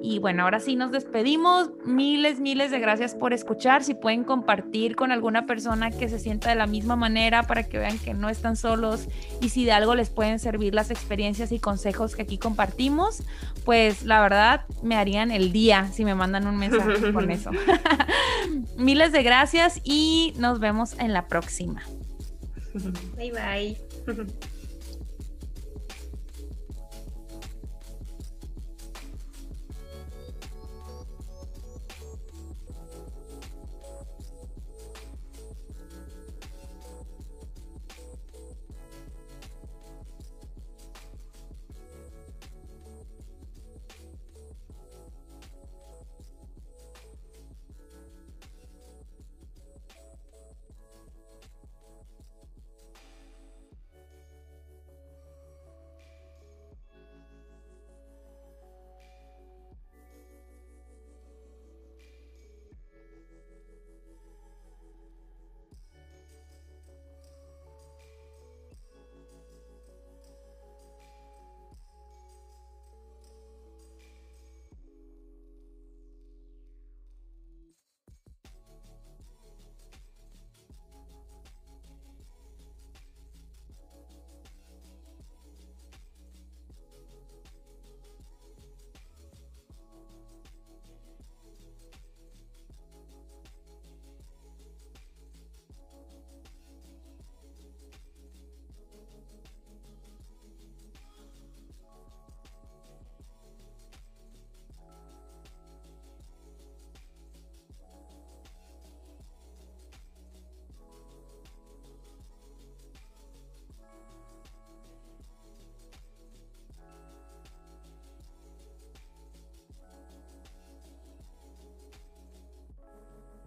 Y 0.02 0.18
bueno, 0.18 0.44
ahora 0.44 0.60
sí 0.60 0.76
nos 0.76 0.92
despedimos. 0.92 1.70
Miles, 1.84 2.40
miles 2.40 2.70
de 2.70 2.78
gracias 2.78 3.14
por 3.14 3.32
escuchar. 3.32 3.82
Si 3.82 3.94
pueden 3.94 4.24
compartir 4.24 4.96
con 4.96 5.12
alguna 5.12 5.46
persona 5.46 5.90
que 5.90 6.08
se 6.08 6.18
sienta 6.18 6.50
de 6.50 6.56
la 6.56 6.66
misma 6.66 6.96
manera 6.96 7.42
para 7.44 7.64
que 7.64 7.78
vean 7.78 7.98
que 7.98 8.14
no 8.14 8.28
están 8.28 8.56
solos 8.56 9.08
y 9.40 9.48
si 9.48 9.64
de 9.64 9.72
algo 9.72 9.94
les 9.94 10.10
pueden 10.10 10.38
servir 10.38 10.74
las 10.74 10.90
experiencias 10.90 11.52
y 11.52 11.58
consejos 11.58 12.14
que 12.14 12.22
aquí 12.22 12.38
compartimos, 12.38 13.22
pues 13.64 14.04
la 14.04 14.20
verdad 14.20 14.66
me 14.82 14.96
harían 14.96 15.30
el 15.30 15.52
día 15.52 15.88
si 15.92 16.04
me 16.04 16.14
mandan 16.14 16.46
un 16.46 16.56
mensaje 16.56 17.12
con 17.12 17.30
eso. 17.30 17.50
miles 18.78 19.12
de 19.12 19.22
gracias 19.22 19.80
y 19.84 20.34
nos 20.38 20.60
vemos 20.60 20.98
en 20.98 21.12
la 21.12 21.26
próxima. 21.28 21.82
Bye 23.16 23.32
bye. 23.32 23.76